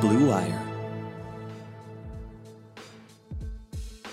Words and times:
Blue 0.00 0.28
Wire. 0.28 0.62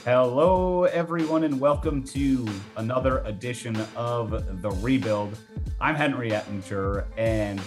Hello, 0.05 0.85
everyone, 0.85 1.43
and 1.43 1.59
welcome 1.59 2.01
to 2.05 2.47
another 2.77 3.19
edition 3.25 3.75
of 3.97 4.61
The 4.61 4.69
Rebuild. 4.69 5.37
I'm 5.81 5.95
Henry 5.95 6.31
Ettinger, 6.31 7.05
and 7.17 7.61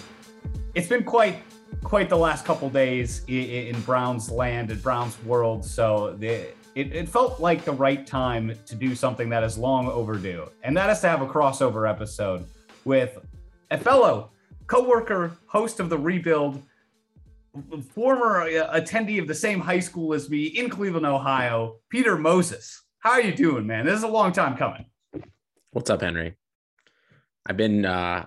it's 0.75 0.89
been 0.89 1.05
quite 1.05 1.43
quite 1.85 2.09
the 2.09 2.17
last 2.17 2.47
couple 2.47 2.71
days 2.71 3.23
in, 3.29 3.79
Browns 3.83 4.31
land 4.31 4.71
and 4.71 4.83
Browns 4.83 5.23
world. 5.25 5.63
So 5.63 6.17
the, 6.19 6.49
it, 6.75 6.95
it 6.95 7.09
felt 7.11 7.39
like 7.39 7.67
the 7.67 7.73
right 7.73 8.07
time 8.07 8.55
to 8.65 8.75
do 8.75 8.95
something 8.95 9.29
that 9.29 9.43
is 9.43 9.59
long 9.59 9.89
overdue, 9.89 10.51
and 10.63 10.75
that 10.75 10.89
is 10.89 11.01
to 11.01 11.09
have 11.09 11.21
a 11.21 11.27
crossover 11.27 11.89
episode 11.89 12.47
with 12.87 13.19
a 13.71 13.77
fellow 13.77 14.31
co-worker, 14.69 15.37
host 15.47 15.81
of 15.81 15.91
The 15.91 15.99
Rebuild, 15.99 16.63
former 17.95 18.43
uh, 18.43 18.81
attendee 18.81 19.21
of 19.21 19.29
the 19.29 19.35
same 19.35 19.61
high 19.61 19.81
school 19.81 20.15
as 20.15 20.29
me 20.31 20.45
in 20.45 20.69
Cleveland, 20.69 21.07
Ohio, 21.07 21.77
Peter 21.91 22.17
Moses. 22.17 22.83
How 23.01 23.13
are 23.13 23.21
you 23.21 23.35
doing, 23.35 23.67
man? 23.67 23.87
This 23.87 23.97
is 23.97 24.03
a 24.03 24.09
long 24.09 24.33
time 24.33 24.57
coming. 24.57 24.87
What's 25.73 25.91
up, 25.91 26.01
Henry? 26.01 26.37
I've 27.47 27.57
been 27.57 27.85
uh 27.85 28.25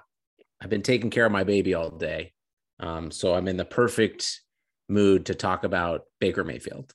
I've 0.62 0.70
been 0.70 0.84
taking 0.84 1.10
care 1.10 1.26
of 1.26 1.32
my 1.32 1.44
baby 1.44 1.74
all 1.74 1.90
day. 1.90 2.34
Um, 2.80 3.12
so 3.12 3.34
I'm 3.34 3.48
in 3.48 3.58
the 3.58 3.66
perfect 3.66 4.42
mood 4.88 5.26
to 5.28 5.36
talk 5.36 5.64
about 5.64 6.04
Baker 6.20 6.44
Mayfield. 6.44 6.94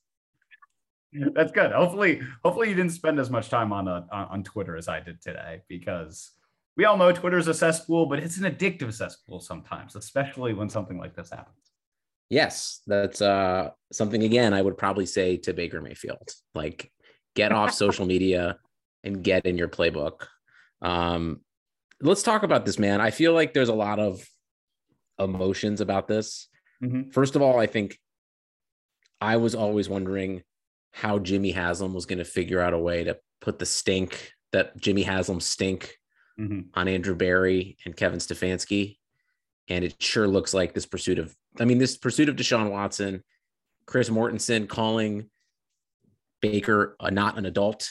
That's 1.12 1.52
good. 1.52 1.72
Hopefully, 1.72 2.20
hopefully 2.42 2.68
you 2.70 2.74
didn't 2.74 2.92
spend 2.92 3.20
as 3.20 3.30
much 3.30 3.48
time 3.48 3.72
on, 3.72 3.86
uh, 3.86 4.04
on 4.10 4.42
Twitter 4.42 4.76
as 4.76 4.88
I 4.88 5.00
did 5.00 5.22
today, 5.22 5.60
because 5.68 6.32
we 6.76 6.86
all 6.86 6.96
know 6.96 7.12
Twitter's 7.12 7.46
a 7.46 7.54
cesspool, 7.54 8.06
but 8.06 8.18
it's 8.18 8.36
an 8.38 8.52
addictive 8.52 8.92
cesspool 8.92 9.40
sometimes, 9.40 9.94
especially 9.94 10.54
when 10.54 10.68
something 10.68 10.98
like 10.98 11.14
this 11.14 11.30
happens. 11.30 11.70
Yes, 12.30 12.80
that's 12.86 13.20
uh, 13.20 13.70
something 13.92 14.22
again 14.22 14.54
I 14.54 14.62
would 14.62 14.78
probably 14.78 15.06
say 15.06 15.36
to 15.38 15.52
Baker 15.52 15.80
Mayfield. 15.80 16.30
Like, 16.54 16.90
get 17.34 17.52
off 17.52 17.72
social 17.74 18.06
media 18.06 18.58
and 19.02 19.22
get 19.22 19.46
in 19.46 19.58
your 19.58 19.68
playbook. 19.68 20.26
Um, 20.82 21.40
let's 22.00 22.22
talk 22.22 22.42
about 22.42 22.64
this, 22.64 22.78
man. 22.78 23.00
I 23.00 23.10
feel 23.10 23.32
like 23.32 23.52
there's 23.52 23.68
a 23.68 23.74
lot 23.74 23.98
of 23.98 24.26
emotions 25.18 25.80
about 25.80 26.08
this. 26.08 26.48
Mm-hmm. 26.82 27.10
First 27.10 27.36
of 27.36 27.42
all, 27.42 27.58
I 27.58 27.66
think 27.66 27.98
I 29.20 29.36
was 29.36 29.54
always 29.54 29.88
wondering 29.88 30.42
how 30.92 31.18
Jimmy 31.18 31.50
Haslam 31.50 31.94
was 31.94 32.06
going 32.06 32.18
to 32.18 32.24
figure 32.24 32.60
out 32.60 32.72
a 32.72 32.78
way 32.78 33.04
to 33.04 33.18
put 33.40 33.58
the 33.58 33.66
stink 33.66 34.32
that 34.52 34.76
Jimmy 34.76 35.02
Haslam 35.02 35.40
stink 35.40 35.96
mm-hmm. 36.38 36.60
on 36.74 36.88
Andrew 36.88 37.14
Berry 37.14 37.76
and 37.84 37.96
Kevin 37.96 38.18
Stefanski. 38.18 38.98
And 39.68 39.84
it 39.84 40.00
sure 40.02 40.28
looks 40.28 40.52
like 40.52 40.74
this 40.74 40.86
pursuit 40.86 41.18
of, 41.18 41.34
I 41.58 41.64
mean, 41.64 41.78
this 41.78 41.96
pursuit 41.96 42.28
of 42.28 42.36
Deshaun 42.36 42.70
Watson, 42.70 43.22
Chris 43.86 44.10
Mortensen 44.10 44.68
calling 44.68 45.30
Baker 46.42 46.96
a, 47.00 47.10
not 47.10 47.38
an 47.38 47.46
adult, 47.46 47.90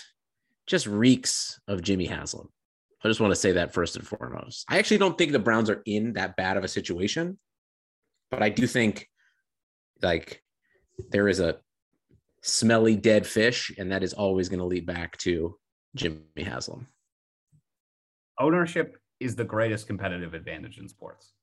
just 0.68 0.86
reeks 0.86 1.60
of 1.68 1.82
Jimmy 1.82 2.06
Haslam. 2.06 2.50
I 3.04 3.08
just 3.08 3.20
want 3.20 3.32
to 3.32 3.40
say 3.40 3.54
that 3.54 3.74
first 3.74 3.96
and 3.96 4.08
foremost. 4.08 4.66
I 4.70 4.78
actually 4.78 5.00
don't 5.00 5.18
think 5.18 5.32
the 5.32 5.40
Browns 5.40 5.70
are 5.70 5.82
in 5.86 6.14
that 6.14 6.36
bad 6.38 6.56
of 6.56 6.64
a 6.64 6.70
situation, 6.70 7.38
but 8.32 8.42
I 8.42 8.50
do 8.50 8.66
think 8.66 9.10
like 10.02 10.42
there 11.10 11.28
is 11.28 11.40
a 11.40 11.58
smelly 12.42 12.96
dead 12.96 13.26
fish, 13.26 13.72
and 13.78 13.92
that 13.92 14.04
is 14.04 14.14
always 14.14 14.50
going 14.50 14.60
to 14.60 14.66
lead 14.66 14.86
back 14.86 15.18
to 15.18 15.58
Jimmy 15.96 16.22
Haslam. 16.38 16.88
Ownership 18.40 18.98
is 19.20 19.36
the 19.36 19.44
greatest 19.44 19.88
competitive 19.88 20.34
advantage 20.34 20.78
in 20.78 20.88
sports. 20.88 21.34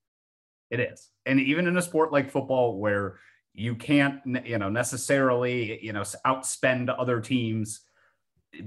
It 0.71 0.81
is. 0.81 1.09
And 1.27 1.41
even 1.41 1.67
in 1.67 1.77
a 1.77 1.83
sport 1.83 2.13
like 2.13 2.31
football 2.31 2.79
where 2.79 3.19
you 3.53 3.75
can't 3.75 4.21
you 4.47 4.59
know 4.59 4.69
necessarily 4.69 5.85
you 5.85 5.93
know 5.93 6.03
outspend 6.27 6.95
other 6.97 7.21
teams 7.21 7.81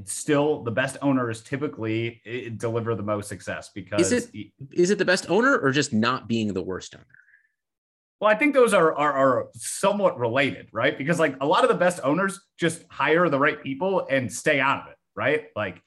still 0.05 0.63
the 0.63 0.71
best 0.71 0.97
owners 1.01 1.41
typically 1.41 2.21
eh, 2.25 2.49
deliver 2.55 2.95
the 2.95 3.03
most 3.03 3.27
success 3.27 3.69
because 3.73 4.11
is 4.11 4.29
it 4.33 4.51
is 4.71 4.91
it 4.91 4.97
the 4.97 5.05
best 5.05 5.29
owner 5.29 5.57
or 5.57 5.71
just 5.71 5.93
not 5.93 6.27
being 6.27 6.53
the 6.53 6.61
worst 6.61 6.95
owner? 6.95 7.05
Well 8.19 8.31
i 8.31 8.35
think 8.35 8.53
those 8.53 8.73
are, 8.73 8.93
are 8.95 9.13
are 9.13 9.47
somewhat 9.55 10.17
related 10.19 10.67
right? 10.71 10.97
Because 10.97 11.19
like 11.19 11.35
a 11.41 11.45
lot 11.45 11.63
of 11.63 11.69
the 11.69 11.75
best 11.75 11.99
owners 12.03 12.39
just 12.57 12.83
hire 12.89 13.29
the 13.29 13.39
right 13.39 13.61
people 13.61 14.05
and 14.09 14.31
stay 14.31 14.59
out 14.59 14.83
of 14.83 14.91
it 14.91 14.97
right? 15.15 15.45
Like 15.55 15.81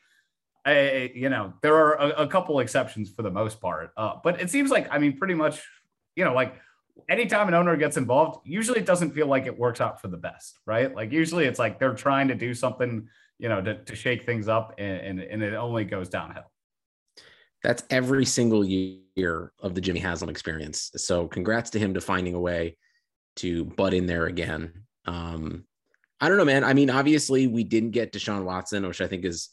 I, 0.64 1.12
you 1.14 1.28
know 1.28 1.52
there 1.62 1.74
are 1.74 1.94
a, 1.94 2.08
a 2.22 2.26
couple 2.26 2.58
exceptions 2.60 3.10
for 3.10 3.22
the 3.22 3.30
most 3.30 3.60
part. 3.60 3.92
Uh, 3.96 4.14
but 4.24 4.40
it 4.40 4.50
seems 4.50 4.70
like 4.70 4.88
i 4.90 4.98
mean 4.98 5.16
pretty 5.16 5.34
much 5.34 5.62
you 6.16 6.24
know 6.24 6.34
like 6.34 6.56
anytime 7.08 7.46
an 7.46 7.54
owner 7.54 7.76
gets 7.76 7.96
involved 7.96 8.40
usually 8.44 8.80
it 8.80 8.86
doesn't 8.86 9.12
feel 9.12 9.26
like 9.26 9.46
it 9.46 9.56
works 9.56 9.80
out 9.80 10.00
for 10.00 10.08
the 10.08 10.16
best 10.16 10.58
right 10.66 10.94
like 10.94 11.12
usually 11.12 11.44
it's 11.44 11.58
like 11.58 11.78
they're 11.78 11.94
trying 11.94 12.26
to 12.26 12.34
do 12.34 12.52
something 12.52 13.08
you 13.38 13.48
know, 13.48 13.60
to, 13.60 13.82
to 13.84 13.94
shake 13.94 14.24
things 14.24 14.48
up 14.48 14.74
and, 14.78 15.00
and, 15.00 15.20
and 15.20 15.42
it 15.42 15.54
only 15.54 15.84
goes 15.84 16.08
downhill. 16.08 16.50
That's 17.62 17.82
every 17.90 18.24
single 18.24 18.64
year 18.64 19.52
of 19.60 19.74
the 19.74 19.80
Jimmy 19.80 20.00
Haslam 20.00 20.30
experience. 20.30 20.90
So 20.96 21.26
congrats 21.26 21.70
to 21.70 21.78
him 21.78 21.94
to 21.94 22.00
finding 22.00 22.34
a 22.34 22.40
way 22.40 22.76
to 23.36 23.64
butt 23.64 23.94
in 23.94 24.06
there 24.06 24.26
again. 24.26 24.84
Um, 25.04 25.64
I 26.20 26.28
don't 26.28 26.38
know, 26.38 26.44
man. 26.44 26.64
I 26.64 26.74
mean, 26.74 26.90
obviously 26.90 27.46
we 27.46 27.64
didn't 27.64 27.90
get 27.90 28.12
Deshaun 28.12 28.44
Watson, 28.44 28.86
which 28.86 29.00
I 29.00 29.06
think 29.06 29.24
is 29.24 29.50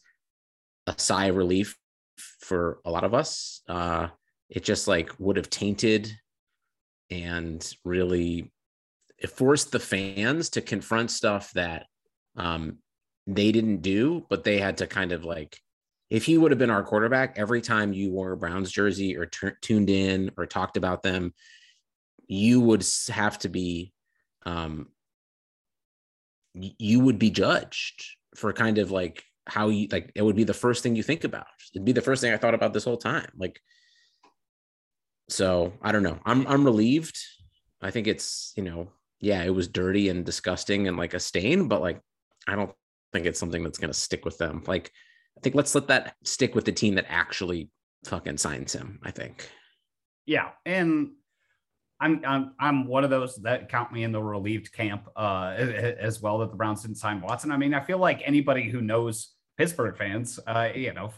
a 0.88 0.96
sigh 0.98 1.26
of 1.26 1.36
relief 1.36 1.78
for 2.18 2.80
a 2.86 2.92
lot 2.92 3.04
of 3.04 3.14
us. 3.14 3.62
Uh, 3.68 4.08
it 4.50 4.64
just 4.64 4.88
like 4.88 5.12
would 5.18 5.38
have 5.38 5.50
tainted 5.50 6.16
and 7.14 7.76
really 7.86 8.52
it 9.20 9.30
forced 9.30 9.72
the 9.72 9.80
fans 9.80 10.50
to 10.50 10.62
confront 10.62 11.12
stuff 11.12 11.52
that 11.54 11.86
um, 12.36 12.80
they 13.28 13.52
didn't 13.52 13.82
do, 13.82 14.26
but 14.30 14.44
they 14.44 14.58
had 14.58 14.78
to 14.78 14.88
kind 14.88 15.12
of 15.12 15.24
like, 15.24 15.60
if 16.10 16.26
he 16.26 16.38
would 16.38 16.52
have 16.52 16.60
been 16.60 16.70
our 16.70 16.84
quarterback, 16.84 17.38
every 17.38 17.62
time 17.62 17.94
you 17.94 18.12
wore 18.12 18.34
a 18.34 18.38
Browns 18.38 18.72
jersey 18.72 19.16
or 19.16 19.26
t- 19.26 19.50
tuned 19.62 19.90
in 19.90 20.32
or 20.38 20.46
talked 20.46 20.78
about 20.78 21.04
them, 21.04 21.34
you 22.28 22.60
would 22.60 22.86
have 23.10 23.40
to 23.40 23.50
be, 23.50 23.94
um, 24.46 24.88
you 26.54 27.00
would 27.00 27.18
be 27.18 27.30
judged 27.30 28.06
for 28.36 28.52
kind 28.54 28.78
of 28.78 28.92
like 28.92 29.24
how 29.48 29.70
you 29.70 29.88
like 29.92 30.12
it 30.16 30.22
would 30.22 30.36
be 30.36 30.44
the 30.44 30.54
first 30.54 30.84
thing 30.84 30.96
you 30.96 31.04
think 31.04 31.24
about. 31.24 31.48
It'd 31.74 31.86
be 31.86 31.92
the 31.94 32.02
first 32.02 32.22
thing 32.22 32.34
I 32.34 32.38
thought 32.38 32.54
about 32.54 32.74
this 32.74 32.84
whole 32.84 32.98
time. 32.98 33.30
Like, 33.38 33.60
so 35.30 35.74
I 35.82 35.92
don't 35.92 36.04
know. 36.04 36.20
I'm 36.26 36.46
I'm 36.48 36.66
relieved. 36.66 37.18
I 37.82 37.92
think 37.92 38.08
it's 38.08 38.54
you 38.56 38.64
know 38.64 38.90
yeah 39.20 39.44
it 39.44 39.54
was 39.54 39.68
dirty 39.68 40.10
and 40.10 40.26
disgusting 40.26 40.88
and 40.88 40.98
like 40.98 41.14
a 41.14 41.20
stain, 41.20 41.68
but 41.68 41.82
like 41.82 42.02
I 42.48 42.56
don't 42.56 42.72
think 43.14 43.26
it's 43.26 43.40
something 43.40 43.64
that's 43.64 43.78
going 43.78 43.92
to 43.92 43.98
stick 43.98 44.26
with 44.26 44.38
them. 44.38 44.64
Like, 44.68 44.92
I 45.38 45.42
think 45.42 45.56
let's 45.56 45.74
let 45.76 45.88
that 45.88 46.16
stick 46.24 46.56
with 46.56 46.66
the 46.66 46.72
team 46.72 46.96
that 46.96 47.06
actually 47.08 47.70
fucking 48.06 48.38
signs 48.38 48.74
him. 48.74 49.00
I 49.04 49.12
think. 49.12 49.50
Yeah, 50.26 50.50
and 50.66 51.12
I'm 52.00 52.22
I'm 52.26 52.54
I'm 52.60 52.88
one 52.88 53.04
of 53.04 53.10
those 53.10 53.36
that 53.38 53.70
count 53.70 53.94
me 53.94 54.04
in 54.04 54.12
the 54.12 54.22
relieved 54.22 54.74
camp 54.74 55.08
uh, 55.16 55.54
as 55.58 56.22
well 56.22 56.40
that 56.40 56.52
the 56.52 56.58
Browns 56.58 56.82
didn't 56.82 56.98
sign 56.98 57.22
Watson. 57.22 57.52
I 57.52 57.58
mean, 57.58 57.74
I 57.74 57.80
feel 57.80 57.98
like 57.98 58.22
anybody 58.26 58.70
who 58.70 58.82
knows 58.82 59.34
Pittsburgh 59.58 59.98
fans, 59.98 60.40
uh, 60.46 60.70
you 60.76 60.94
know, 60.94 61.12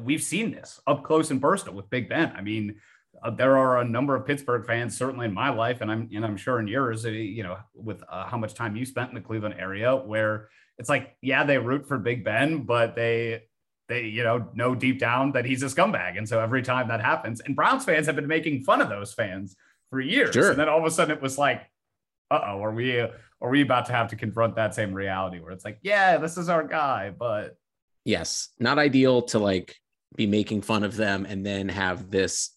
we've 0.00 0.22
seen 0.22 0.52
this 0.52 0.80
up 0.86 1.02
close 1.02 1.30
and 1.30 1.40
personal 1.40 1.74
with 1.74 1.90
Big 1.90 2.08
Ben. 2.08 2.32
I 2.36 2.40
mean, 2.40 2.76
uh, 3.22 3.30
there 3.30 3.56
are 3.56 3.78
a 3.78 3.84
number 3.84 4.16
of 4.16 4.26
Pittsburgh 4.26 4.66
fans, 4.66 4.96
certainly 4.96 5.26
in 5.26 5.34
my 5.34 5.50
life, 5.50 5.80
and 5.80 5.90
I'm 5.90 6.08
and 6.12 6.24
I'm 6.24 6.36
sure 6.36 6.58
in 6.58 6.66
yours, 6.66 7.06
uh, 7.06 7.10
you 7.10 7.42
know, 7.42 7.56
with 7.74 8.02
uh, 8.08 8.26
how 8.26 8.36
much 8.36 8.54
time 8.54 8.74
you 8.74 8.84
spent 8.84 9.10
in 9.10 9.14
the 9.14 9.20
Cleveland 9.20 9.54
area, 9.58 9.94
where 9.94 10.48
it's 10.78 10.88
like, 10.88 11.16
yeah, 11.22 11.44
they 11.44 11.58
root 11.58 11.86
for 11.86 11.98
Big 11.98 12.24
Ben, 12.24 12.64
but 12.64 12.96
they 12.96 13.44
they 13.88 14.06
you 14.06 14.24
know 14.24 14.48
know 14.54 14.74
deep 14.74 14.98
down 14.98 15.32
that 15.32 15.44
he's 15.44 15.62
a 15.62 15.66
scumbag, 15.66 16.18
and 16.18 16.28
so 16.28 16.40
every 16.40 16.62
time 16.62 16.88
that 16.88 17.00
happens, 17.00 17.40
and 17.40 17.54
Browns 17.54 17.84
fans 17.84 18.06
have 18.06 18.16
been 18.16 18.26
making 18.26 18.64
fun 18.64 18.80
of 18.80 18.88
those 18.88 19.12
fans 19.12 19.56
for 19.90 20.00
years, 20.00 20.34
sure. 20.34 20.50
and 20.50 20.58
then 20.58 20.68
all 20.68 20.78
of 20.78 20.84
a 20.84 20.90
sudden 20.90 21.16
it 21.16 21.22
was 21.22 21.38
like, 21.38 21.62
uh 22.30 22.40
oh, 22.44 22.62
are 22.62 22.72
we 22.72 22.98
are 22.98 23.50
we 23.50 23.62
about 23.62 23.86
to 23.86 23.92
have 23.92 24.08
to 24.08 24.16
confront 24.16 24.56
that 24.56 24.74
same 24.74 24.92
reality 24.92 25.38
where 25.38 25.52
it's 25.52 25.64
like, 25.64 25.78
yeah, 25.82 26.16
this 26.16 26.36
is 26.36 26.48
our 26.48 26.64
guy, 26.64 27.12
but 27.16 27.56
yes, 28.04 28.48
not 28.58 28.78
ideal 28.78 29.22
to 29.22 29.38
like 29.38 29.76
be 30.16 30.26
making 30.26 30.62
fun 30.62 30.82
of 30.82 30.96
them 30.96 31.24
and 31.28 31.46
then 31.46 31.68
have 31.68 32.10
this 32.10 32.50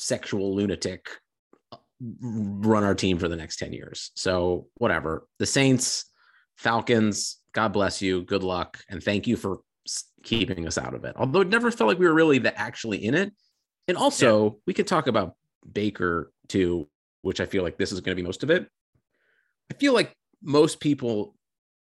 sexual 0.00 0.54
lunatic 0.54 1.08
run 2.00 2.82
our 2.82 2.94
team 2.94 3.18
for 3.18 3.28
the 3.28 3.36
next 3.36 3.58
10 3.58 3.72
years. 3.72 4.10
So, 4.16 4.68
whatever. 4.76 5.26
The 5.38 5.46
Saints 5.46 6.06
Falcons, 6.56 7.38
God 7.52 7.68
bless 7.72 8.00
you. 8.00 8.22
Good 8.22 8.42
luck. 8.42 8.78
And 8.88 9.02
thank 9.02 9.26
you 9.26 9.36
for 9.36 9.58
keeping 10.22 10.66
us 10.66 10.78
out 10.78 10.94
of 10.94 11.04
it. 11.04 11.14
Although 11.16 11.42
it 11.42 11.48
never 11.48 11.70
felt 11.70 11.88
like 11.88 11.98
we 11.98 12.06
were 12.06 12.14
really 12.14 12.38
that 12.38 12.54
actually 12.56 13.04
in 13.04 13.14
it. 13.14 13.32
And 13.88 13.96
also, 13.96 14.44
yeah. 14.44 14.50
we 14.66 14.74
could 14.74 14.86
talk 14.86 15.06
about 15.06 15.34
Baker 15.70 16.32
too, 16.48 16.88
which 17.22 17.40
I 17.40 17.46
feel 17.46 17.62
like 17.62 17.76
this 17.76 17.92
is 17.92 18.00
going 18.00 18.16
to 18.16 18.22
be 18.22 18.26
most 18.26 18.42
of 18.42 18.50
it. 18.50 18.66
I 19.70 19.74
feel 19.74 19.92
like 19.92 20.14
most 20.42 20.80
people, 20.80 21.34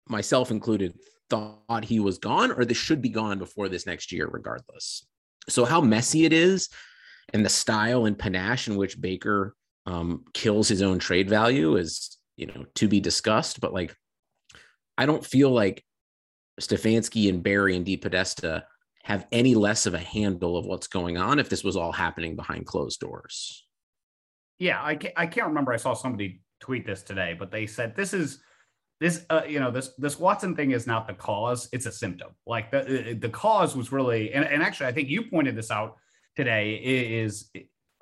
myself 0.08 0.50
included, 0.50 0.94
thought 1.30 1.84
he 1.84 1.98
was 1.98 2.18
gone 2.18 2.52
or 2.52 2.64
this 2.64 2.76
should 2.76 3.02
be 3.02 3.08
gone 3.08 3.38
before 3.38 3.68
this 3.68 3.86
next 3.86 4.12
year, 4.12 4.28
regardless. 4.30 5.06
So, 5.48 5.64
how 5.64 5.80
messy 5.80 6.24
it 6.24 6.32
is 6.32 6.68
and 7.32 7.44
the 7.44 7.50
style 7.50 8.06
and 8.06 8.18
panache 8.18 8.68
in 8.68 8.76
which 8.76 9.00
Baker 9.00 9.54
um, 9.86 10.24
kills 10.32 10.68
his 10.68 10.82
own 10.82 10.98
trade 10.98 11.28
value 11.28 11.76
is 11.76 12.18
you 12.36 12.46
know 12.46 12.64
to 12.76 12.88
be 12.88 13.00
discussed. 13.00 13.60
But 13.60 13.72
like, 13.72 13.94
I 14.98 15.06
don't 15.06 15.24
feel 15.24 15.50
like 15.50 15.84
Stefanski 16.60 17.28
and 17.28 17.42
Berry 17.42 17.76
and 17.76 17.86
DePodesta 17.86 18.64
have 19.02 19.26
any 19.32 19.54
less 19.54 19.86
of 19.86 19.94
a 19.94 19.98
handle 19.98 20.56
of 20.56 20.64
what's 20.64 20.86
going 20.86 21.18
on 21.18 21.38
if 21.38 21.48
this 21.48 21.62
was 21.62 21.76
all 21.76 21.92
happening 21.92 22.36
behind 22.36 22.66
closed 22.66 23.00
doors. 23.00 23.66
Yeah, 24.58 24.82
I 24.82 24.96
can't, 24.96 25.14
I 25.16 25.26
can't 25.26 25.48
remember. 25.48 25.72
I 25.72 25.76
saw 25.76 25.94
somebody 25.94 26.40
tweet 26.60 26.86
this 26.86 27.02
today, 27.02 27.36
but 27.38 27.50
they 27.50 27.66
said 27.66 27.94
this 27.96 28.14
is 28.14 28.40
this 29.00 29.26
uh, 29.28 29.42
you 29.46 29.60
know 29.60 29.70
this 29.70 29.90
this 29.98 30.18
Watson 30.18 30.54
thing 30.54 30.70
is 30.70 30.86
not 30.86 31.06
the 31.06 31.14
cause; 31.14 31.68
it's 31.72 31.86
a 31.86 31.92
symptom. 31.92 32.30
Like 32.46 32.70
the 32.70 33.18
the 33.20 33.28
cause 33.28 33.76
was 33.76 33.92
really, 33.92 34.32
and, 34.32 34.44
and 34.44 34.62
actually, 34.62 34.86
I 34.86 34.92
think 34.92 35.08
you 35.08 35.28
pointed 35.28 35.56
this 35.56 35.70
out 35.70 35.96
today 36.36 36.74
is 36.74 37.50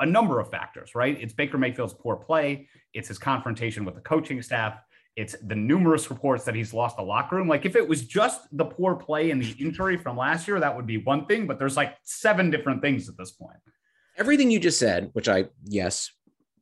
a 0.01 0.07
number 0.07 0.41
of 0.41 0.51
factors, 0.51 0.95
right? 0.95 1.17
It's 1.21 1.33
Baker 1.33 1.59
Mayfield's 1.59 1.95
poor 1.95 2.17
play, 2.17 2.69
it's 2.95 3.09
his 3.09 3.19
confrontation 3.19 3.85
with 3.85 3.95
the 3.95 4.01
coaching 4.01 4.43
staff, 4.43 4.79
it's 5.15 5.37
the 5.43 5.55
numerous 5.55 6.09
reports 6.11 6.45
that 6.45 6.55
he's 6.55 6.73
lost 6.73 6.97
the 6.97 7.03
locker 7.03 7.37
room. 7.37 7.49
Like 7.49 7.67
if 7.67 7.77
it 7.77 7.87
was 7.87 8.07
just 8.07 8.41
the 8.53 8.65
poor 8.65 8.97
play 8.97 9.31
and 9.31 9.43
the 9.43 9.55
injury 9.61 9.99
from 9.99 10.17
last 10.17 10.49
year, 10.49 10.59
that 10.59 10.75
would 10.75 10.87
be 10.87 10.99
one 10.99 11.27
thing. 11.27 11.47
But 11.47 11.59
there's 11.59 11.77
like 11.77 11.97
seven 12.03 12.51
different 12.51 12.81
things 12.81 13.09
at 13.09 13.17
this 13.19 13.31
point. 13.31 13.59
Everything 14.17 14.51
you 14.51 14.59
just 14.59 14.79
said, 14.79 15.11
which 15.13 15.29
I 15.29 15.47
yes, 15.65 16.11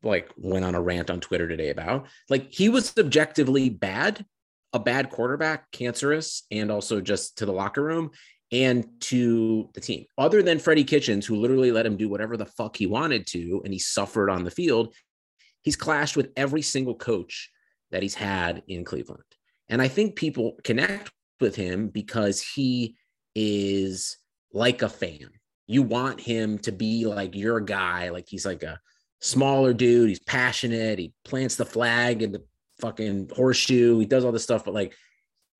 like 0.02 0.30
went 0.36 0.64
on 0.64 0.74
a 0.74 0.80
rant 0.80 1.10
on 1.10 1.20
Twitter 1.20 1.46
today 1.46 1.70
about, 1.70 2.06
like 2.28 2.52
he 2.52 2.68
was 2.68 2.92
objectively 2.98 3.68
bad, 3.68 4.24
a 4.72 4.78
bad 4.78 5.10
quarterback, 5.10 5.70
cancerous, 5.70 6.44
and 6.50 6.70
also 6.70 7.00
just 7.00 7.38
to 7.38 7.46
the 7.46 7.52
locker 7.52 7.82
room 7.82 8.10
and 8.52 8.86
to 9.00 9.68
the 9.74 9.80
team. 9.80 10.04
Other 10.18 10.42
than 10.42 10.58
Freddie 10.58 10.84
Kitchens, 10.84 11.26
who 11.26 11.36
literally 11.36 11.70
let 11.70 11.86
him 11.86 11.96
do 11.96 12.08
whatever 12.08 12.36
the 12.36 12.46
fuck 12.46 12.76
he 12.76 12.86
wanted 12.86 13.26
to, 13.28 13.62
and 13.64 13.72
he 13.72 13.78
suffered 13.78 14.30
on 14.30 14.44
the 14.44 14.50
field, 14.50 14.94
he's 15.62 15.76
clashed 15.76 16.16
with 16.16 16.30
every 16.36 16.62
single 16.62 16.94
coach 16.94 17.50
that 17.90 18.02
he's 18.02 18.14
had 18.14 18.62
in 18.66 18.84
Cleveland. 18.84 19.22
And 19.68 19.80
I 19.80 19.88
think 19.88 20.16
people 20.16 20.56
connect 20.64 21.12
with 21.40 21.54
him 21.54 21.88
because 21.88 22.42
he 22.42 22.96
is 23.34 24.18
like 24.52 24.82
a 24.82 24.88
fan. 24.88 25.30
You 25.66 25.82
want 25.82 26.20
him 26.20 26.58
to 26.60 26.72
be 26.72 27.06
like 27.06 27.36
your 27.36 27.60
guy, 27.60 28.08
like 28.08 28.26
he's 28.28 28.44
like 28.44 28.64
a 28.64 28.80
smaller 29.20 29.72
dude, 29.72 30.08
he's 30.08 30.20
passionate, 30.20 30.98
he 30.98 31.12
plants 31.24 31.54
the 31.54 31.64
flag 31.64 32.22
in 32.22 32.32
the 32.32 32.42
fucking 32.80 33.30
horseshoe, 33.34 33.98
he 34.00 34.06
does 34.06 34.24
all 34.24 34.32
this 34.32 34.42
stuff, 34.42 34.64
but 34.64 34.74
like 34.74 34.94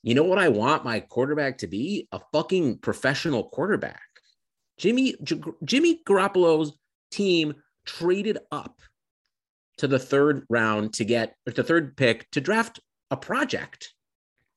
you 0.02 0.14
know 0.14 0.25
what 0.25 0.38
I 0.38 0.49
want 0.49 0.85
my 0.85 1.00
quarterback 1.00 1.58
to 1.58 1.67
be? 1.67 2.08
A 2.12 2.20
fucking 2.32 2.79
professional 2.79 3.44
quarterback. 3.44 4.00
Jimmy 4.79 5.14
J- 5.23 5.43
Jimmy 5.64 6.00
Garoppolo's 6.06 6.73
team 7.11 7.55
traded 7.85 8.38
up 8.50 8.81
to 9.79 9.87
the 9.87 9.99
third 9.99 10.47
round 10.49 10.94
to 10.94 11.05
get 11.05 11.35
the 11.44 11.62
third 11.62 11.97
pick 11.97 12.31
to 12.31 12.41
draft 12.41 12.81
a 13.11 13.17
project 13.17 13.93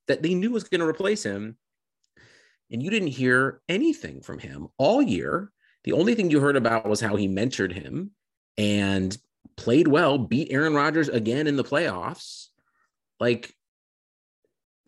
that 0.08 0.22
they 0.22 0.34
knew 0.34 0.52
was 0.52 0.64
going 0.66 0.82
to 0.82 0.88
replace 0.88 1.24
him. 1.24 1.58
And 2.72 2.82
you 2.82 2.90
didn't 2.90 3.10
hear 3.10 3.62
anything 3.70 4.22
from 4.22 4.40
him 4.40 4.68
all 4.78 5.02
year. 5.02 5.52
The 5.84 5.94
only 5.94 6.16
thing 6.16 6.32
you 6.32 6.40
heard 6.40 6.56
about 6.56 6.88
was 6.88 7.02
how 7.02 7.16
he 7.16 7.28
mentored 7.28 7.74
him 7.74 8.12
and 8.58 9.18
played 9.58 9.88
well, 9.88 10.18
beat 10.18 10.52
Aaron 10.52 10.74
Rodgers 10.74 11.10
again 11.10 11.48
in 11.48 11.58
the 11.58 11.64
playoffs. 11.64 12.48
Like, 13.20 13.54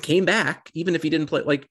came 0.02 0.26
back, 0.26 0.70
even 0.74 0.96
if 0.96 1.04
he 1.04 1.10
didn't 1.10 1.28
play. 1.28 1.42
Like, 1.42 1.68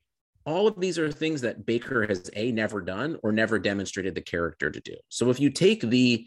all 0.47 0.67
of 0.67 0.79
these 0.79 0.99
are 0.99 1.11
things 1.11 1.41
that 1.41 1.65
Baker 1.65 2.07
has 2.07 2.31
A, 2.35 2.53
never 2.53 2.83
done 2.83 3.19
or 3.23 3.33
never 3.33 3.59
demonstrated 3.59 4.15
the 4.15 4.21
character 4.21 4.71
to 4.71 4.81
do. 4.81 4.95
So 5.09 5.31
if 5.31 5.41
you 5.41 5.49
take 5.49 5.81
the 5.81 6.27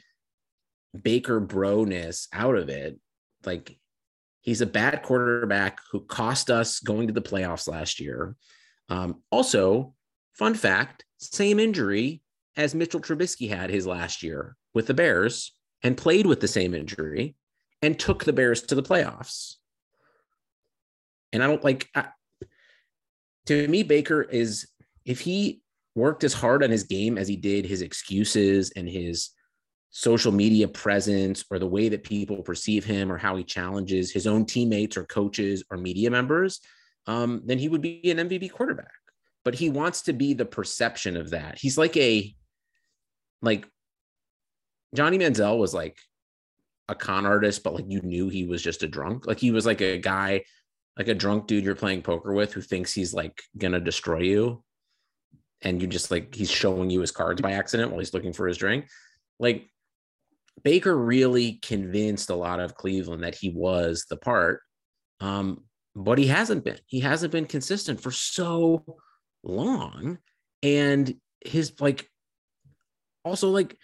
Baker 1.01 1.39
broness 1.39 2.27
out 2.33 2.55
of 2.55 2.69
it. 2.69 2.99
Like 3.45 3.77
he's 4.41 4.61
a 4.61 4.65
bad 4.65 5.03
quarterback 5.03 5.79
who 5.91 6.01
cost 6.01 6.49
us 6.49 6.79
going 6.79 7.07
to 7.07 7.13
the 7.13 7.21
playoffs 7.21 7.67
last 7.67 7.99
year. 7.99 8.35
Um, 8.89 9.21
also, 9.31 9.93
fun 10.33 10.53
fact 10.53 11.03
same 11.19 11.59
injury 11.59 12.21
as 12.55 12.75
Mitchell 12.75 13.01
Trubisky 13.01 13.49
had 13.49 13.69
his 13.69 13.87
last 13.87 14.23
year 14.23 14.55
with 14.73 14.87
the 14.87 14.93
Bears 14.93 15.53
and 15.83 15.97
played 15.97 16.25
with 16.25 16.39
the 16.39 16.47
same 16.47 16.73
injury 16.73 17.35
and 17.81 17.99
took 17.99 18.23
the 18.23 18.33
Bears 18.33 18.61
to 18.63 18.75
the 18.75 18.83
playoffs. 18.83 19.55
And 21.33 21.43
I 21.43 21.47
don't 21.47 21.63
like, 21.63 21.89
I, 21.95 22.07
to 23.47 23.67
me, 23.67 23.83
Baker 23.83 24.21
is, 24.21 24.67
if 25.05 25.19
he 25.19 25.61
worked 25.95 26.23
as 26.23 26.33
hard 26.33 26.63
on 26.63 26.69
his 26.69 26.83
game 26.83 27.17
as 27.17 27.27
he 27.27 27.35
did 27.35 27.65
his 27.65 27.81
excuses 27.81 28.71
and 28.75 28.87
his 28.87 29.31
social 29.89 30.31
media 30.31 30.67
presence 30.67 31.43
or 31.49 31.57
the 31.57 31.67
way 31.67 31.89
that 31.89 32.03
people 32.03 32.43
perceive 32.43 32.85
him 32.85 33.11
or 33.11 33.17
how 33.17 33.35
he 33.35 33.43
challenges 33.43 34.11
his 34.11 34.27
own 34.27 34.45
teammates 34.45 34.95
or 34.95 35.05
coaches 35.05 35.63
or 35.71 35.77
media 35.77 36.11
members, 36.11 36.59
um, 37.07 37.41
then 37.45 37.57
he 37.57 37.67
would 37.67 37.81
be 37.81 38.11
an 38.11 38.17
MVP 38.17 38.51
quarterback. 38.51 38.91
But 39.43 39.55
he 39.55 39.69
wants 39.69 40.03
to 40.03 40.13
be 40.13 40.33
the 40.33 40.45
perception 40.45 41.17
of 41.17 41.31
that. 41.31 41.57
He's 41.57 41.77
like 41.77 41.95
a, 41.97 42.31
like 43.41 43.65
Johnny 44.93 45.17
Manziel 45.17 45.57
was 45.57 45.73
like 45.73 45.97
a 46.89 46.95
con 46.95 47.25
artist, 47.25 47.63
but 47.63 47.73
like 47.73 47.85
you 47.87 48.01
knew 48.01 48.29
he 48.29 48.45
was 48.45 48.61
just 48.61 48.83
a 48.83 48.87
drunk. 48.87 49.25
Like 49.25 49.39
he 49.39 49.51
was 49.51 49.65
like 49.65 49.81
a 49.81 49.97
guy, 49.97 50.43
like 50.97 51.07
a 51.07 51.13
drunk 51.13 51.47
dude 51.47 51.63
you're 51.63 51.75
playing 51.75 52.01
poker 52.01 52.33
with 52.33 52.53
who 52.53 52.61
thinks 52.61 52.93
he's 52.93 53.13
like 53.13 53.41
gonna 53.57 53.79
destroy 53.79 54.19
you. 54.19 54.63
And 55.61 55.81
you 55.81 55.87
just 55.87 56.11
like 56.11 56.33
he's 56.35 56.51
showing 56.51 56.89
you 56.89 57.01
his 57.01 57.11
cards 57.11 57.41
by 57.41 57.51
accident 57.51 57.91
while 57.91 57.99
he's 57.99 58.13
looking 58.13 58.33
for 58.33 58.47
his 58.47 58.57
drink. 58.57 58.87
Like 59.39 59.69
Baker 60.63 60.95
really 60.95 61.53
convinced 61.53 62.29
a 62.29 62.35
lot 62.35 62.59
of 62.59 62.75
Cleveland 62.75 63.23
that 63.23 63.35
he 63.35 63.49
was 63.49 64.05
the 64.09 64.17
part. 64.17 64.61
Um, 65.19 65.63
but 65.95 66.17
he 66.17 66.27
hasn't 66.27 66.63
been. 66.63 66.79
He 66.85 66.99
hasn't 66.99 67.31
been 67.31 67.45
consistent 67.45 68.01
for 68.01 68.11
so 68.11 68.83
long. 69.43 70.19
And 70.61 71.15
his 71.41 71.73
like 71.79 72.09
also 73.23 73.49
like 73.49 73.77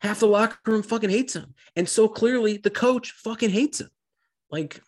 half 0.00 0.20
the 0.20 0.26
locker 0.26 0.58
room 0.66 0.82
fucking 0.82 1.10
hates 1.10 1.34
him. 1.34 1.54
And 1.76 1.88
so 1.88 2.08
clearly 2.08 2.56
the 2.56 2.70
coach 2.70 3.12
fucking 3.12 3.50
hates 3.50 3.80
him. 3.80 3.90
Like, 4.50 4.80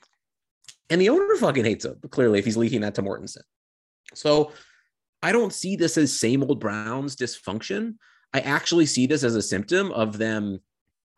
and 0.90 1.00
the 1.00 1.08
owner 1.08 1.36
fucking 1.36 1.64
hates 1.64 1.84
him, 1.84 1.96
clearly, 2.10 2.38
if 2.38 2.44
he's 2.44 2.56
leaking 2.56 2.82
that 2.82 2.94
to 2.96 3.02
Mortensen. 3.02 3.42
So 4.14 4.52
I 5.22 5.32
don't 5.32 5.52
see 5.52 5.76
this 5.76 5.96
as 5.96 6.18
same 6.18 6.42
old 6.42 6.60
Browns 6.60 7.16
dysfunction. 7.16 7.94
I 8.32 8.40
actually 8.40 8.86
see 8.86 9.06
this 9.06 9.24
as 9.24 9.36
a 9.36 9.42
symptom 9.42 9.92
of 9.92 10.18
them 10.18 10.60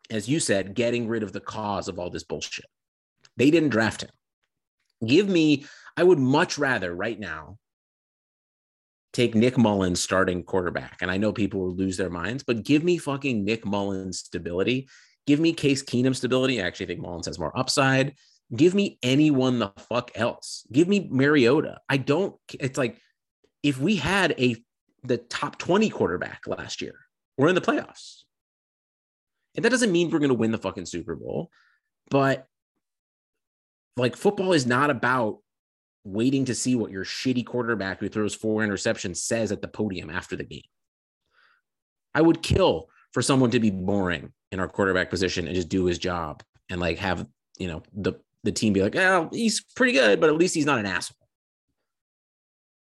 as 0.09 0.27
you 0.27 0.39
said, 0.39 0.73
getting 0.73 1.07
rid 1.07 1.23
of 1.23 1.33
the 1.33 1.39
cause 1.39 1.87
of 1.87 1.99
all 1.99 2.09
this 2.09 2.23
bullshit. 2.23 2.65
They 3.37 3.51
didn't 3.51 3.69
draft 3.69 4.03
him. 4.03 4.09
Give 5.05 5.27
me, 5.27 5.65
I 5.97 6.03
would 6.03 6.19
much 6.19 6.57
rather 6.57 6.93
right 6.93 7.19
now 7.19 7.57
take 9.11 9.35
Nick 9.35 9.57
Mullens 9.57 10.01
starting 10.01 10.43
quarterback. 10.43 11.01
And 11.01 11.11
I 11.11 11.17
know 11.17 11.31
people 11.31 11.61
will 11.61 11.75
lose 11.75 11.97
their 11.97 12.09
minds, 12.09 12.43
but 12.43 12.63
give 12.63 12.83
me 12.83 12.97
fucking 12.97 13.43
Nick 13.43 13.65
Mullens 13.65 14.19
stability. 14.19 14.87
Give 15.25 15.39
me 15.39 15.53
Case 15.53 15.83
Keenum 15.83 16.15
stability. 16.15 16.61
I 16.61 16.65
actually 16.65 16.87
think 16.87 17.01
Mullens 17.01 17.27
has 17.27 17.39
more 17.39 17.57
upside. 17.57 18.15
Give 18.55 18.75
me 18.75 18.99
anyone 19.01 19.59
the 19.59 19.71
fuck 19.89 20.11
else. 20.15 20.65
Give 20.71 20.87
me 20.87 21.07
Mariota. 21.09 21.79
I 21.89 21.97
don't, 21.97 22.35
it's 22.59 22.77
like 22.77 22.97
if 23.63 23.79
we 23.79 23.95
had 23.95 24.35
a 24.39 24.57
the 25.03 25.17
top 25.17 25.57
20 25.57 25.89
quarterback 25.89 26.47
last 26.47 26.81
year, 26.81 26.95
we're 27.37 27.49
in 27.49 27.55
the 27.55 27.61
playoffs. 27.61 28.23
And 29.55 29.65
that 29.65 29.69
doesn't 29.69 29.91
mean 29.91 30.09
we're 30.09 30.19
going 30.19 30.29
to 30.29 30.35
win 30.35 30.51
the 30.51 30.57
fucking 30.57 30.85
Super 30.85 31.15
Bowl, 31.15 31.49
but 32.09 32.47
like 33.97 34.15
football 34.15 34.53
is 34.53 34.65
not 34.65 34.89
about 34.89 35.39
waiting 36.03 36.45
to 36.45 36.55
see 36.55 36.75
what 36.75 36.91
your 36.91 37.05
shitty 37.05 37.45
quarterback 37.45 37.99
who 37.99 38.09
throws 38.09 38.35
four 38.35 38.61
interceptions 38.61 39.17
says 39.17 39.51
at 39.51 39.61
the 39.61 39.67
podium 39.67 40.09
after 40.09 40.35
the 40.35 40.43
game. 40.43 40.63
I 42.15 42.21
would 42.21 42.43
kill 42.43 42.89
for 43.11 43.21
someone 43.21 43.51
to 43.51 43.59
be 43.59 43.71
boring 43.71 44.33
in 44.51 44.59
our 44.59 44.67
quarterback 44.67 45.09
position 45.09 45.47
and 45.47 45.55
just 45.55 45.69
do 45.69 45.85
his 45.85 45.97
job 45.97 46.43
and 46.69 46.81
like 46.81 46.97
have, 46.97 47.25
you 47.57 47.67
know, 47.67 47.83
the 47.93 48.13
the 48.43 48.51
team 48.51 48.73
be 48.73 48.81
like, 48.81 48.95
"Oh, 48.95 49.29
he's 49.31 49.61
pretty 49.75 49.93
good, 49.93 50.19
but 50.19 50.29
at 50.29 50.35
least 50.35 50.55
he's 50.55 50.65
not 50.65 50.79
an 50.79 50.85
asshole." 50.85 51.17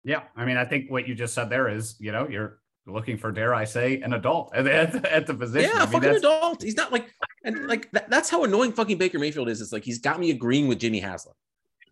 Yeah, 0.03 0.23
I 0.35 0.45
mean, 0.45 0.57
I 0.57 0.65
think 0.65 0.91
what 0.91 1.07
you 1.07 1.15
just 1.15 1.33
said 1.33 1.49
there 1.49 1.69
is, 1.69 1.95
you 1.99 2.11
know, 2.11 2.27
you're 2.27 2.59
looking 2.85 3.17
for, 3.17 3.31
dare 3.31 3.55
I 3.55 3.63
say, 3.63 4.01
an 4.01 4.13
adult 4.13 4.53
at, 4.53 4.67
at, 4.67 5.05
at 5.05 5.27
the 5.27 5.33
position. 5.33 5.69
Yeah, 5.73 5.83
I 5.83 5.85
mean, 5.85 5.93
fucking 5.93 6.17
adult. 6.17 6.61
He's 6.61 6.75
not 6.75 6.91
like, 6.91 7.09
and 7.45 7.67
like 7.67 7.89
that, 7.91 8.09
that's 8.09 8.29
how 8.29 8.43
annoying 8.43 8.73
fucking 8.73 8.97
Baker 8.97 9.19
Mayfield 9.19 9.49
is. 9.49 9.61
It's 9.61 9.71
like 9.71 9.83
he's 9.83 9.99
got 9.99 10.19
me 10.19 10.31
agreeing 10.31 10.67
with 10.67 10.79
Jimmy 10.79 10.99
Haslam. 10.99 11.35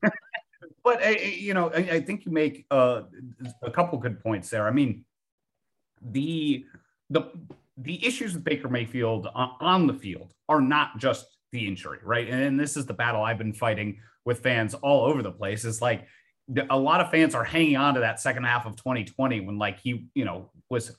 but 0.83 1.03
uh, 1.05 1.09
you 1.09 1.53
know, 1.53 1.71
I, 1.71 2.01
think 2.01 2.25
you 2.25 2.31
make 2.31 2.65
uh, 2.71 3.03
a 3.61 3.71
couple 3.71 3.97
good 3.99 4.19
points 4.19 4.49
there. 4.49 4.67
I 4.67 4.71
mean, 4.71 5.05
the 6.01 6.65
the 7.09 7.31
the 7.77 8.05
issues 8.05 8.33
with 8.33 8.43
Baker 8.43 8.67
Mayfield 8.67 9.27
on 9.33 9.87
the 9.87 9.93
field 9.93 10.33
are 10.49 10.61
not 10.61 10.97
just 10.97 11.30
the 11.51 11.67
injury, 11.67 11.99
right? 12.03 12.27
And 12.27 12.59
this 12.59 12.77
is 12.77 12.85
the 12.85 12.93
battle 12.93 13.21
I've 13.21 13.37
been 13.37 13.53
fighting 13.53 13.99
with 14.25 14.39
fans 14.39 14.73
all 14.73 15.05
over 15.05 15.21
the 15.21 15.31
place. 15.31 15.65
It's 15.65 15.81
like 15.81 16.07
a 16.69 16.77
lot 16.77 17.01
of 17.01 17.11
fans 17.11 17.35
are 17.35 17.43
hanging 17.43 17.77
on 17.77 17.95
to 17.95 18.01
that 18.01 18.19
second 18.19 18.43
half 18.43 18.65
of 18.65 18.75
2020 18.75 19.41
when 19.41 19.57
like 19.57 19.79
he, 19.79 20.07
you 20.13 20.25
know, 20.25 20.49
was 20.69 20.95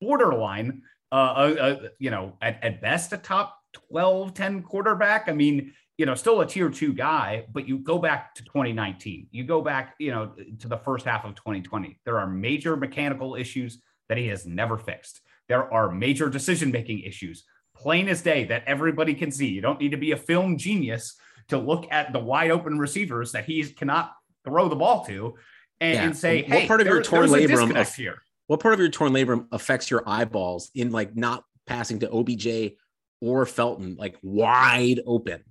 borderline, 0.00 0.82
uh, 1.12 1.14
uh, 1.14 1.54
uh, 1.60 1.88
you 1.98 2.10
know, 2.10 2.36
at, 2.40 2.62
at 2.62 2.80
best 2.80 3.12
a 3.12 3.18
top 3.18 3.58
12, 3.90 4.34
10 4.34 4.62
quarterback. 4.62 5.28
I 5.28 5.32
mean, 5.32 5.72
you 5.96 6.06
know, 6.06 6.14
still 6.14 6.40
a 6.40 6.46
tier 6.46 6.70
two 6.70 6.92
guy, 6.92 7.46
but 7.52 7.68
you 7.68 7.78
go 7.78 7.98
back 7.98 8.34
to 8.34 8.44
2019, 8.44 9.28
you 9.30 9.44
go 9.44 9.62
back, 9.62 9.94
you 9.98 10.10
know, 10.10 10.32
to 10.58 10.68
the 10.68 10.78
first 10.78 11.06
half 11.06 11.24
of 11.24 11.34
2020. 11.36 12.00
There 12.04 12.18
are 12.18 12.26
major 12.26 12.76
mechanical 12.76 13.36
issues 13.36 13.80
that 14.08 14.18
he 14.18 14.26
has 14.28 14.44
never 14.44 14.76
fixed. 14.76 15.20
There 15.48 15.72
are 15.72 15.90
major 15.90 16.28
decision 16.28 16.72
making 16.72 17.00
issues, 17.00 17.44
plain 17.74 18.08
as 18.08 18.22
day, 18.22 18.44
that 18.44 18.64
everybody 18.66 19.14
can 19.14 19.30
see. 19.30 19.48
You 19.48 19.60
don't 19.60 19.80
need 19.80 19.90
to 19.90 19.96
be 19.96 20.12
a 20.12 20.16
film 20.16 20.56
genius 20.56 21.16
to 21.48 21.58
look 21.58 21.86
at 21.90 22.12
the 22.12 22.18
wide 22.18 22.50
open 22.50 22.78
receivers 22.78 23.32
that 23.32 23.44
he 23.44 23.64
cannot 23.64 24.12
throw 24.44 24.68
the 24.68 24.76
ball 24.76 25.04
to 25.06 25.34
and, 25.80 25.94
yeah. 25.94 26.04
and 26.04 26.16
say, 26.16 26.42
what 26.42 26.60
hey, 26.60 26.66
part 26.66 26.80
of 26.80 26.86
there, 26.86 26.94
your 26.94 27.02
torn 27.02 27.28
labrum 27.28 27.94
here? 27.94 28.22
What 28.46 28.60
part 28.60 28.74
of 28.74 28.80
your 28.80 28.88
torn 28.88 29.12
labrum 29.12 29.46
affects 29.52 29.90
your 29.90 30.02
eyeballs 30.06 30.70
in 30.74 30.92
like 30.92 31.16
not 31.16 31.44
passing 31.66 32.00
to 32.00 32.10
OBJ 32.10 32.74
or 33.20 33.46
Felton 33.46 33.96
like 33.98 34.16
wide 34.22 35.00
open? 35.06 35.44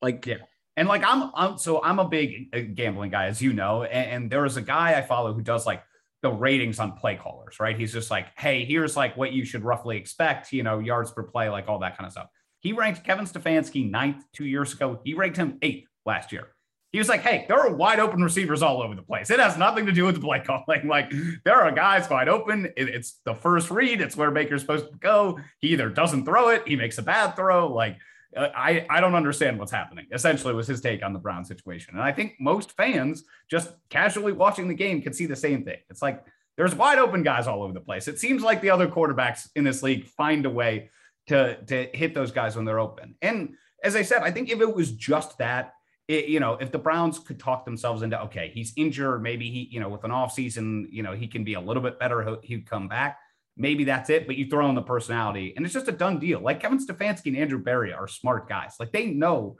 Like 0.00 0.26
yeah. 0.26 0.36
And 0.76 0.88
like 0.88 1.02
I'm, 1.06 1.30
I'm 1.34 1.58
so 1.58 1.82
I'm 1.82 1.98
a 1.98 2.08
big 2.08 2.74
gambling 2.74 3.10
guy, 3.10 3.26
as 3.26 3.40
you 3.40 3.52
know. 3.52 3.82
And, 3.84 4.10
and 4.10 4.30
there 4.30 4.44
is 4.44 4.56
a 4.56 4.62
guy 4.62 4.98
I 4.98 5.02
follow 5.02 5.32
who 5.32 5.40
does 5.40 5.64
like 5.64 5.82
the 6.22 6.30
ratings 6.30 6.78
on 6.78 6.92
play 6.92 7.16
callers, 7.16 7.60
right? 7.60 7.78
He's 7.78 7.92
just 7.92 8.10
like, 8.10 8.26
hey, 8.38 8.64
here's 8.64 8.96
like 8.96 9.16
what 9.16 9.32
you 9.32 9.44
should 9.44 9.64
roughly 9.64 9.96
expect, 9.96 10.52
you 10.52 10.62
know, 10.62 10.78
yards 10.78 11.10
per 11.10 11.22
play, 11.22 11.48
like 11.48 11.68
all 11.68 11.78
that 11.80 11.96
kind 11.96 12.06
of 12.06 12.12
stuff. 12.12 12.28
He 12.60 12.72
ranked 12.72 13.04
Kevin 13.04 13.26
Stefanski 13.26 13.88
ninth 13.88 14.24
two 14.32 14.46
years 14.46 14.72
ago. 14.72 15.00
He 15.04 15.14
ranked 15.14 15.36
him 15.36 15.58
eighth 15.62 15.88
last 16.04 16.32
year. 16.32 16.48
He 16.92 16.98
was 16.98 17.08
like, 17.08 17.20
hey, 17.20 17.44
there 17.46 17.60
are 17.60 17.74
wide 17.74 18.00
open 18.00 18.22
receivers 18.22 18.62
all 18.62 18.80
over 18.80 18.94
the 18.94 19.02
place. 19.02 19.28
It 19.28 19.38
has 19.38 19.58
nothing 19.58 19.84
to 19.86 19.92
do 19.92 20.04
with 20.04 20.14
the 20.14 20.20
play 20.20 20.40
calling. 20.40 20.64
Like, 20.88 21.12
there 21.44 21.60
are 21.60 21.70
guys 21.70 22.08
wide 22.08 22.28
open. 22.28 22.72
it's 22.76 23.20
the 23.24 23.34
first 23.34 23.70
read, 23.70 24.00
it's 24.00 24.16
where 24.16 24.30
Baker's 24.30 24.62
supposed 24.62 24.90
to 24.90 24.98
go. 24.98 25.38
He 25.60 25.68
either 25.68 25.90
doesn't 25.90 26.24
throw 26.24 26.48
it, 26.48 26.66
he 26.66 26.74
makes 26.74 26.96
a 26.96 27.02
bad 27.02 27.36
throw. 27.36 27.72
Like, 27.72 27.98
I, 28.36 28.86
I 28.90 29.00
don't 29.00 29.14
understand 29.14 29.58
what's 29.58 29.72
happening. 29.72 30.06
Essentially, 30.12 30.52
was 30.52 30.66
his 30.66 30.80
take 30.80 31.02
on 31.02 31.12
the 31.12 31.18
Brown 31.18 31.44
situation. 31.44 31.94
And 31.94 32.02
I 32.02 32.12
think 32.12 32.34
most 32.38 32.72
fans 32.72 33.24
just 33.50 33.70
casually 33.88 34.32
watching 34.32 34.68
the 34.68 34.74
game 34.74 35.00
could 35.02 35.14
see 35.14 35.26
the 35.26 35.36
same 35.36 35.64
thing. 35.64 35.78
It's 35.88 36.02
like 36.02 36.24
there's 36.56 36.74
wide 36.74 36.98
open 36.98 37.22
guys 37.22 37.46
all 37.46 37.62
over 37.62 37.72
the 37.72 37.80
place. 37.80 38.08
It 38.08 38.18
seems 38.18 38.42
like 38.42 38.60
the 38.60 38.70
other 38.70 38.88
quarterbacks 38.88 39.48
in 39.56 39.64
this 39.64 39.82
league 39.82 40.06
find 40.06 40.46
a 40.46 40.50
way 40.50 40.90
to, 41.28 41.56
to 41.64 41.88
hit 41.94 42.14
those 42.14 42.30
guys 42.30 42.56
when 42.56 42.64
they're 42.64 42.80
open. 42.80 43.14
And 43.22 43.54
as 43.82 43.96
I 43.96 44.02
said, 44.02 44.22
I 44.22 44.30
think 44.30 44.50
if 44.50 44.60
it 44.60 44.74
was 44.74 44.92
just 44.92 45.38
that, 45.38 45.74
it, 46.08 46.26
you 46.26 46.38
know, 46.38 46.54
if 46.54 46.70
the 46.70 46.78
Browns 46.78 47.18
could 47.18 47.38
talk 47.38 47.64
themselves 47.64 48.02
into, 48.02 48.20
okay, 48.22 48.50
he's 48.54 48.72
injured, 48.76 49.22
maybe 49.22 49.50
he, 49.50 49.68
you 49.70 49.80
know, 49.80 49.88
with 49.88 50.04
an 50.04 50.12
offseason, 50.12 50.86
you 50.90 51.02
know, 51.02 51.12
he 51.12 51.26
can 51.26 51.42
be 51.42 51.54
a 51.54 51.60
little 51.60 51.82
bit 51.82 51.98
better, 51.98 52.38
he'd 52.42 52.68
come 52.68 52.86
back 52.88 53.18
maybe 53.56 53.84
that's 53.84 54.10
it. 54.10 54.26
But 54.26 54.36
you 54.36 54.48
throw 54.48 54.68
in 54.68 54.74
the 54.74 54.82
personality, 54.82 55.54
and 55.56 55.64
it's 55.64 55.74
just 55.74 55.88
a 55.88 55.92
done 55.92 56.18
deal. 56.18 56.40
Like 56.40 56.60
Kevin 56.60 56.84
Stefanski 56.84 57.26
and 57.26 57.36
Andrew 57.36 57.58
Berry 57.58 57.92
are 57.92 58.08
smart 58.08 58.48
guys. 58.48 58.74
Like 58.78 58.92
they 58.92 59.06
know 59.06 59.56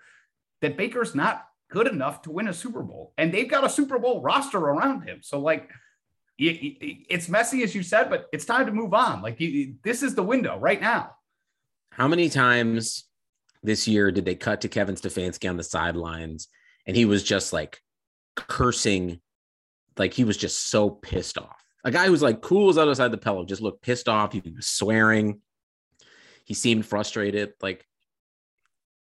that 0.60 0.76
Baker's 0.76 1.14
not 1.14 1.44
good 1.70 1.86
enough 1.86 2.22
to 2.22 2.30
win 2.30 2.48
a 2.48 2.52
Super 2.52 2.82
Bowl, 2.82 3.12
and 3.18 3.32
they've 3.32 3.50
got 3.50 3.64
a 3.64 3.68
Super 3.68 3.98
Bowl 3.98 4.22
roster 4.22 4.58
around 4.58 5.02
him. 5.02 5.20
So 5.22 5.40
like. 5.40 5.70
It's 6.38 7.30
messy 7.30 7.62
as 7.62 7.74
you 7.74 7.82
said, 7.82 8.10
but 8.10 8.26
it's 8.30 8.44
time 8.44 8.66
to 8.66 8.72
move 8.72 8.92
on. 8.92 9.22
Like 9.22 9.38
this 9.82 10.02
is 10.02 10.14
the 10.14 10.22
window 10.22 10.58
right 10.58 10.78
now. 10.78 11.12
How 11.92 12.08
many 12.08 12.28
times 12.28 13.04
this 13.62 13.88
year 13.88 14.10
did 14.10 14.26
they 14.26 14.34
cut 14.34 14.60
to 14.60 14.68
Kevin 14.68 14.96
Stefanski 14.96 15.48
on 15.48 15.56
the 15.56 15.64
sidelines 15.64 16.48
and 16.86 16.94
he 16.94 17.06
was 17.06 17.22
just 17.22 17.54
like 17.54 17.80
cursing, 18.34 19.22
like 19.96 20.12
he 20.12 20.24
was 20.24 20.36
just 20.36 20.68
so 20.68 20.90
pissed 20.90 21.38
off 21.38 21.56
a 21.86 21.90
guy 21.92 22.08
who's 22.08 22.20
like 22.20 22.40
cool 22.42 22.68
as 22.68 22.76
other 22.76 22.96
side 22.96 23.06
of 23.06 23.12
the 23.12 23.16
pillow 23.18 23.44
just 23.44 23.62
looked 23.62 23.80
pissed 23.80 24.08
off. 24.08 24.32
He 24.32 24.40
was 24.40 24.66
swearing. 24.66 25.40
He 26.44 26.52
seemed 26.52 26.84
frustrated. 26.84 27.52
Like, 27.62 27.86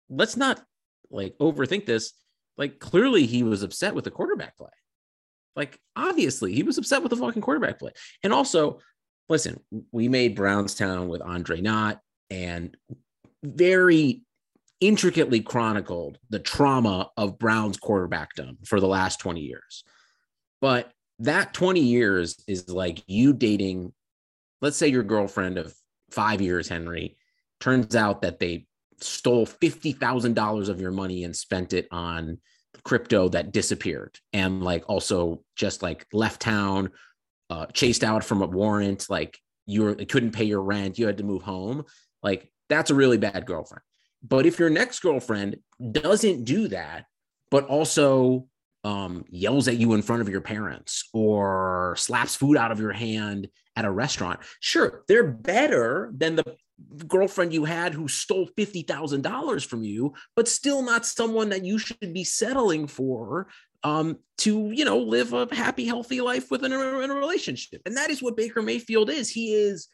let's 0.10 0.36
not 0.36 0.62
like 1.10 1.38
overthink 1.40 1.86
this. 1.86 2.12
Like, 2.58 2.80
clearly 2.80 3.26
he 3.26 3.42
was 3.42 3.64
upset 3.64 3.96
with 3.96 4.04
the 4.04 4.12
quarterback 4.12 4.58
play. 4.58 4.70
Like, 5.56 5.80
obviously 5.96 6.54
he 6.54 6.64
was 6.64 6.78
upset 6.78 7.02
with 7.02 7.12
the 7.12 7.16
fucking 7.16 7.42
quarterback 7.42 7.80
play. 7.80 7.92
And 8.22 8.34
also, 8.34 8.80
listen, 9.30 9.62
we 9.94 10.10
made 10.10 10.36
Brownstown 10.36 11.08
with 11.08 11.22
Andre 11.22 11.62
Knott 11.62 12.02
and 12.30 12.76
very 13.44 14.24
intricately 14.82 15.40
chronicled 15.40 16.18
the 16.30 16.40
trauma 16.40 17.12
of 17.16 17.40
Brown's 17.40 17.78
quarterbackdom 17.78 18.68
for 18.68 18.82
the 18.82 18.88
last 18.88 19.22
20 19.22 19.40
years. 19.40 19.86
But 20.60 20.92
that 21.24 21.54
20 21.54 21.80
years 21.80 22.42
is 22.48 22.70
like 22.70 23.04
you 23.08 23.34
dating, 23.34 23.94
let's 24.62 24.78
say 24.78 24.88
your 24.88 25.04
girlfriend 25.04 25.58
of 25.58 25.74
five 26.12 26.42
years, 26.42 26.68
Henry, 26.68 27.18
turns 27.60 27.96
out 27.96 28.22
that 28.22 28.40
they 28.40 28.66
stole 29.00 29.46
$50,000 29.46 30.70
of 30.70 30.82
your 30.82 30.92
money 30.92 31.24
and 31.24 31.36
spent 31.36 31.74
it 31.74 31.88
on 31.92 32.40
crypto 32.84 33.30
that 33.30 33.54
disappeared 33.54 34.20
and 34.34 34.64
like 34.64 34.84
also 34.90 35.42
just 35.56 35.82
like 35.82 36.06
left 36.12 36.42
town, 36.42 36.90
uh, 37.50 37.68
chased 37.68 38.04
out 38.04 38.24
from 38.24 38.42
a 38.42 38.48
warrant, 38.48 39.10
like 39.10 39.38
you 39.66 39.84
were, 39.84 39.96
couldn't 39.96 40.32
pay 40.32 40.44
your 40.44 40.62
rent, 40.62 41.00
you 41.00 41.06
had 41.06 41.18
to 41.18 41.24
move 41.24 41.44
home. 41.44 41.86
Like 42.22 42.52
that's 42.68 42.92
a 42.92 42.96
really 42.96 43.18
bad 43.18 43.46
girlfriend. 43.46 43.84
But 44.22 44.46
if 44.46 44.60
your 44.60 44.70
next 44.70 45.00
girlfriend 45.00 45.58
doesn't 45.92 46.44
do 46.44 46.68
that, 46.70 47.06
but 47.50 47.66
also 47.66 48.48
um, 48.84 49.24
yells 49.30 49.68
at 49.68 49.78
you 49.78 49.94
in 49.94 50.02
front 50.02 50.22
of 50.22 50.30
your 50.30 50.42
parents 50.42 51.10
or 51.14 51.96
slaps 51.98 52.36
food 52.36 52.58
out 52.58 52.72
of 52.72 52.80
your 52.80 52.92
hand 52.92 53.48
at 53.76 53.86
a 53.86 53.92
restaurant. 53.92 54.40
Sure, 54.60 55.04
they're 55.08 55.24
better 55.24 56.12
than 56.16 56.36
the 56.36 56.58
girlfriend 57.08 57.54
you 57.54 57.66
had 57.66 57.94
who 57.94 58.08
stole 58.08 58.48
$50,000 58.58 59.66
from 59.66 59.84
you, 59.84 60.14
but 60.36 60.48
still 60.48 60.82
not 60.82 61.06
someone 61.06 61.50
that 61.50 61.64
you 61.64 61.78
should 61.78 62.14
be 62.14 62.24
settling 62.24 62.88
for 62.88 63.48
um, 63.84 64.18
to, 64.40 64.72
you 64.72 64.86
know, 64.86 64.98
live 64.98 65.34
a 65.34 65.48
happy, 65.54 65.86
healthy 65.86 66.22
life 66.22 66.50
within 66.52 66.72
a, 66.72 67.00
in 67.00 67.12
a 67.12 67.16
relationship. 67.16 67.82
And 67.86 67.98
that 67.98 68.10
is 68.10 68.22
what 68.22 68.38
Baker 68.38 68.62
Mayfield 68.62 69.10
is. 69.10 69.30
He 69.30 69.54
is 69.54 69.88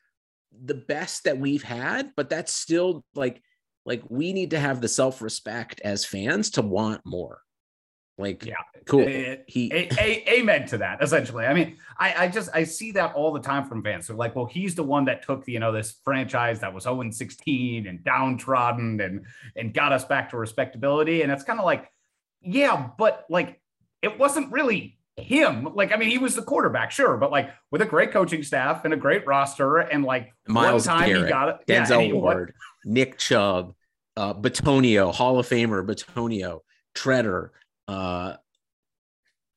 the 0.63 0.75
best 0.75 1.25
that 1.25 1.37
we've 1.37 1.63
had, 1.63 2.11
but 2.15 2.29
that's 2.29 2.53
still 2.53 3.03
like, 3.15 3.41
like 3.85 4.03
we 4.09 4.33
need 4.33 4.51
to 4.51 4.59
have 4.59 4.81
the 4.81 4.87
self-respect 4.87 5.81
as 5.81 6.05
fans 6.05 6.51
to 6.51 6.61
want 6.61 7.01
more 7.05 7.41
like, 8.19 8.45
yeah, 8.45 8.55
cool. 8.85 9.01
Eh, 9.01 9.05
eh, 9.05 9.35
he 9.47 9.71
a, 9.71 9.89
a, 9.97 10.39
amen 10.39 10.67
to 10.67 10.77
that. 10.79 11.01
Essentially, 11.01 11.45
I 11.45 11.53
mean, 11.53 11.77
I, 11.97 12.25
I 12.25 12.27
just 12.27 12.49
I 12.53 12.63
see 12.65 12.91
that 12.91 13.15
all 13.15 13.31
the 13.31 13.39
time 13.39 13.65
from 13.65 13.83
fans. 13.83 14.07
So 14.07 14.15
like, 14.15 14.35
well, 14.35 14.45
he's 14.45 14.75
the 14.75 14.83
one 14.83 15.05
that 15.05 15.23
took 15.23 15.47
you 15.47 15.59
know 15.59 15.71
this 15.71 15.99
franchise 16.03 16.59
that 16.59 16.73
was 16.73 16.83
0 16.83 17.09
16 17.09 17.87
and 17.87 18.03
downtrodden 18.03 18.99
and 18.99 19.25
and 19.55 19.73
got 19.73 19.93
us 19.93 20.03
back 20.03 20.29
to 20.31 20.37
respectability. 20.37 21.21
And 21.21 21.31
it's 21.31 21.43
kind 21.43 21.59
of 21.59 21.65
like, 21.65 21.89
yeah, 22.41 22.89
but 22.97 23.25
like 23.29 23.61
it 24.01 24.19
wasn't 24.19 24.51
really 24.51 24.99
him. 25.17 25.69
Like, 25.73 25.93
I 25.93 25.97
mean, 25.97 26.09
he 26.09 26.17
was 26.17 26.35
the 26.35 26.41
quarterback, 26.41 26.91
sure, 26.91 27.17
but 27.17 27.31
like 27.31 27.51
with 27.71 27.81
a 27.81 27.85
great 27.85 28.11
coaching 28.11 28.43
staff 28.43 28.85
and 28.85 28.93
a 28.93 28.97
great 28.97 29.25
roster, 29.25 29.77
and 29.77 30.03
like 30.03 30.33
Myles 30.47 30.87
one 30.87 30.97
time 30.97 31.09
Garrett, 31.09 31.23
he 31.23 31.29
got 31.29 31.49
it. 31.49 31.57
Denzel 31.67 32.07
yeah, 32.07 32.13
Ward, 32.13 32.53
Nick 32.85 33.17
Chubb, 33.17 33.73
uh, 34.17 34.33
Bitonio, 34.33 35.13
Hall 35.13 35.39
of 35.39 35.47
Famer 35.47 35.85
Bitonio, 35.85 36.59
Treader 36.93 37.51
uh 37.89 38.35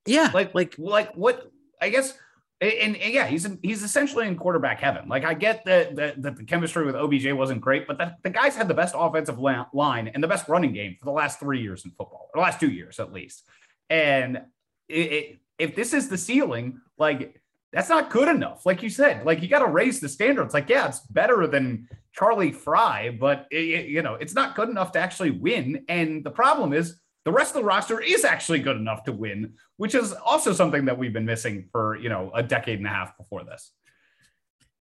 yeah 0.07 0.31
like 0.33 0.55
like 0.55 0.75
like 0.79 1.12
what 1.15 1.51
i 1.81 1.89
guess 1.89 2.15
and, 2.62 2.97
and, 2.97 3.12
yeah, 3.12 3.27
he's 3.27 3.49
he's 3.62 3.83
essentially 3.83 4.29
in 4.29 4.37
quarterback 4.37 4.79
heaven. 4.79 5.09
Like 5.09 5.25
I 5.25 5.35
get 5.35 5.65
that 5.65 5.97
that, 5.97 6.23
that 6.23 6.37
the 6.37 6.45
chemistry 6.45 6.87
with 6.87 6.95
OBJ 6.95 7.33
wasn't 7.33 7.61
great, 7.61 7.89
but 7.89 7.99
the, 7.99 8.15
the 8.23 8.31
guys 8.31 8.55
had 8.55 8.69
the 8.69 8.75
best 8.75 8.95
offensive 8.97 9.41
line 9.41 10.09
and 10.15 10.23
the 10.23 10.29
best 10.29 10.49
running 10.49 10.73
game 10.73 10.97
for 11.01 11.07
the 11.07 11.12
last 11.12 11.41
three 11.41 11.61
years 11.61 11.85
in 11.85 11.91
football, 11.91 12.31
or 12.33 12.39
the 12.39 12.43
last 12.43 12.61
two 12.61 12.71
years 12.71 13.01
at 13.01 13.12
least. 13.12 13.43
And 13.91 14.43
it, 14.89 15.12
it, 15.12 15.39
if 15.59 15.75
this 15.75 15.93
is 15.93 16.09
the 16.09 16.17
ceiling, 16.17 16.81
like 16.99 17.41
that's 17.73 17.89
not 17.89 18.11
good 18.11 18.29
enough. 18.29 18.65
Like 18.65 18.83
you 18.83 18.91
said, 18.91 19.27
like 19.27 19.43
you 19.43 19.49
got 19.49 19.61
to 19.61 19.67
raise 19.67 19.99
the 19.99 20.09
standards. 20.09 20.55
Like 20.55 20.69
yeah, 20.69 20.87
it's 20.87 21.01
better 21.01 21.49
than 21.49 21.89
Charlie 22.12 22.53
Frye, 22.53 23.17
but 23.19 23.49
it, 23.51 23.87
you 23.87 24.03
know 24.03 24.15
it's 24.15 24.35
not 24.35 24.55
good 24.55 24.69
enough 24.69 24.93
to 24.93 25.01
actually 25.01 25.33
win. 25.33 25.85
And 25.89 26.23
the 26.23 26.31
problem 26.31 26.73
is 26.73 27.01
the 27.25 27.33
rest 27.33 27.55
of 27.55 27.62
the 27.62 27.67
roster 27.67 28.00
is 28.00 28.25
actually 28.25 28.59
good 28.59 28.76
enough 28.76 29.05
to 29.05 29.12
win, 29.12 29.55
which 29.76 29.95
is 29.95 30.12
also 30.12 30.52
something 30.52 30.87
that 30.87 30.99
we've 30.99 31.12
been 31.12 31.25
missing 31.25 31.69
for, 31.71 31.97
you 31.97 32.09
know, 32.09 32.31
a 32.35 32.43
decade 32.43 32.79
and 32.79 32.87
a 32.87 32.91
half 32.91 33.17
before 33.17 33.45
this. 33.45 33.73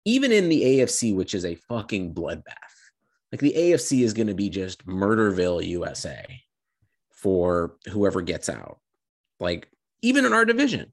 Even 0.04 0.30
in 0.30 0.49
the 0.49 0.62
AFC, 0.62 1.14
which 1.14 1.35
is 1.35 1.45
a 1.45 1.57
fucking 1.57 2.14
bloodbath, 2.14 2.54
like 3.33 3.40
the 3.40 3.54
AFC 3.57 4.02
is 4.02 4.14
going 4.14 4.28
to 4.28 4.35
be 4.35 4.49
just 4.49 4.87
Murderville, 4.87 5.66
USA 5.66 6.25
for 7.11 7.76
whoever 7.90 8.23
gets 8.23 8.49
out. 8.49 8.78
Like, 9.40 9.68
even 10.02 10.25
in 10.25 10.33
our 10.33 10.45
division, 10.45 10.92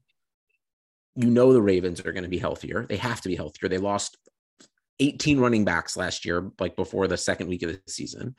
you 1.14 1.30
know, 1.30 1.52
the 1.52 1.62
Ravens 1.62 2.04
are 2.04 2.12
going 2.12 2.24
to 2.24 2.28
be 2.28 2.38
healthier. 2.38 2.84
They 2.86 2.96
have 2.96 3.20
to 3.22 3.28
be 3.28 3.36
healthier. 3.36 3.68
They 3.68 3.78
lost 3.78 4.16
18 5.00 5.38
running 5.38 5.64
backs 5.64 5.96
last 5.96 6.24
year, 6.24 6.50
like 6.58 6.76
before 6.76 7.06
the 7.06 7.16
second 7.16 7.48
week 7.48 7.62
of 7.62 7.70
the 7.70 7.80
season. 7.86 8.34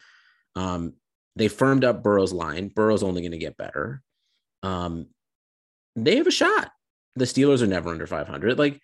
Um, 0.56 0.94
they 1.38 1.48
firmed 1.48 1.84
up 1.84 2.04
Burrow's 2.04 2.34
line. 2.34 2.70
Burrow's 2.70 3.04
only 3.04 3.22
going 3.22 3.32
to 3.32 3.38
get 3.38 3.58
better. 3.58 4.02
Um, 4.64 5.08
they 5.96 6.18
have 6.18 6.28
a 6.28 6.32
shot. 6.32 6.72
The 7.16 7.26
Steelers 7.26 7.62
are 7.62 7.68
never 7.68 7.90
under 7.90 8.08
500. 8.08 8.60
Like 8.60 8.80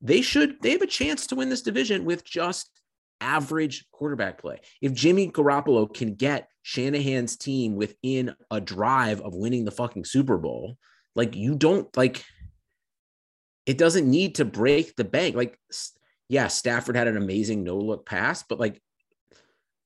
they 0.00 0.20
should, 0.20 0.60
they 0.62 0.72
have 0.72 0.82
a 0.82 0.86
chance 0.86 1.26
to 1.28 1.36
win 1.36 1.48
this 1.48 1.62
division 1.62 2.04
with 2.04 2.24
just 2.24 2.70
average 3.20 3.86
quarterback 3.92 4.40
play. 4.40 4.60
If 4.80 4.92
Jimmy 4.92 5.30
Garoppolo 5.30 5.92
can 5.92 6.14
get 6.14 6.48
Shanahan's 6.62 7.36
team 7.36 7.76
within 7.76 8.34
a 8.50 8.60
drive 8.60 9.20
of 9.20 9.34
winning 9.34 9.64
the 9.64 9.70
fucking 9.70 10.04
Super 10.04 10.38
Bowl, 10.38 10.76
like 11.14 11.34
you 11.34 11.54
don't 11.54 11.94
like 11.96 12.24
it 13.66 13.76
doesn't 13.76 14.08
need 14.08 14.36
to 14.36 14.46
break 14.46 14.96
the 14.96 15.04
bank. 15.04 15.36
Like, 15.36 15.58
yeah, 16.28 16.48
Stafford 16.48 16.96
had 16.96 17.06
an 17.06 17.18
amazing 17.18 17.64
no 17.64 17.76
look 17.76 18.06
pass, 18.06 18.42
but 18.42 18.58
like 18.58 18.80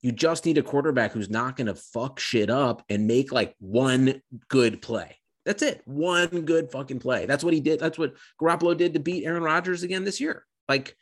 you 0.01 0.11
just 0.11 0.45
need 0.45 0.57
a 0.57 0.63
quarterback 0.63 1.11
who's 1.11 1.29
not 1.29 1.55
going 1.55 1.67
to 1.67 1.75
fuck 1.75 2.19
shit 2.19 2.49
up 2.49 2.83
and 2.89 3.07
make 3.07 3.31
like 3.31 3.55
one 3.59 4.21
good 4.47 4.81
play. 4.81 5.17
That's 5.45 5.63
it. 5.63 5.81
One 5.85 6.27
good 6.41 6.71
fucking 6.71 6.99
play. 6.99 7.25
That's 7.25 7.43
what 7.43 7.53
he 7.53 7.59
did. 7.59 7.79
That's 7.79 7.97
what 7.97 8.15
Garoppolo 8.39 8.77
did 8.77 8.93
to 8.93 8.99
beat 8.99 9.25
Aaron 9.25 9.43
Rodgers 9.43 9.83
again 9.83 10.03
this 10.03 10.19
year. 10.19 10.45
Like, 10.67 10.95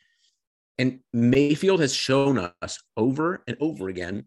and 0.77 0.99
Mayfield 1.11 1.81
has 1.81 1.93
shown 1.93 2.51
us 2.61 2.79
over 2.95 3.43
and 3.47 3.57
over 3.59 3.89
again, 3.89 4.25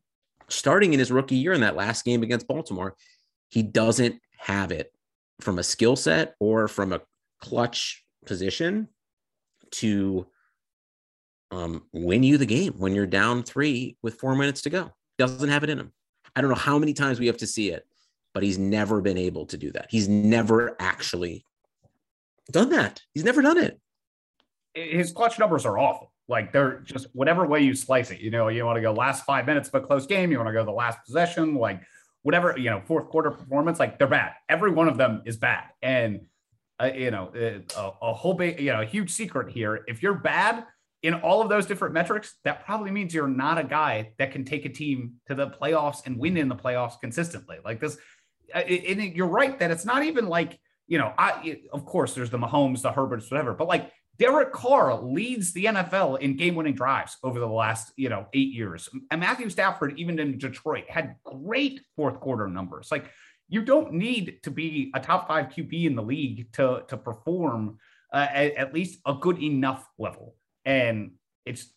starting 0.49 0.93
in 0.93 0.99
his 0.99 1.11
rookie 1.11 1.37
year 1.37 1.55
in 1.55 1.63
that 1.63 1.77
last 1.77 2.05
game 2.05 2.23
against 2.23 2.47
Baltimore, 2.47 2.95
he 3.49 3.63
doesn't 3.63 4.21
have 4.39 4.71
it 4.71 4.93
from 5.41 5.59
a 5.59 5.63
skill 5.63 5.97
set 5.97 6.35
or 6.41 6.69
from 6.69 6.93
a 6.93 7.01
clutch 7.41 8.05
position 8.27 8.89
to 9.73 10.27
um, 11.53 11.83
win 11.93 12.23
you 12.23 12.39
the 12.39 12.47
game 12.47 12.73
when 12.79 12.95
you're 12.95 13.07
down 13.07 13.43
three 13.43 13.97
with 14.03 14.19
four 14.19 14.35
minutes 14.35 14.63
to 14.63 14.71
go. 14.71 14.91
Doesn't 15.19 15.51
have 15.51 15.63
it 15.63 15.71
in 15.71 15.79
him. 15.79 15.93
I 16.35 16.41
don't 16.41 16.51
know 16.51 16.57
how 16.57 16.79
many 16.79 16.95
times 16.95 17.21
we 17.21 17.27
have 17.27 17.37
to 17.39 17.47
see 17.47 17.71
it, 17.71 17.87
but 18.33 18.43
he's 18.43 18.59
never 18.59 19.03
been 19.03 19.19
able 19.19 19.45
to 19.47 19.59
do 19.59 19.71
that. 19.73 19.87
He's 19.91 20.09
never 20.09 20.75
actually 20.81 21.45
done 22.51 22.71
that. 22.71 23.03
He's 23.13 23.23
never 23.23 23.43
done 23.43 23.59
it. 23.59 23.79
His 24.75 25.13
clutch 25.13 25.39
numbers 25.39 25.67
are 25.67 25.79
awful. 25.79 26.11
Like 26.27 26.53
they're 26.53 26.81
just 26.81 27.09
whatever 27.13 27.47
way 27.47 27.61
you 27.61 27.75
slice 27.75 28.11
it. 28.11 28.21
You 28.21 28.31
know, 28.31 28.49
you 28.49 28.65
want 28.65 28.77
to 28.77 28.81
go 28.81 28.93
last 28.93 29.27
five 29.27 29.45
minutes 29.45 29.69
of 29.69 29.75
a 29.75 29.87
close 29.87 30.07
game. 30.07 30.31
You 30.31 30.39
want 30.39 30.49
to 30.49 30.55
go 30.55 30.65
the 30.65 30.71
last 30.71 30.99
possession, 31.05 31.57
like 31.57 31.83
whatever. 32.23 32.57
You 32.57 32.71
know, 32.71 32.81
fourth 32.87 33.09
quarter 33.11 33.31
performance. 33.31 33.79
Like 33.79 33.99
they're 33.99 34.09
bad. 34.09 34.33
Every 34.49 34.71
one 34.71 34.89
of 34.89 34.97
them 34.97 35.23
is 35.27 35.37
bad. 35.37 35.65
And 35.83 36.23
uh, 36.81 36.91
you 36.95 37.11
know, 37.11 37.31
uh, 37.37 37.61
a, 37.79 38.07
a 38.07 38.15
whole 38.15 38.33
big, 38.33 38.59
you 38.61 38.73
know, 38.73 38.81
a 38.81 38.87
huge 38.87 39.11
secret 39.11 39.53
here. 39.53 39.85
If 39.87 40.03
you're 40.03 40.15
bad 40.15 40.65
in 41.03 41.15
all 41.15 41.43
of 41.43 41.49
those 41.49 41.67
different 41.67 41.95
metrics, 41.95 42.35
that 42.45 42.65
probably 42.65 42.91
means 42.91 43.13
you're 43.13 43.27
not 43.27 43.59
a 43.59 43.65
guy 43.65 44.13
that 44.19 44.33
can 44.33 44.45
take 44.45 44.65
a 44.65 44.69
team 44.69 45.15
to 45.27 45.35
the 45.35 45.49
playoffs 45.49 46.07
and 46.07 46.17
win 46.17 46.37
in 46.37 46.49
the 46.49 46.57
playoffs 46.57 47.01
consistently. 47.01 47.59
Like 47.65 47.81
this, 47.81 47.97
and 48.55 49.03
you're 49.15 49.27
right 49.27 49.59
that 49.59 49.71
it's 49.71 49.85
not 49.85 50.05
even 50.05 50.27
like 50.27 50.59
you 50.89 50.99
know, 50.99 51.13
I 51.17 51.61
of 51.73 51.87
course 51.87 52.15
there's 52.15 52.31
the 52.31 52.39
Mahomes, 52.39 52.83
the 52.83 52.93
Herberts, 52.93 53.31
whatever, 53.31 53.55
but 53.55 53.69
like 53.69 53.91
Derek 54.19 54.53
Carr 54.53 54.95
leads 55.03 55.53
the 55.53 55.65
NFL 55.65 56.21
in 56.21 56.37
game-winning 56.37 56.75
drives 56.75 57.17
over 57.23 57.41
the 57.41 57.47
last, 57.47 57.93
you 57.97 58.11
know, 58.11 58.27
eight 58.35 58.53
years. 58.53 58.89
And 59.11 59.21
Matthew 59.21 59.49
Stafford, 59.49 59.99
even 59.99 60.19
in 60.19 60.37
Detroit, 60.37 60.85
had 60.89 61.17
great 61.25 61.81
fourth 61.97 62.21
quarter 62.21 62.47
numbers. 62.47 62.89
Like 62.91 63.07
you 63.49 63.63
don't 63.63 63.95
need 63.95 64.41
to 64.43 64.51
be 64.51 64.91
a 64.95 65.01
top 65.01 65.29
five 65.29 65.47
QB 65.47 65.87
in 65.87 65.95
the 65.97 66.03
league 66.03 66.53
to 66.53 66.83
to 66.89 66.97
perform 66.97 67.79
uh, 68.13 68.27
at, 68.31 68.55
at 68.57 68.75
least 68.75 69.01
a 69.07 69.15
good 69.15 69.43
enough 69.43 69.87
level, 69.99 70.35
and 70.65 71.13
it's 71.45 71.73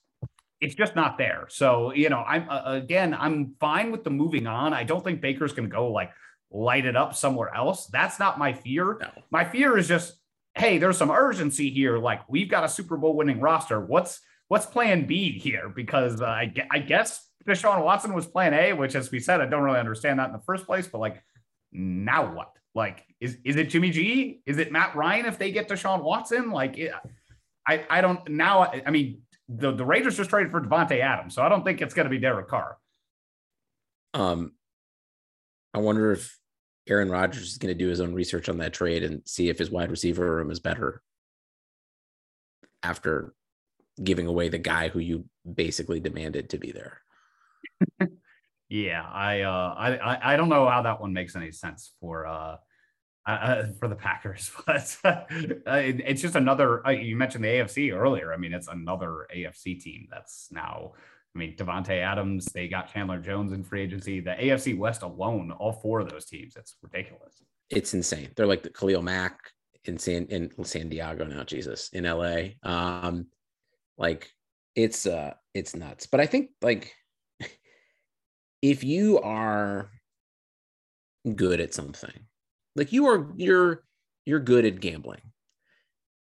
it's 0.62 0.76
just 0.76 0.96
not 0.96 1.18
there. 1.18 1.46
So 1.50 1.94
you 1.94 2.10
know, 2.10 2.24
I'm 2.26 2.50
uh, 2.50 2.62
again, 2.66 3.14
I'm 3.14 3.56
fine 3.60 3.92
with 3.92 4.04
the 4.04 4.10
moving 4.10 4.48
on. 4.48 4.74
I 4.74 4.84
don't 4.84 5.04
think 5.04 5.22
Baker's 5.22 5.54
going 5.54 5.70
to 5.70 5.74
go 5.74 5.92
like 5.92 6.12
light 6.52 6.86
it 6.86 6.96
up 6.96 7.16
somewhere 7.16 7.54
else. 7.54 7.88
That's 7.88 8.20
not 8.20 8.40
my 8.40 8.54
fear. 8.54 8.98
No. 9.02 9.10
My 9.32 9.44
fear 9.44 9.78
is 9.78 9.88
just 9.88 10.16
hey, 10.56 10.78
there's 10.78 10.98
some 10.98 11.12
urgency 11.12 11.70
here. 11.70 11.98
Like 11.98 12.22
we've 12.30 12.50
got 12.50 12.64
a 12.64 12.70
Super 12.70 12.98
Bowl 12.98 13.16
winning 13.16 13.40
roster. 13.40 13.80
What's 13.80 14.22
what's 14.48 14.66
Plan 14.66 15.06
B 15.06 15.38
here? 15.38 15.70
Because 15.70 16.22
uh, 16.22 16.26
I, 16.26 16.54
I 16.72 16.80
guess 16.80 17.28
Deshaun 17.48 17.84
Watson 17.84 18.14
was 18.14 18.26
Plan 18.26 18.54
A, 18.54 18.74
which, 18.74 18.96
as 18.96 19.12
we 19.12 19.20
said, 19.20 19.42
I 19.42 19.46
don't 19.46 19.64
really 19.64 19.80
understand 19.80 20.20
that 20.20 20.28
in 20.28 20.34
the 20.34 20.44
first 20.46 20.66
place. 20.66 20.88
But 20.88 21.00
like, 21.00 21.24
now 21.72 22.34
what? 22.34 22.52
Like, 22.74 23.04
is 23.20 23.38
is 23.44 23.56
it 23.56 23.70
Jimmy 23.70 23.92
G? 23.92 24.42
Is 24.46 24.58
it 24.58 24.72
Matt 24.72 24.96
Ryan 24.96 25.26
if 25.26 25.38
they 25.38 25.52
get 25.52 25.70
Deshaun 25.70 26.04
Watson? 26.04 26.52
Like, 26.52 26.78
it, 26.78 26.94
I 27.68 27.86
I 27.90 28.02
don't 28.02 28.28
now. 28.30 28.72
I 28.86 28.92
mean, 28.92 29.22
the 29.50 29.72
the 29.72 29.86
Raiders 29.86 30.18
just 30.18 30.30
traded 30.30 30.52
for 30.52 30.62
Davante 30.62 31.00
Adams, 31.00 31.36
so 31.36 31.42
I 31.42 31.50
don't 31.50 31.64
think 31.64 31.82
it's 31.82 31.94
going 31.94 32.06
to 32.06 32.10
be 32.10 32.20
Derek 32.20 32.48
Carr. 32.48 32.78
Um, 34.14 34.54
I 35.74 35.80
wonder 35.80 36.12
if 36.12 36.38
Aaron 36.88 37.10
Rodgers 37.10 37.52
is 37.52 37.58
going 37.58 37.74
to 37.74 37.84
do 37.84 37.90
his 37.90 38.00
own 38.00 38.14
research 38.14 38.48
on 38.50 38.60
that 38.60 38.74
trade 38.74 39.04
and 39.04 39.22
see 39.26 39.50
if 39.50 39.58
his 39.58 39.72
wide 39.72 39.92
receiver 39.92 40.36
room 40.36 40.52
is 40.52 40.60
better 40.60 41.02
after 42.84 43.34
giving 44.02 44.28
away 44.28 44.50
the 44.50 44.58
guy 44.58 44.90
who 44.90 45.00
you 45.00 45.26
basically 45.52 46.00
demanded 46.00 46.50
to 46.50 46.58
be 46.58 46.72
there. 46.72 47.02
yeah, 48.70 49.04
I, 49.04 49.42
uh, 49.42 49.76
I 49.78 50.34
I 50.34 50.38
don't 50.38 50.50
know 50.50 50.68
how 50.68 50.84
that 50.84 51.02
one 51.02 51.14
makes 51.14 51.36
any 51.36 51.52
sense 51.52 51.94
for 52.00 52.28
uh, 52.28 52.58
uh 53.26 53.64
for 53.80 53.88
the 53.88 53.96
Packers, 53.96 54.52
but 54.66 54.98
uh, 55.04 55.24
it's 55.30 56.22
just 56.22 56.36
another. 56.36 56.86
Uh, 56.86 56.92
you 56.92 57.16
mentioned 57.16 57.44
the 57.44 57.50
AFC 57.50 57.94
earlier. 57.96 58.34
I 58.34 58.38
mean, 58.38 58.54
it's 58.54 58.68
another 58.68 59.28
AFC 59.36 59.82
team 59.82 60.08
that's 60.12 60.50
now 60.52 60.94
I 61.36 61.38
mean, 61.38 61.56
Davante 61.58 62.02
Adams, 62.02 62.46
they 62.46 62.68
got 62.70 62.92
Chandler 62.92 63.20
Jones 63.20 63.52
in 63.52 63.64
free 63.64 63.82
agency. 63.82 64.22
The 64.22 64.32
AFC 64.32 64.78
West 64.78 65.02
alone, 65.02 65.52
all 65.52 65.74
four 65.74 66.00
of 66.00 66.10
those 66.10 66.26
teams, 66.26 66.56
it's 66.56 66.76
ridiculous. 66.82 67.44
It's 67.70 67.94
insane. 67.94 68.30
They're 68.36 68.48
like 68.48 68.64
the 68.64 68.70
Khalil 68.70 69.02
Mack 69.02 69.38
in 69.84 69.98
San 69.98 70.26
in 70.28 70.52
San 70.64 70.88
Diego 70.88 71.26
now, 71.26 71.44
Jesus, 71.44 71.90
in 71.90 72.06
LA. 72.06 72.52
Um, 72.64 73.28
like 73.98 74.32
it's 74.76 75.06
uh 75.06 75.34
it's 75.54 75.76
nuts. 75.76 76.08
But 76.08 76.22
I 76.22 76.26
think 76.26 76.52
like 76.62 76.94
if 78.62 78.84
you 78.86 79.20
are 79.20 79.90
good 81.36 81.60
at 81.60 81.74
something, 81.74 82.28
like 82.76 82.92
you 82.92 83.08
are 83.08 83.32
you're 83.36 83.84
you're 84.26 84.40
good 84.40 84.66
at 84.66 84.80
gambling. 84.80 85.22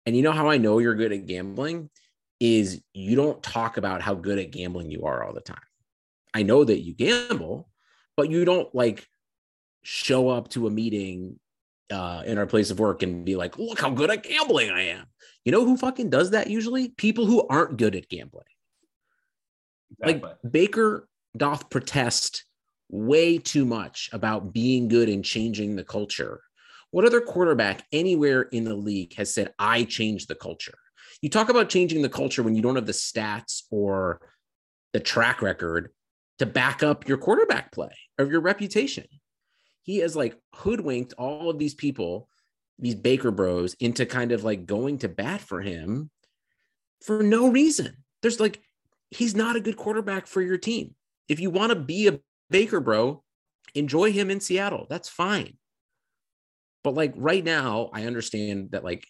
And 0.05 0.15
you 0.15 0.23
know 0.23 0.31
how 0.31 0.49
I 0.49 0.57
know 0.57 0.79
you're 0.79 0.95
good 0.95 1.11
at 1.11 1.27
gambling? 1.27 1.89
is 2.39 2.81
you 2.93 3.15
don't 3.15 3.41
talk 3.43 3.77
about 3.77 4.01
how 4.01 4.15
good 4.15 4.39
at 4.39 4.51
gambling 4.51 4.89
you 4.89 5.05
are 5.05 5.23
all 5.23 5.33
the 5.33 5.41
time. 5.41 5.57
I 6.33 6.43
know 6.43 6.63
that 6.63 6.79
you 6.79 6.93
gamble, 6.93 7.69
but 8.15 8.29
you 8.29 8.45
don't 8.45 8.73
like 8.73 9.05
show 9.83 10.29
up 10.29 10.49
to 10.49 10.67
a 10.67 10.71
meeting 10.71 11.39
uh, 11.91 12.23
in 12.25 12.37
our 12.37 12.45
place 12.45 12.71
of 12.71 12.79
work 12.79 13.03
and 13.03 13.25
be 13.25 13.35
like, 13.35 13.57
look 13.57 13.79
how 13.79 13.89
good 13.89 14.11
at 14.11 14.23
gambling 14.23 14.69
I 14.69 14.89
am. 14.89 15.05
You 15.43 15.51
know 15.51 15.65
who 15.65 15.75
fucking 15.75 16.09
does 16.09 16.31
that 16.31 16.49
usually? 16.49 16.89
People 16.89 17.25
who 17.25 17.45
aren't 17.47 17.77
good 17.77 17.95
at 17.95 18.09
gambling. 18.09 18.45
Exactly. 19.99 20.29
Like 20.29 20.37
Baker 20.49 21.07
doth 21.35 21.69
protest 21.69 22.45
way 22.89 23.37
too 23.37 23.65
much 23.65 24.09
about 24.13 24.53
being 24.53 24.87
good 24.87 25.09
and 25.09 25.23
changing 25.23 25.75
the 25.75 25.83
culture. 25.83 26.41
What 26.91 27.05
other 27.05 27.21
quarterback 27.21 27.85
anywhere 27.91 28.43
in 28.43 28.63
the 28.63 28.75
league 28.75 29.13
has 29.15 29.33
said, 29.33 29.53
I 29.59 29.83
changed 29.83 30.27
the 30.27 30.35
culture? 30.35 30.77
you 31.21 31.29
talk 31.29 31.49
about 31.49 31.69
changing 31.69 32.01
the 32.01 32.09
culture 32.09 32.43
when 32.43 32.55
you 32.55 32.61
don't 32.61 32.75
have 32.75 32.85
the 32.85 32.91
stats 32.91 33.63
or 33.71 34.21
the 34.93 34.99
track 34.99 35.41
record 35.41 35.91
to 36.39 36.45
back 36.45 36.83
up 36.83 37.07
your 37.07 37.17
quarterback 37.17 37.71
play 37.71 37.91
or 38.17 38.25
your 38.25 38.41
reputation. 38.41 39.05
He 39.83 39.97
has 39.97 40.15
like 40.15 40.37
hoodwinked 40.55 41.13
all 41.17 41.49
of 41.49 41.59
these 41.59 41.73
people, 41.73 42.29
these 42.77 42.95
Baker 42.95 43.31
bros, 43.31 43.73
into 43.75 44.05
kind 44.05 44.31
of 44.31 44.43
like 44.43 44.65
going 44.65 44.99
to 44.99 45.09
bat 45.09 45.41
for 45.41 45.61
him 45.61 46.09
for 47.03 47.21
no 47.21 47.49
reason. 47.49 47.97
There's 48.21 48.39
like, 48.39 48.61
he's 49.09 49.35
not 49.35 49.55
a 49.55 49.61
good 49.61 49.75
quarterback 49.75 50.27
for 50.27 50.41
your 50.41 50.57
team. 50.57 50.95
If 51.27 51.39
you 51.39 51.49
want 51.49 51.71
to 51.71 51.79
be 51.79 52.07
a 52.07 52.19
Baker 52.49 52.79
bro, 52.79 53.23
enjoy 53.75 54.11
him 54.11 54.29
in 54.29 54.39
Seattle. 54.39 54.87
That's 54.89 55.09
fine. 55.09 55.57
But 56.83 56.93
like 56.93 57.13
right 57.15 57.43
now, 57.43 57.89
I 57.93 58.05
understand 58.05 58.71
that 58.71 58.83
like, 58.83 59.05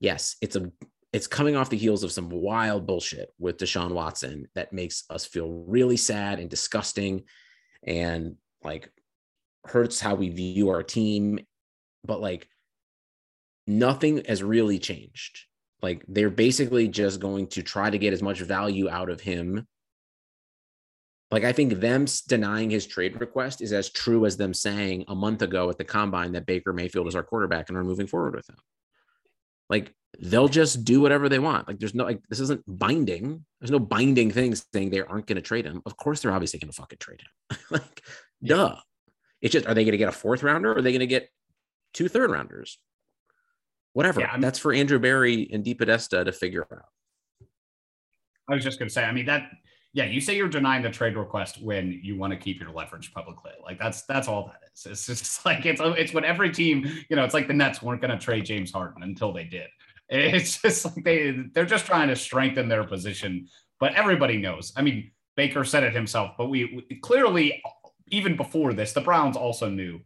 yes, 0.00 0.36
it's 0.40 0.56
a 0.56 0.70
it's 1.12 1.26
coming 1.28 1.54
off 1.54 1.70
the 1.70 1.76
heels 1.76 2.02
of 2.02 2.10
some 2.10 2.28
wild 2.28 2.88
bullshit 2.88 3.28
with 3.38 3.58
Deshaun 3.58 3.92
Watson 3.92 4.48
that 4.56 4.72
makes 4.72 5.04
us 5.10 5.24
feel 5.24 5.48
really 5.68 5.96
sad 5.96 6.40
and 6.40 6.50
disgusting 6.50 7.22
and 7.86 8.34
like 8.64 8.90
hurts 9.64 10.00
how 10.00 10.16
we 10.16 10.30
view 10.30 10.70
our 10.70 10.82
team. 10.82 11.38
But 12.04 12.20
like 12.20 12.48
nothing 13.66 14.24
has 14.26 14.42
really 14.42 14.80
changed. 14.80 15.44
Like 15.82 16.04
they're 16.08 16.30
basically 16.30 16.88
just 16.88 17.20
going 17.20 17.46
to 17.48 17.62
try 17.62 17.90
to 17.90 17.98
get 17.98 18.12
as 18.12 18.22
much 18.22 18.40
value 18.40 18.90
out 18.90 19.08
of 19.08 19.20
him. 19.20 19.68
Like 21.30 21.44
I 21.44 21.52
think 21.52 21.80
them 21.80 22.06
denying 22.28 22.70
his 22.70 22.86
trade 22.86 23.20
request 23.20 23.60
is 23.60 23.72
as 23.72 23.90
true 23.90 24.26
as 24.26 24.36
them 24.36 24.54
saying 24.54 25.04
a 25.08 25.14
month 25.14 25.42
ago 25.42 25.68
at 25.70 25.78
the 25.78 25.84
combine 25.84 26.32
that 26.32 26.46
Baker 26.46 26.72
Mayfield 26.72 27.08
is 27.08 27.14
our 27.14 27.22
quarterback 27.22 27.68
and 27.68 27.76
we're 27.76 27.84
moving 27.84 28.06
forward 28.06 28.34
with 28.34 28.48
him. 28.48 28.56
Like 29.68 29.92
they'll 30.20 30.48
just 30.48 30.84
do 30.84 31.00
whatever 31.00 31.28
they 31.28 31.38
want. 31.38 31.66
Like 31.66 31.78
there's 31.78 31.94
no 31.94 32.04
like 32.04 32.20
this 32.28 32.40
isn't 32.40 32.62
binding. 32.66 33.44
There's 33.60 33.70
no 33.70 33.78
binding 33.78 34.30
things 34.30 34.64
saying 34.72 34.90
they 34.90 35.00
aren't 35.00 35.26
going 35.26 35.36
to 35.36 35.42
trade 35.42 35.64
him. 35.64 35.82
Of 35.86 35.96
course 35.96 36.20
they're 36.20 36.32
obviously 36.32 36.60
going 36.60 36.70
to 36.70 36.76
fucking 36.76 36.98
trade 36.98 37.20
him. 37.22 37.58
like 37.70 38.02
yeah. 38.40 38.56
duh. 38.56 38.76
It's 39.40 39.52
just 39.52 39.66
are 39.66 39.74
they 39.74 39.84
going 39.84 39.92
to 39.92 39.98
get 39.98 40.08
a 40.08 40.12
fourth 40.12 40.42
rounder 40.42 40.72
or 40.72 40.78
are 40.78 40.82
they 40.82 40.92
going 40.92 41.00
to 41.00 41.06
get 41.06 41.28
two 41.92 42.08
third 42.08 42.30
rounders? 42.30 42.78
Whatever. 43.92 44.20
Yeah, 44.20 44.36
That's 44.38 44.58
for 44.58 44.72
Andrew 44.72 44.98
Berry 44.98 45.48
and 45.52 45.64
DePodesta 45.64 46.24
to 46.24 46.32
figure 46.32 46.66
out. 46.70 46.86
I 48.48 48.54
was 48.54 48.64
just 48.64 48.78
going 48.78 48.88
to 48.88 48.92
say, 48.92 49.04
I 49.04 49.12
mean 49.12 49.26
that 49.26 49.50
yeah, 49.94 50.06
you 50.06 50.20
say 50.20 50.36
you're 50.36 50.48
denying 50.48 50.82
the 50.82 50.90
trade 50.90 51.16
request 51.16 51.62
when 51.62 52.00
you 52.02 52.18
want 52.18 52.32
to 52.32 52.36
keep 52.36 52.60
your 52.60 52.72
leverage 52.72 53.14
publicly. 53.14 53.52
Like 53.62 53.78
that's 53.78 54.02
that's 54.02 54.26
all 54.26 54.46
that 54.48 54.68
is. 54.74 54.86
It's 54.86 55.06
just 55.06 55.46
like 55.46 55.64
it's 55.64 55.80
it's 55.84 56.12
what 56.12 56.24
every 56.24 56.50
team, 56.50 56.84
you 57.08 57.16
know, 57.16 57.24
it's 57.24 57.32
like 57.32 57.46
the 57.46 57.54
Nets 57.54 57.80
weren't 57.80 58.00
going 58.00 58.10
to 58.10 58.22
trade 58.22 58.44
James 58.44 58.72
Harden 58.72 59.02
until 59.02 59.32
they 59.32 59.44
did. 59.44 59.68
It's 60.10 60.60
just 60.60 60.84
like 60.84 61.02
they 61.02 61.30
they're 61.54 61.64
just 61.64 61.86
trying 61.86 62.08
to 62.08 62.16
strengthen 62.16 62.68
their 62.68 62.84
position. 62.84 63.48
But 63.80 63.94
everybody 63.94 64.36
knows. 64.36 64.70
I 64.76 64.82
mean, 64.82 65.12
Baker 65.34 65.64
said 65.64 65.82
it 65.82 65.94
himself, 65.94 66.32
but 66.36 66.50
we, 66.50 66.84
we 66.90 66.96
clearly 66.96 67.62
even 68.08 68.36
before 68.36 68.74
this, 68.74 68.92
the 68.92 69.00
Browns 69.00 69.34
also 69.34 69.70
knew 69.70 70.00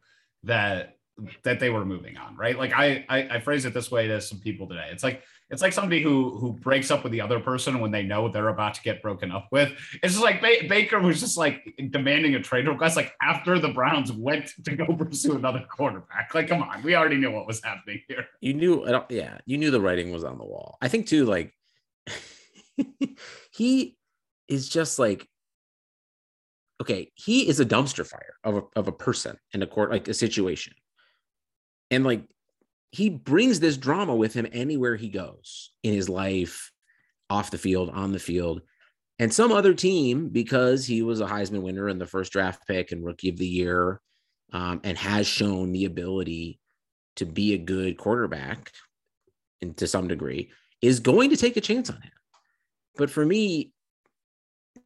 that 0.45 0.99
that 1.43 1.59
they 1.59 1.69
were 1.69 1.85
moving 1.85 2.17
on, 2.17 2.37
right? 2.37 2.57
Like 2.57 2.73
I, 2.73 3.05
I 3.09 3.29
I 3.29 3.41
phrase 3.41 3.65
it 3.65 3.75
this 3.75 3.91
way 3.91 4.07
to 4.07 4.21
some 4.21 4.39
people 4.39 4.69
today. 4.69 4.89
It's 4.93 5.03
like 5.03 5.25
it's 5.51 5.63
like 5.63 5.73
somebody 5.73 6.03
who 6.03 6.37
who 6.39 6.53
breaks 6.53 6.91
up 6.91 7.03
with 7.03 7.13
the 7.13 7.21
other 7.21 7.41
person 7.41 7.81
when 7.81 7.91
they 7.91 8.03
know 8.03 8.29
they're 8.29 8.49
about 8.49 8.75
to 8.75 8.83
get 8.83 9.01
broken 9.01 9.33
up 9.33 9.49
with. 9.51 9.73
It's 10.03 10.15
just 10.15 10.23
like 10.23 10.41
ba- 10.41 10.69
Baker 10.69 11.01
was 11.01 11.21
just 11.21 11.39
like 11.39 11.75
demanding 11.91 12.35
a 12.35 12.41
trade 12.41 12.69
request, 12.69 12.97
like 12.97 13.15
after 13.23 13.59
the 13.59 13.69
Browns 13.69 14.13
went 14.13 14.53
to 14.65 14.77
go 14.77 14.87
pursue 14.99 15.37
another 15.37 15.65
quarterback. 15.69 16.35
Like, 16.35 16.49
come 16.49 16.63
on, 16.63 16.83
we 16.83 16.95
already 16.95 17.17
knew 17.17 17.31
what 17.31 17.47
was 17.47 17.63
happening 17.65 18.03
here. 18.09 18.27
You 18.41 18.55
knew, 18.55 18.87
yeah, 19.09 19.39
you 19.47 19.57
knew 19.57 19.71
the 19.71 19.81
writing 19.81 20.13
was 20.13 20.25
on 20.25 20.39
the 20.39 20.45
wall. 20.45 20.77
I 20.83 20.89
think 20.89 21.07
too, 21.07 21.25
like 21.25 21.55
he 23.51 23.97
is 24.49 24.69
just 24.69 24.99
like 24.99 25.27
okay, 26.81 27.11
he 27.15 27.49
is 27.49 27.59
a 27.59 27.67
dumpster 27.67 28.07
fire 28.07 28.35
of 28.45 28.57
a, 28.57 28.63
of 28.77 28.89
a 28.89 28.93
person 28.93 29.37
in 29.53 29.63
a 29.63 29.67
court, 29.67 29.91
like 29.91 30.07
a 30.09 30.15
situation. 30.15 30.75
And 31.91 32.05
like 32.05 32.23
he 32.91 33.11
brings 33.11 33.61
this 33.61 33.77
drama 33.77 34.15
with 34.15 34.35
him 34.35 34.47
anywhere 34.53 34.97
he 34.97 35.09
goes 35.09 35.73
in 35.83 35.93
his 35.93 36.09
life, 36.09 36.73
off 37.29 37.51
the 37.51 37.59
field, 37.59 37.91
on 37.91 38.13
the 38.13 38.19
field. 38.19 38.63
And 39.19 39.33
some 39.33 39.53
other 39.53 39.75
team, 39.75 40.29
because 40.29 40.87
he 40.87 41.03
was 41.03 41.21
a 41.21 41.27
Heisman 41.27 41.63
winner 41.63 41.89
and 41.89 42.01
the 42.01 42.07
first 42.07 42.33
draft 42.33 42.67
pick 42.67 42.93
and 42.93 43.05
rookie 43.05 43.29
of 43.29 43.37
the 43.37 43.47
year, 43.47 44.01
um, 44.53 44.81
and 44.85 44.97
has 44.97 45.27
shown 45.27 45.73
the 45.73 45.85
ability 45.85 46.59
to 47.17 47.27
be 47.27 47.53
a 47.53 47.59
good 47.59 47.99
quarterback 47.99 48.73
and 49.61 49.77
to 49.77 49.87
some 49.87 50.09
degree, 50.09 50.51
is 50.81 51.01
going 51.01 51.31
to 51.31 51.37
take 51.37 51.57
a 51.57 51.61
chance 51.61 51.91
on 51.91 51.97
him. 51.97 52.13
But 52.97 53.11
for 53.11 53.27
me, 53.27 53.73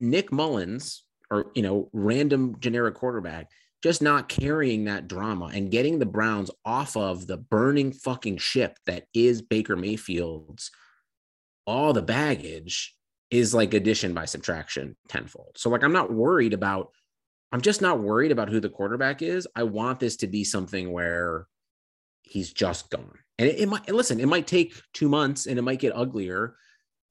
Nick 0.00 0.32
Mullens, 0.32 1.02
or 1.30 1.52
you 1.54 1.62
know, 1.62 1.90
random 1.92 2.56
generic 2.58 2.94
quarterback, 2.94 3.50
just 3.82 4.00
not 4.00 4.28
carrying 4.28 4.84
that 4.84 5.08
drama 5.08 5.50
and 5.52 5.70
getting 5.70 5.98
the 5.98 6.06
Browns 6.06 6.50
off 6.64 6.96
of 6.96 7.26
the 7.26 7.36
burning 7.36 7.92
fucking 7.92 8.38
ship 8.38 8.78
that 8.86 9.06
is 9.12 9.42
Baker 9.42 9.76
Mayfield's 9.76 10.70
all 11.66 11.92
the 11.92 12.02
baggage 12.02 12.94
is 13.30 13.54
like 13.54 13.74
addition 13.74 14.14
by 14.14 14.24
subtraction 14.24 14.96
tenfold. 15.08 15.52
So 15.56 15.70
like 15.70 15.82
I'm 15.82 15.92
not 15.92 16.12
worried 16.12 16.52
about 16.52 16.90
I'm 17.50 17.60
just 17.60 17.82
not 17.82 18.00
worried 18.00 18.32
about 18.32 18.48
who 18.48 18.60
the 18.60 18.70
quarterback 18.70 19.20
is. 19.20 19.46
I 19.54 19.64
want 19.64 20.00
this 20.00 20.16
to 20.18 20.26
be 20.26 20.42
something 20.42 20.90
where 20.90 21.46
he's 22.22 22.52
just 22.52 22.88
gone. 22.88 23.18
And 23.38 23.48
it, 23.48 23.60
it 23.60 23.68
might 23.68 23.88
listen, 23.88 24.20
it 24.20 24.28
might 24.28 24.46
take 24.46 24.74
2 24.94 25.08
months 25.08 25.46
and 25.46 25.58
it 25.58 25.62
might 25.62 25.80
get 25.80 25.94
uglier, 25.94 26.56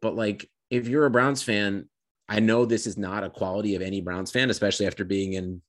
but 0.01 0.15
like 0.15 0.49
if 0.69 0.87
you're 0.87 1.05
a 1.05 1.11
Browns 1.11 1.43
fan, 1.43 1.89
I 2.29 2.39
know 2.39 2.65
this 2.65 2.87
is 2.87 2.97
not 2.97 3.25
a 3.25 3.29
quality 3.29 3.75
of 3.75 3.81
any 3.81 3.99
Browns 3.99 4.31
fan, 4.31 4.49
especially 4.49 4.87
after 4.87 5.03
being 5.03 5.33
in 5.33 5.61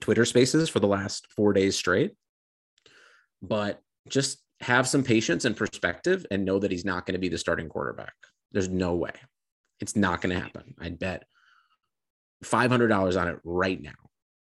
Twitter 0.00 0.24
spaces 0.24 0.68
for 0.68 0.80
the 0.80 0.86
last 0.86 1.26
four 1.34 1.52
days 1.52 1.76
straight. 1.76 2.12
But 3.42 3.80
just 4.08 4.38
have 4.60 4.86
some 4.86 5.02
patience 5.02 5.44
and 5.44 5.56
perspective 5.56 6.26
and 6.30 6.44
know 6.44 6.58
that 6.58 6.70
he's 6.70 6.84
not 6.84 7.06
going 7.06 7.14
to 7.14 7.20
be 7.20 7.28
the 7.28 7.38
starting 7.38 7.68
quarterback. 7.68 8.12
There's 8.52 8.68
no 8.68 8.94
way. 8.94 9.12
It's 9.80 9.96
not 9.96 10.20
going 10.20 10.34
to 10.34 10.40
happen. 10.42 10.74
I'd 10.78 10.98
bet 10.98 11.24
$500 12.44 13.20
on 13.20 13.28
it 13.28 13.38
right 13.44 13.80
now. 13.80 13.92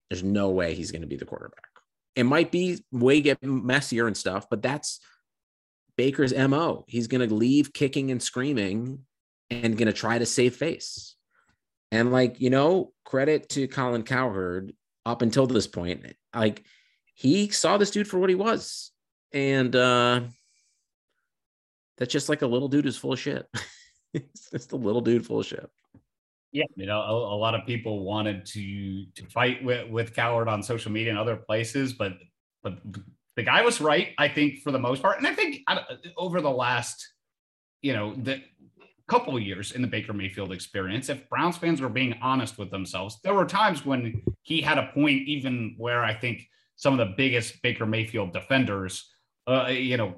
There's 0.09 0.23
no 0.23 0.51
way 0.51 0.75
he's 0.75 0.93
going 0.93 1.03
to 1.03 1.09
be 1.09 1.17
the 1.17 1.25
quarterback. 1.25 1.65
It 2.15 2.25
might 2.25 2.51
be 2.51 2.79
way 2.93 3.21
get 3.21 3.43
messier 3.43 4.07
and 4.07 4.17
stuff, 4.17 4.47
but 4.49 4.63
that's 4.63 5.01
Baker's 5.97 6.35
MO. 6.35 6.85
He's 6.89 7.09
going 7.09 7.27
to 7.27 7.35
leave 7.35 7.73
kicking 7.73 8.11
and 8.11 8.23
screaming 8.23 9.01
and 9.51 9.77
going 9.77 9.87
to 9.87 9.93
try 9.93 10.19
to 10.19 10.27
save 10.27 10.57
face. 10.57 11.17
And 11.91 12.13
like, 12.13 12.41
you 12.41 12.51
know, 12.51 12.93
credit 13.05 13.49
to 13.51 13.69
Colin 13.69 14.03
Cowherd 14.03 14.73
up 15.07 15.23
until 15.23 15.47
this 15.47 15.67
point. 15.67 16.05
Like 16.35 16.65
he 17.15 17.49
saw 17.49 17.79
this 17.79 17.91
dude 17.91 18.09
for 18.09 18.19
what 18.19 18.29
he 18.29 18.35
was. 18.35 18.91
And 19.33 19.75
uh 19.75 20.23
that's 21.97 22.13
just 22.13 22.29
like 22.29 22.43
a 22.43 22.47
little 22.47 22.69
dude 22.69 22.85
who's 22.85 22.99
full 22.99 23.15
of 23.15 23.19
shit. 23.19 23.49
it's 24.13 24.51
just 24.51 24.73
a 24.73 24.77
little 24.77 25.01
dude 25.01 25.25
full 25.25 25.41
of 25.41 25.47
shit. 25.47 25.71
Yeah, 26.53 26.65
you 26.75 26.87
know, 26.87 27.01
a, 27.01 27.35
a, 27.35 27.37
lot 27.37 27.55
of 27.55 27.67
people 27.67 28.05
wanted 28.05 28.47
to 28.47 29.07
to 29.15 29.27
fight 29.27 29.65
with 29.65 29.91
with 29.91 30.15
Cowherd 30.15 30.49
on 30.49 30.63
social 30.63 30.93
media 30.93 31.11
and 31.11 31.19
other 31.19 31.37
places, 31.37 31.93
but 31.93 32.13
but 32.63 32.79
the 33.37 33.43
guy 33.43 33.63
was 33.63 33.81
right, 33.81 34.09
I 34.19 34.29
think, 34.29 34.63
for 34.63 34.73
the 34.73 34.79
most 34.79 35.03
part. 35.03 35.19
And 35.19 35.27
I 35.27 35.35
think 35.35 35.63
over 36.17 36.41
the 36.41 36.51
last, 36.51 37.13
you 37.83 37.93
know, 37.93 38.15
the 38.15 38.43
couple 39.09 39.39
years 39.39 39.73
in 39.73 39.83
the 39.83 39.89
Baker 39.89 40.13
Mayfield 40.13 40.53
experience, 40.53 41.09
if 41.09 41.29
Browns 41.29 41.57
fans 41.57 41.81
were 41.81 41.89
being 41.89 42.15
honest 42.21 42.59
with 42.59 42.71
themselves, 42.71 43.19
there 43.23 43.35
were 43.35 43.45
times 43.45 43.85
when 43.85 44.23
he 44.43 44.61
had 44.61 44.79
a 44.79 44.91
point, 44.93 45.29
even 45.29 45.75
where 45.79 46.05
I 46.05 46.15
think 46.15 46.49
some 46.77 46.99
of 46.99 47.09
the 47.09 47.15
biggest 47.17 47.63
Baker 47.63 47.87
Mayfield 47.87 48.33
defenders, 48.33 49.11
uh, 49.47 49.67
you 49.69 49.97
know, 49.97 50.17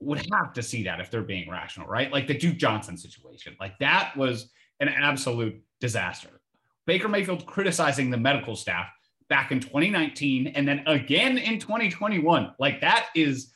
would 0.00 0.26
have 0.32 0.52
to 0.54 0.62
see 0.62 0.84
that 0.84 1.00
if 1.00 1.10
they're 1.10 1.22
being 1.22 1.50
rational, 1.50 1.86
right? 1.86 2.10
Like 2.10 2.26
the 2.26 2.38
Duke 2.38 2.56
Johnson 2.56 2.96
situation, 2.96 3.56
like 3.60 3.78
that 3.78 4.16
was 4.16 4.50
an 4.80 4.88
absolute 4.88 5.62
disaster. 5.80 6.40
Baker 6.86 7.08
Mayfield 7.08 7.46
criticizing 7.46 8.10
the 8.10 8.16
medical 8.16 8.56
staff 8.56 8.88
back 9.28 9.52
in 9.52 9.60
2019 9.60 10.48
and 10.48 10.66
then 10.66 10.82
again 10.86 11.38
in 11.38 11.58
2021. 11.58 12.54
Like 12.58 12.80
that 12.80 13.08
is 13.14 13.54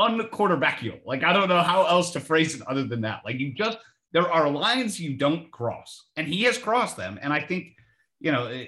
unquarterbackial. 0.00 1.00
Like 1.04 1.22
I 1.22 1.32
don't 1.32 1.48
know 1.48 1.60
how 1.60 1.86
else 1.86 2.10
to 2.12 2.20
phrase 2.20 2.54
it 2.54 2.62
other 2.66 2.84
than 2.84 3.02
that. 3.02 3.20
Like 3.24 3.38
you 3.38 3.52
just 3.52 3.78
there 4.12 4.30
are 4.30 4.50
lines 4.50 5.00
you 5.00 5.14
don't 5.16 5.50
cross, 5.50 6.06
and 6.16 6.26
he 6.26 6.42
has 6.44 6.58
crossed 6.58 6.96
them. 6.96 7.18
And 7.22 7.32
I 7.32 7.40
think, 7.40 7.76
you 8.20 8.32
know, 8.32 8.64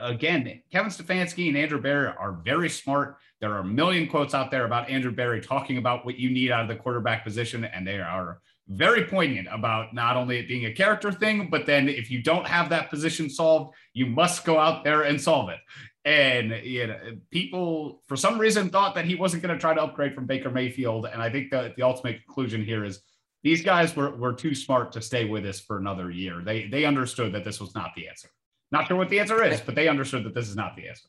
again, 0.00 0.62
Kevin 0.72 0.90
Stefanski 0.90 1.48
and 1.48 1.56
Andrew 1.56 1.80
Berry 1.80 2.12
are 2.16 2.40
very 2.44 2.68
smart. 2.68 3.18
There 3.40 3.52
are 3.52 3.58
a 3.58 3.64
million 3.64 4.08
quotes 4.08 4.34
out 4.34 4.50
there 4.50 4.64
about 4.64 4.88
Andrew 4.88 5.10
Berry 5.10 5.40
talking 5.40 5.78
about 5.78 6.06
what 6.06 6.16
you 6.16 6.30
need 6.30 6.50
out 6.50 6.62
of 6.62 6.68
the 6.68 6.76
quarterback 6.76 7.24
position, 7.24 7.64
and 7.64 7.86
they 7.86 8.00
are 8.00 8.40
very 8.68 9.04
poignant 9.04 9.48
about 9.50 9.92
not 9.92 10.16
only 10.16 10.38
it 10.38 10.48
being 10.48 10.64
a 10.66 10.72
character 10.72 11.12
thing, 11.12 11.48
but 11.50 11.66
then 11.66 11.88
if 11.88 12.10
you 12.10 12.22
don't 12.22 12.46
have 12.46 12.70
that 12.70 12.88
position 12.88 13.28
solved, 13.28 13.74
you 13.92 14.06
must 14.06 14.44
go 14.44 14.58
out 14.58 14.84
there 14.84 15.02
and 15.02 15.20
solve 15.20 15.50
it. 15.50 15.58
And 16.06 16.50
you 16.64 16.86
know, 16.86 16.98
people 17.30 18.02
for 18.06 18.16
some 18.16 18.38
reason 18.38 18.70
thought 18.70 18.94
that 18.94 19.04
he 19.04 19.14
wasn't 19.14 19.42
going 19.42 19.54
to 19.54 19.60
try 19.60 19.74
to 19.74 19.82
upgrade 19.82 20.14
from 20.14 20.26
Baker 20.26 20.50
Mayfield. 20.50 21.06
And 21.06 21.20
I 21.20 21.30
think 21.30 21.50
that 21.50 21.76
the 21.76 21.82
ultimate 21.82 22.24
conclusion 22.24 22.64
here 22.64 22.84
is 22.84 23.00
these 23.44 23.62
guys 23.62 23.94
were, 23.94 24.10
were 24.16 24.32
too 24.32 24.54
smart 24.54 24.90
to 24.92 25.02
stay 25.02 25.26
with 25.26 25.44
us 25.44 25.60
for 25.60 25.76
another 25.76 26.10
year. 26.10 26.40
They 26.42 26.66
they 26.66 26.86
understood 26.86 27.32
that 27.34 27.44
this 27.44 27.60
was 27.60 27.74
not 27.74 27.90
the 27.94 28.08
answer. 28.08 28.28
Not 28.72 28.88
sure 28.88 28.96
what 28.96 29.10
the 29.10 29.20
answer 29.20 29.44
is, 29.44 29.60
but 29.60 29.74
they 29.76 29.86
understood 29.86 30.24
that 30.24 30.34
this 30.34 30.48
is 30.48 30.56
not 30.56 30.74
the 30.74 30.88
answer. 30.88 31.06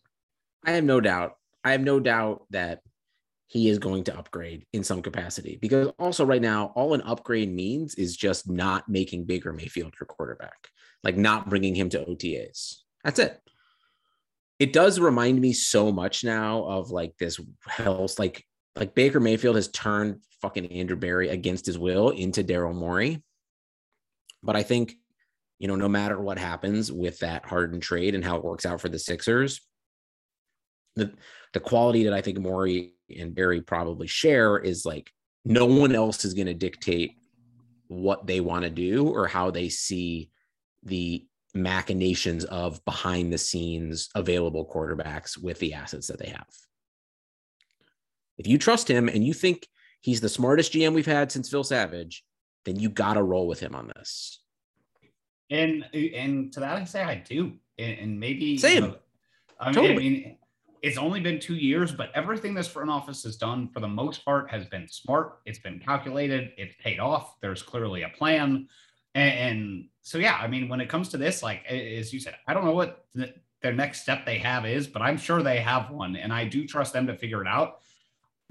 I 0.64 0.72
have 0.72 0.84
no 0.84 1.00
doubt. 1.00 1.38
I 1.64 1.72
have 1.72 1.82
no 1.82 2.00
doubt 2.00 2.46
that 2.52 2.82
he 3.48 3.70
is 3.70 3.80
going 3.80 4.04
to 4.04 4.18
upgrade 4.18 4.66
in 4.74 4.84
some 4.84 5.02
capacity 5.02 5.58
because 5.62 5.88
also 5.98 6.26
right 6.26 6.42
now 6.42 6.74
all 6.76 6.94
an 6.94 7.02
upgrade 7.02 7.52
means 7.52 7.96
is 7.96 8.18
just 8.18 8.50
not 8.50 8.90
making 8.90 9.26
Baker 9.26 9.54
Mayfield 9.54 9.94
your 10.00 10.08
quarterback, 10.08 10.68
like 11.04 11.16
not 11.16 11.50
bringing 11.50 11.74
him 11.74 11.90
to 11.90 12.04
OTAs. 12.04 12.82
That's 13.04 13.20
it. 13.20 13.40
It 14.60 14.74
does 14.74 15.00
remind 15.00 15.40
me 15.40 15.54
so 15.54 15.92
much 15.92 16.24
now 16.24 16.64
of 16.66 16.92
like 16.92 17.16
this 17.18 17.40
health, 17.68 18.20
like 18.20 18.44
like 18.76 18.96
Baker 18.96 19.20
Mayfield 19.20 19.56
has 19.56 19.70
turned 19.70 20.22
fucking 20.42 20.72
Andrew 20.72 20.98
Berry 20.98 21.30
against 21.30 21.66
his 21.66 21.78
will 21.78 22.10
into 22.10 22.44
Daryl 22.44 22.76
Morey. 22.76 23.24
But 24.44 24.56
I 24.56 24.64
think, 24.64 24.96
you 25.60 25.68
know, 25.68 25.76
no 25.76 25.88
matter 25.88 26.20
what 26.20 26.38
happens 26.38 26.92
with 26.92 27.20
that 27.20 27.46
Harden 27.46 27.80
trade 27.80 28.16
and 28.16 28.24
how 28.24 28.38
it 28.38 28.44
works 28.44 28.66
out 28.66 28.82
for 28.82 28.90
the 28.90 29.00
Sixers, 29.00 29.62
the 30.96 31.14
the 31.54 31.60
quality 31.60 32.04
that 32.04 32.14
I 32.14 32.22
think 32.22 32.38
Morey 32.38 32.94
and 33.16 33.34
Berry 33.34 33.62
probably 33.62 34.08
share 34.08 34.58
is 34.58 34.86
like 34.86 35.12
no 35.46 35.66
one 35.66 35.96
else 35.96 36.26
is 36.26 36.34
going 36.34 36.48
to 36.48 36.54
dictate 36.54 37.16
what 37.88 38.28
they 38.28 38.42
want 38.42 38.64
to 38.64 38.70
do 38.70 39.08
or 39.08 39.28
how 39.28 39.52
they 39.52 39.70
see 39.70 40.30
the 40.84 41.26
machinations 41.54 42.44
of 42.46 42.84
behind 42.84 43.32
the 43.32 43.38
scenes 43.38 44.10
available 44.16 44.68
quarterbacks 44.68 45.42
with 45.42 45.58
the 45.60 45.74
assets 45.74 46.08
that 46.08 46.20
they 46.20 46.30
have. 46.30 46.48
If 48.38 48.48
you 48.48 48.58
trust 48.58 48.90
him 48.90 49.08
and 49.08 49.26
you 49.26 49.34
think 49.34 49.68
he's 50.02 50.22
the 50.22 50.30
smartest 50.30 50.74
GM 50.74 50.94
we've 50.94 51.06
had 51.06 51.32
since 51.32 51.50
Phil 51.50 51.64
Savage, 51.64 52.24
then 52.66 52.80
you 52.80 52.90
got 52.90 53.14
to 53.14 53.24
roll 53.24 53.48
with 53.48 53.60
him 53.60 53.76
on 53.76 53.92
this. 53.96 54.40
And 55.50 55.86
and 55.94 56.52
to 56.54 56.60
that 56.60 56.78
I 56.78 56.84
say 56.86 57.04
I 57.04 57.16
do, 57.16 57.54
and, 57.78 58.00
and 58.00 58.20
maybe 58.20 58.58
same. 58.58 58.84
You 58.84 58.90
know, 58.90 58.96
I, 59.60 59.66
mean, 59.68 59.74
totally. 59.76 59.94
I 59.94 59.98
mean, 59.98 60.38
it's 60.86 60.98
only 61.00 61.20
been 61.20 61.40
two 61.40 61.56
years, 61.56 61.92
but 61.92 62.12
everything 62.14 62.54
this 62.54 62.68
front 62.68 62.92
office 62.92 63.24
has 63.24 63.38
done 63.38 63.70
for 63.70 63.80
the 63.80 63.88
most 63.88 64.24
part 64.24 64.52
has 64.52 64.68
been 64.68 64.88
smart. 64.88 65.40
It's 65.46 65.58
been 65.58 65.80
calculated. 65.80 66.52
It's 66.58 66.76
paid 66.80 67.00
off. 67.00 67.40
There's 67.42 67.64
clearly 67.64 68.04
a 68.04 68.10
plan, 68.10 68.68
And, 69.16 69.34
and, 69.40 69.86
so, 70.04 70.20
yeah, 70.20 70.38
I 70.40 70.48
mean, 70.48 70.70
when 70.70 70.82
it 70.82 70.88
comes 70.88 71.10
to 71.10 71.18
this, 71.18 71.42
like 71.42 71.66
as 71.66 72.14
you 72.14 72.20
said, 72.20 72.36
I 72.48 72.54
don't 72.54 72.66
know 72.66 72.76
what 72.76 73.08
the, 73.16 73.34
their 73.64 73.74
next 73.74 74.04
step 74.04 74.28
they 74.28 74.38
have 74.38 74.68
is, 74.68 74.86
but 74.86 75.02
I'm 75.02 75.18
sure 75.18 75.42
they 75.42 75.60
have 75.60 75.90
one, 75.90 76.16
and 76.16 76.32
I 76.32 76.46
do 76.46 76.68
trust 76.68 76.94
them 76.94 77.08
to 77.08 77.18
figure 77.18 77.42
it 77.42 77.48
out. 77.48 77.80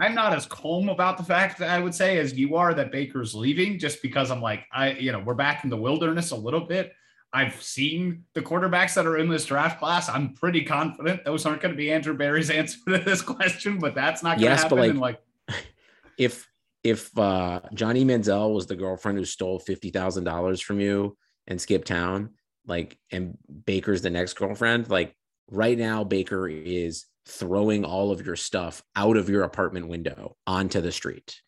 I'm 0.01 0.15
not 0.15 0.33
as 0.33 0.47
calm 0.47 0.89
about 0.89 1.19
the 1.19 1.25
fact 1.25 1.59
that 1.59 1.71
I 1.71 1.79
would 1.79 1.95
say 1.95 2.19
as 2.19 2.35
you 2.35 2.57
are 2.57 2.75
that 2.75 2.91
Baker's 2.91 3.35
leaving, 3.35 3.79
just 3.79 4.03
because 4.03 4.31
I'm 4.31 4.43
like, 4.43 4.65
I, 4.73 4.93
you 4.93 5.13
know, 5.13 5.21
we're 5.21 5.35
back 5.35 5.63
in 5.63 5.71
the 5.71 5.77
wilderness 5.77 6.33
a 6.33 6.37
little 6.37 6.61
bit. 6.61 6.93
I've 7.33 7.61
seen 7.61 8.25
the 8.35 8.43
quarterbacks 8.43 8.95
that 8.95 9.07
are 9.07 9.19
in 9.19 9.29
this 9.29 9.45
draft 9.45 9.81
class. 9.81 10.09
I'm 10.09 10.35
pretty 10.35 10.65
confident 10.65 11.25
those 11.25 11.47
aren't 11.47 11.61
going 11.61 11.73
to 11.73 11.77
be 11.77 11.93
Andrew 11.93 12.17
Berry's 12.17 12.51
answer 12.51 12.79
to 12.89 12.99
this 12.99 13.23
question, 13.23 13.79
but 13.79 13.95
that's 13.95 14.23
not 14.23 14.39
going 14.39 14.41
to 14.41 14.45
yes, 14.45 14.63
happen. 14.63 14.79
But 14.79 14.97
like, 14.97 15.21
like, 15.49 15.57
if 16.19 16.49
if 16.83 17.17
uh, 17.19 17.61
Johnny 17.73 18.05
Manziel 18.05 18.55
was 18.55 18.67
the 18.67 18.77
girlfriend 18.77 19.19
who 19.19 19.25
stole 19.25 19.59
fifty 19.59 19.91
thousand 19.91 20.25
dollars 20.25 20.61
from 20.61 20.81
you 20.81 21.17
and 21.47 21.61
skipped 21.61 21.89
town, 21.89 22.31
like, 22.67 22.99
and 23.11 23.37
Baker's 23.67 24.03
the 24.03 24.11
next 24.11 24.35
girlfriend, 24.35 24.89
like 24.89 25.17
right 25.51 25.79
now, 25.79 26.05
Baker 26.05 26.49
is 26.49 27.07
throwing 27.27 27.85
all 27.85 28.11
of 28.11 28.25
your 28.25 28.37
stuff 28.37 28.83
out 28.97 29.17
of 29.17 29.29
your 29.29 29.43
apartment 29.43 29.89
window 29.89 30.37
onto 30.47 30.81
the 30.81 30.93
street. 30.93 31.41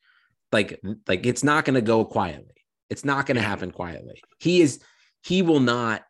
Like, 0.52 0.80
like 1.06 1.26
it's 1.26 1.44
not 1.44 1.64
going 1.64 1.74
to 1.74 1.82
go 1.82 2.04
quietly. 2.04 2.54
It's 2.88 3.04
not 3.04 3.26
going 3.26 3.36
to 3.36 3.42
happen 3.42 3.70
quietly. 3.70 4.22
He 4.38 4.62
is, 4.62 4.80
he 5.22 5.42
will 5.42 5.60
not 5.60 6.02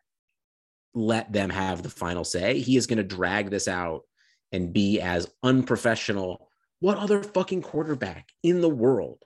let 0.93 1.31
them 1.31 1.49
have 1.49 1.83
the 1.83 1.89
final 1.89 2.23
say. 2.23 2.59
He 2.59 2.77
is 2.77 2.87
going 2.87 2.97
to 2.97 3.03
drag 3.03 3.49
this 3.49 3.67
out 3.67 4.01
and 4.51 4.73
be 4.73 5.01
as 5.01 5.27
unprofessional. 5.43 6.49
What 6.79 6.97
other 6.97 7.23
fucking 7.23 7.63
quarterback 7.63 8.29
in 8.43 8.61
the 8.61 8.69
world 8.69 9.23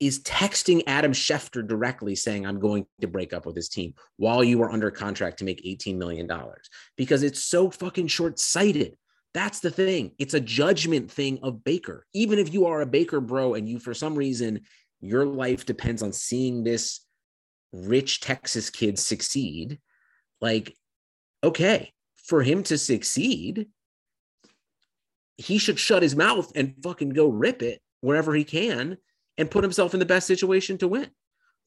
is 0.00 0.20
texting 0.20 0.82
Adam 0.86 1.12
Schefter 1.12 1.66
directly 1.66 2.14
saying, 2.14 2.46
I'm 2.46 2.58
going 2.58 2.86
to 3.00 3.06
break 3.06 3.32
up 3.32 3.46
with 3.46 3.54
his 3.54 3.68
team 3.68 3.94
while 4.16 4.42
you 4.42 4.62
are 4.62 4.70
under 4.70 4.90
contract 4.90 5.38
to 5.38 5.44
make 5.44 5.64
$18 5.64 5.96
million? 5.96 6.28
Because 6.96 7.22
it's 7.22 7.44
so 7.44 7.70
fucking 7.70 8.06
short 8.08 8.38
sighted. 8.38 8.96
That's 9.34 9.60
the 9.60 9.70
thing. 9.70 10.12
It's 10.18 10.34
a 10.34 10.40
judgment 10.40 11.10
thing 11.10 11.38
of 11.42 11.64
Baker. 11.64 12.06
Even 12.12 12.38
if 12.38 12.52
you 12.52 12.66
are 12.66 12.82
a 12.82 12.86
Baker 12.86 13.20
bro 13.20 13.54
and 13.54 13.68
you, 13.68 13.78
for 13.78 13.94
some 13.94 14.14
reason, 14.14 14.60
your 15.00 15.24
life 15.24 15.64
depends 15.64 16.02
on 16.02 16.12
seeing 16.12 16.62
this 16.62 17.00
rich 17.72 18.20
Texas 18.20 18.68
kid 18.68 18.98
succeed, 18.98 19.80
like, 20.40 20.76
okay, 21.42 21.92
for 22.16 22.42
him 22.42 22.62
to 22.64 22.76
succeed, 22.76 23.68
he 25.38 25.56
should 25.58 25.78
shut 25.78 26.02
his 26.02 26.14
mouth 26.14 26.52
and 26.54 26.74
fucking 26.82 27.10
go 27.10 27.28
rip 27.28 27.62
it 27.62 27.80
wherever 28.00 28.34
he 28.34 28.44
can 28.44 28.98
and 29.38 29.50
put 29.50 29.64
himself 29.64 29.94
in 29.94 30.00
the 30.00 30.06
best 30.06 30.26
situation 30.26 30.76
to 30.76 30.88
win. 30.88 31.08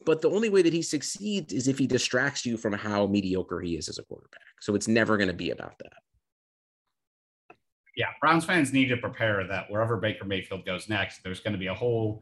But 0.05 0.21
the 0.21 0.29
only 0.29 0.49
way 0.49 0.61
that 0.61 0.73
he 0.73 0.83
succeeds 0.83 1.51
is 1.51 1.67
if 1.67 1.79
he 1.79 1.87
distracts 1.87 2.45
you 2.45 2.57
from 2.57 2.73
how 2.73 3.07
mediocre 3.07 3.59
he 3.59 3.75
is 3.75 3.89
as 3.89 3.97
a 3.97 4.03
quarterback. 4.03 4.41
So 4.61 4.75
it's 4.75 4.87
never 4.87 5.17
going 5.17 5.29
to 5.29 5.33
be 5.33 5.49
about 5.49 5.79
that 5.79 5.93
yeah, 7.95 8.07
Browns 8.19 8.45
fans 8.45 8.73
need 8.73 8.87
to 8.89 8.97
prepare 8.97 9.45
that 9.47 9.69
wherever 9.69 9.97
Baker 9.97 10.25
Mayfield 10.25 10.65
goes 10.65 10.89
next, 10.89 11.23
there's 11.23 11.39
going 11.39 11.53
to 11.53 11.59
be 11.59 11.67
a 11.67 11.73
whole 11.73 12.21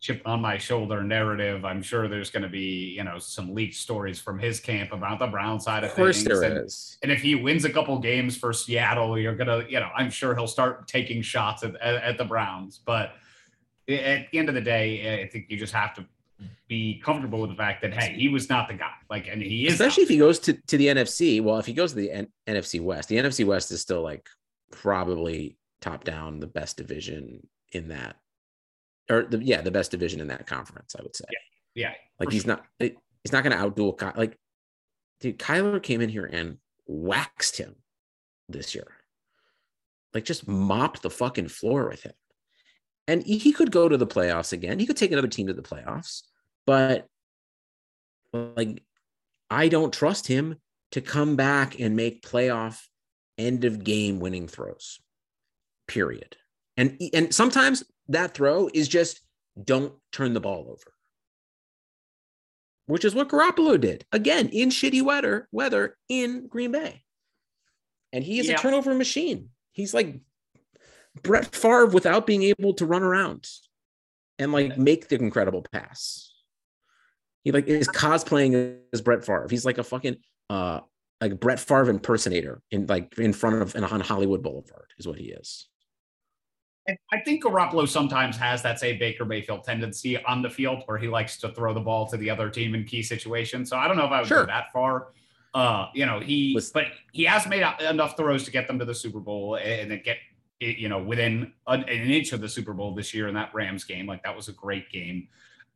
chip 0.00 0.20
on 0.26 0.40
my 0.40 0.58
shoulder 0.58 1.02
narrative. 1.02 1.64
I'm 1.64 1.80
sure 1.80 2.08
there's 2.08 2.30
going 2.30 2.42
to 2.42 2.48
be, 2.48 2.94
you 2.96 3.04
know, 3.04 3.18
some 3.18 3.54
leaked 3.54 3.76
stories 3.76 4.18
from 4.18 4.38
his 4.38 4.58
camp 4.58 4.92
about 4.92 5.20
the 5.20 5.28
Brown 5.28 5.60
side 5.60 5.84
of, 5.84 5.90
of 5.90 5.96
course 5.96 6.22
things. 6.22 6.40
there 6.40 6.50
and, 6.50 6.66
is. 6.66 6.98
and, 7.02 7.12
if 7.12 7.22
he 7.22 7.36
wins 7.36 7.64
a 7.64 7.70
couple 7.70 7.96
games 8.00 8.36
for 8.36 8.52
Seattle, 8.52 9.16
you're 9.18 9.36
going 9.36 9.46
to, 9.46 9.70
you 9.70 9.78
know, 9.78 9.90
I'm 9.96 10.10
sure 10.10 10.34
he'll 10.34 10.48
start 10.48 10.88
taking 10.88 11.22
shots 11.22 11.62
at, 11.62 11.76
at, 11.76 12.02
at 12.02 12.18
the 12.18 12.24
Browns. 12.24 12.80
But 12.84 13.12
at 13.88 14.30
the 14.30 14.38
end 14.38 14.48
of 14.48 14.56
the 14.56 14.60
day, 14.60 15.22
I 15.22 15.28
think 15.28 15.46
you 15.48 15.56
just 15.56 15.72
have 15.72 15.94
to 15.94 16.04
be 16.66 17.00
comfortable 17.04 17.40
with 17.40 17.50
the 17.50 17.56
fact 17.56 17.82
that 17.82 17.94
hey, 17.94 18.14
he 18.14 18.28
was 18.28 18.48
not 18.48 18.66
the 18.66 18.74
guy. 18.74 18.92
Like, 19.08 19.28
and 19.28 19.40
he 19.40 19.66
is 19.66 19.74
especially 19.74 20.02
not. 20.02 20.06
if 20.06 20.08
he 20.08 20.18
goes 20.18 20.38
to, 20.40 20.52
to 20.54 20.76
the 20.76 20.86
NFC. 20.86 21.40
Well, 21.40 21.58
if 21.58 21.66
he 21.66 21.74
goes 21.74 21.90
to 21.90 21.96
the 21.96 22.10
N- 22.10 22.28
NFC 22.48 22.80
West, 22.80 23.08
the 23.08 23.16
NFC 23.16 23.44
West 23.44 23.70
is 23.70 23.80
still 23.80 24.02
like 24.02 24.28
probably 24.72 25.56
top 25.80 26.04
down 26.04 26.40
the 26.40 26.46
best 26.46 26.76
division 26.76 27.46
in 27.72 27.88
that 27.88 28.16
or 29.10 29.24
the 29.24 29.38
yeah 29.38 29.60
the 29.60 29.70
best 29.70 29.90
division 29.90 30.20
in 30.20 30.28
that 30.28 30.46
conference 30.46 30.94
i 30.98 31.02
would 31.02 31.14
say. 31.14 31.24
Yeah, 31.74 31.88
yeah 31.88 31.94
like 32.18 32.32
he's 32.32 32.42
sure. 32.42 32.60
not 32.78 32.92
he's 33.22 33.32
not 33.32 33.44
going 33.44 33.56
to 33.56 33.62
outduel 33.62 34.16
like 34.16 34.36
dude 35.20 35.38
kyler 35.38 35.82
came 35.82 36.00
in 36.00 36.08
here 36.08 36.26
and 36.26 36.58
waxed 36.86 37.56
him 37.56 37.76
this 38.48 38.74
year. 38.74 38.88
Like 40.12 40.24
just 40.24 40.46
mopped 40.46 41.02
the 41.02 41.10
fucking 41.10 41.48
floor 41.48 41.88
with 41.88 42.02
him. 42.02 42.12
And 43.08 43.22
he 43.22 43.52
could 43.52 43.70
go 43.70 43.88
to 43.88 43.96
the 43.96 44.06
playoffs 44.06 44.52
again. 44.52 44.78
He 44.78 44.86
could 44.86 44.96
take 44.96 45.10
another 45.10 45.28
team 45.28 45.46
to 45.46 45.54
the 45.54 45.62
playoffs 45.62 46.22
but 46.66 47.06
like 48.32 48.82
i 49.50 49.68
don't 49.68 49.92
trust 49.92 50.26
him 50.26 50.56
to 50.90 51.00
come 51.00 51.36
back 51.36 51.78
and 51.80 51.96
make 51.96 52.26
playoff 52.26 52.80
end 53.46 53.64
of 53.64 53.84
game 53.84 54.20
winning 54.20 54.48
throws. 54.48 55.00
Period. 55.86 56.36
And 56.76 57.00
and 57.12 57.34
sometimes 57.34 57.84
that 58.08 58.34
throw 58.34 58.68
is 58.72 58.88
just 58.88 59.20
don't 59.62 59.94
turn 60.12 60.34
the 60.34 60.40
ball 60.40 60.66
over. 60.70 60.94
Which 62.86 63.04
is 63.04 63.14
what 63.14 63.28
Garoppolo 63.28 63.80
did. 63.80 64.04
Again, 64.12 64.48
in 64.48 64.70
shitty 64.70 65.02
weather, 65.02 65.48
weather 65.52 65.96
in 66.08 66.48
Green 66.48 66.72
Bay. 66.72 67.02
And 68.12 68.24
he 68.24 68.38
is 68.38 68.48
yeah. 68.48 68.54
a 68.54 68.58
turnover 68.58 68.94
machine. 68.94 69.50
He's 69.72 69.94
like 69.94 70.20
Brett 71.22 71.54
Favre 71.54 71.86
without 71.86 72.26
being 72.26 72.42
able 72.42 72.74
to 72.74 72.86
run 72.86 73.02
around 73.02 73.48
and 74.38 74.52
like 74.52 74.76
make 74.76 75.08
the 75.08 75.16
incredible 75.16 75.64
pass. 75.72 76.32
He 77.44 77.52
like 77.52 77.66
is 77.66 77.88
cosplaying 77.88 78.78
as 78.92 79.00
Brett 79.00 79.24
Favre. 79.24 79.46
He's 79.48 79.64
like 79.64 79.78
a 79.78 79.84
fucking 79.84 80.16
uh 80.50 80.80
like 81.22 81.38
Brett 81.38 81.60
Favre 81.60 81.88
impersonator 81.88 82.62
in 82.72 82.86
like 82.86 83.16
in 83.16 83.32
front 83.32 83.62
of 83.62 83.74
and 83.76 83.84
on 83.84 84.00
Hollywood 84.00 84.42
Boulevard 84.42 84.92
is 84.98 85.06
what 85.06 85.18
he 85.18 85.26
is. 85.26 85.68
I 87.12 87.20
think 87.20 87.44
Garoppolo 87.44 87.88
sometimes 87.88 88.36
has 88.38 88.60
that 88.62 88.80
say 88.80 88.96
Baker 88.96 89.24
Mayfield 89.24 89.62
tendency 89.62 90.20
on 90.24 90.42
the 90.42 90.50
field 90.50 90.82
where 90.86 90.98
he 90.98 91.06
likes 91.06 91.38
to 91.38 91.50
throw 91.50 91.72
the 91.72 91.80
ball 91.80 92.08
to 92.08 92.16
the 92.16 92.28
other 92.28 92.50
team 92.50 92.74
in 92.74 92.82
key 92.82 93.04
situations. 93.04 93.70
So 93.70 93.76
I 93.76 93.86
don't 93.86 93.96
know 93.96 94.04
if 94.04 94.10
I 94.10 94.18
would 94.18 94.26
sure. 94.26 94.40
go 94.40 94.46
that 94.46 94.72
far. 94.72 95.12
Uh, 95.54 95.86
you 95.94 96.06
know, 96.06 96.18
he 96.18 96.58
but 96.74 96.86
he 97.12 97.22
has 97.24 97.46
made 97.46 97.64
enough 97.88 98.16
throws 98.16 98.42
to 98.44 98.50
get 98.50 98.66
them 98.66 98.80
to 98.80 98.84
the 98.84 98.94
Super 98.94 99.20
Bowl 99.20 99.56
and 99.56 100.02
get 100.02 100.16
you 100.58 100.88
know 100.88 101.00
within 101.00 101.52
an, 101.68 101.82
an 101.82 102.10
inch 102.10 102.32
of 102.32 102.40
the 102.40 102.48
Super 102.48 102.72
Bowl 102.72 102.96
this 102.96 103.14
year 103.14 103.28
in 103.28 103.34
that 103.34 103.54
Rams 103.54 103.84
game. 103.84 104.06
Like 104.06 104.24
that 104.24 104.34
was 104.34 104.48
a 104.48 104.52
great 104.52 104.90
game 104.90 105.28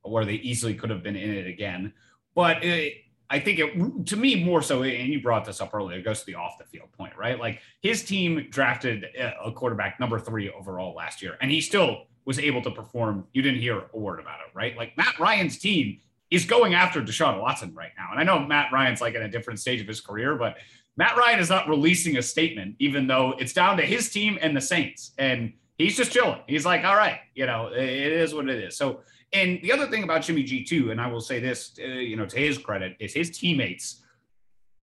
where 0.02 0.24
they 0.24 0.34
easily 0.34 0.74
could 0.74 0.90
have 0.90 1.04
been 1.04 1.16
in 1.16 1.30
it 1.30 1.46
again. 1.46 1.92
But 2.34 2.64
it, 2.64 2.94
I 3.28 3.40
think 3.40 3.58
it 3.58 4.06
to 4.06 4.16
me 4.16 4.44
more 4.44 4.62
so, 4.62 4.82
and 4.82 5.12
you 5.12 5.20
brought 5.20 5.44
this 5.44 5.60
up 5.60 5.74
earlier, 5.74 5.98
it 5.98 6.04
goes 6.04 6.20
to 6.20 6.26
the 6.26 6.36
off 6.36 6.58
the 6.58 6.64
field 6.64 6.92
point, 6.92 7.16
right? 7.16 7.38
Like 7.38 7.60
his 7.80 8.04
team 8.04 8.46
drafted 8.50 9.06
a 9.44 9.50
quarterback 9.52 9.98
number 9.98 10.18
three 10.18 10.50
overall 10.50 10.94
last 10.94 11.22
year, 11.22 11.36
and 11.40 11.50
he 11.50 11.60
still 11.60 12.06
was 12.24 12.38
able 12.38 12.62
to 12.62 12.70
perform. 12.70 13.26
You 13.32 13.42
didn't 13.42 13.60
hear 13.60 13.84
a 13.92 13.98
word 13.98 14.20
about 14.20 14.40
it, 14.40 14.54
right? 14.54 14.76
Like 14.76 14.96
Matt 14.96 15.18
Ryan's 15.18 15.58
team 15.58 15.98
is 16.30 16.44
going 16.44 16.74
after 16.74 17.00
Deshaun 17.00 17.40
Watson 17.40 17.72
right 17.74 17.92
now. 17.96 18.08
And 18.10 18.18
I 18.18 18.24
know 18.24 18.44
Matt 18.44 18.72
Ryan's 18.72 19.00
like 19.00 19.14
in 19.14 19.22
a 19.22 19.28
different 19.28 19.60
stage 19.60 19.80
of 19.80 19.86
his 19.86 20.00
career, 20.00 20.34
but 20.34 20.56
Matt 20.96 21.16
Ryan 21.16 21.38
is 21.38 21.50
not 21.50 21.68
releasing 21.68 22.16
a 22.16 22.22
statement, 22.22 22.74
even 22.78 23.06
though 23.06 23.34
it's 23.38 23.52
down 23.52 23.76
to 23.76 23.84
his 23.84 24.10
team 24.10 24.38
and 24.40 24.56
the 24.56 24.60
Saints. 24.60 25.12
And 25.18 25.52
he's 25.78 25.96
just 25.96 26.10
chilling. 26.10 26.40
He's 26.46 26.66
like, 26.66 26.84
all 26.84 26.96
right, 26.96 27.20
you 27.34 27.46
know, 27.46 27.68
it 27.72 28.12
is 28.12 28.34
what 28.34 28.48
it 28.48 28.62
is. 28.62 28.76
So 28.76 29.00
and 29.32 29.60
the 29.62 29.72
other 29.72 29.86
thing 29.88 30.04
about 30.04 30.22
Jimmy 30.22 30.42
G 30.42 30.64
too, 30.64 30.90
and 30.90 31.00
I 31.00 31.08
will 31.08 31.20
say 31.20 31.40
this, 31.40 31.78
uh, 31.82 31.86
you 31.86 32.16
know, 32.16 32.26
to 32.26 32.36
his 32.36 32.58
credit, 32.58 32.96
is 33.00 33.12
his 33.12 33.36
teammates 33.36 34.02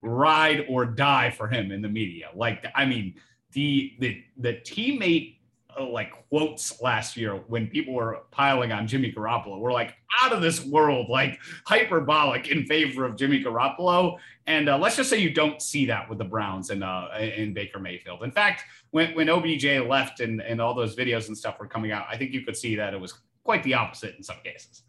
ride 0.01 0.65
or 0.69 0.85
die 0.85 1.29
for 1.29 1.47
him 1.47 1.71
in 1.71 1.81
the 1.81 1.89
media. 1.89 2.29
Like, 2.35 2.65
I 2.75 2.85
mean, 2.85 3.15
the 3.53 3.93
the 3.99 4.23
the 4.37 4.53
teammate 4.53 5.37
uh, 5.79 5.85
like 5.85 6.11
quotes 6.29 6.81
last 6.81 7.17
year 7.17 7.35
when 7.47 7.67
people 7.67 7.93
were 7.93 8.23
piling 8.31 8.71
on 8.71 8.87
Jimmy 8.87 9.11
Garoppolo 9.11 9.59
were 9.59 9.71
like 9.71 9.95
out 10.21 10.33
of 10.33 10.41
this 10.41 10.63
world, 10.65 11.07
like 11.09 11.39
hyperbolic 11.65 12.49
in 12.49 12.65
favor 12.65 13.05
of 13.05 13.15
Jimmy 13.15 13.43
Garoppolo. 13.43 14.17
And 14.45 14.69
uh, 14.69 14.77
let's 14.77 14.97
just 14.97 15.09
say 15.09 15.17
you 15.17 15.33
don't 15.33 15.61
see 15.61 15.85
that 15.85 16.09
with 16.09 16.17
the 16.17 16.25
Browns 16.25 16.69
and 16.69 16.83
uh, 16.83 17.07
in 17.17 17.53
Baker 17.53 17.79
Mayfield. 17.79 18.23
In 18.23 18.31
fact, 18.31 18.65
when 18.91 19.15
when 19.15 19.29
OBJ 19.29 19.65
left 19.87 20.19
and 20.19 20.41
and 20.41 20.61
all 20.61 20.73
those 20.73 20.95
videos 20.95 21.27
and 21.27 21.37
stuff 21.37 21.59
were 21.59 21.67
coming 21.67 21.91
out, 21.91 22.05
I 22.09 22.17
think 22.17 22.33
you 22.33 22.41
could 22.41 22.57
see 22.57 22.75
that 22.75 22.93
it 22.93 22.99
was 22.99 23.13
quite 23.43 23.63
the 23.63 23.75
opposite 23.75 24.15
in 24.15 24.23
some 24.23 24.37
cases. 24.43 24.83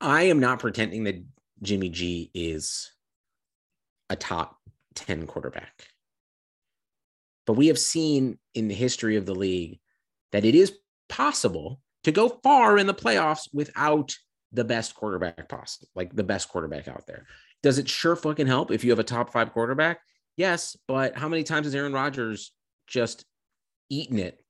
I 0.00 0.22
am 0.22 0.40
not 0.40 0.58
pretending 0.58 1.04
that 1.04 1.22
Jimmy 1.62 1.88
G 1.88 2.30
is 2.34 2.92
a 4.10 4.16
top 4.16 4.58
10 4.94 5.26
quarterback. 5.26 5.86
But 7.46 7.54
we 7.54 7.68
have 7.68 7.78
seen 7.78 8.38
in 8.54 8.68
the 8.68 8.74
history 8.74 9.16
of 9.16 9.26
the 9.26 9.34
league 9.34 9.80
that 10.32 10.44
it 10.44 10.54
is 10.54 10.76
possible 11.08 11.80
to 12.04 12.12
go 12.12 12.28
far 12.42 12.78
in 12.78 12.86
the 12.86 12.94
playoffs 12.94 13.48
without 13.52 14.14
the 14.52 14.64
best 14.64 14.94
quarterback 14.94 15.48
possible, 15.48 15.88
like 15.94 16.14
the 16.14 16.24
best 16.24 16.48
quarterback 16.48 16.88
out 16.88 17.06
there. 17.06 17.26
Does 17.62 17.78
it 17.78 17.88
sure 17.88 18.16
fucking 18.16 18.46
help 18.46 18.70
if 18.70 18.84
you 18.84 18.90
have 18.90 18.98
a 18.98 19.04
top 19.04 19.32
five 19.32 19.52
quarterback? 19.52 20.00
Yes, 20.36 20.76
but 20.88 21.16
how 21.16 21.28
many 21.28 21.42
times 21.42 21.66
has 21.66 21.74
Aaron 21.74 21.92
Rodgers 21.92 22.52
just 22.86 23.24
eaten 23.88 24.18
it 24.18 24.42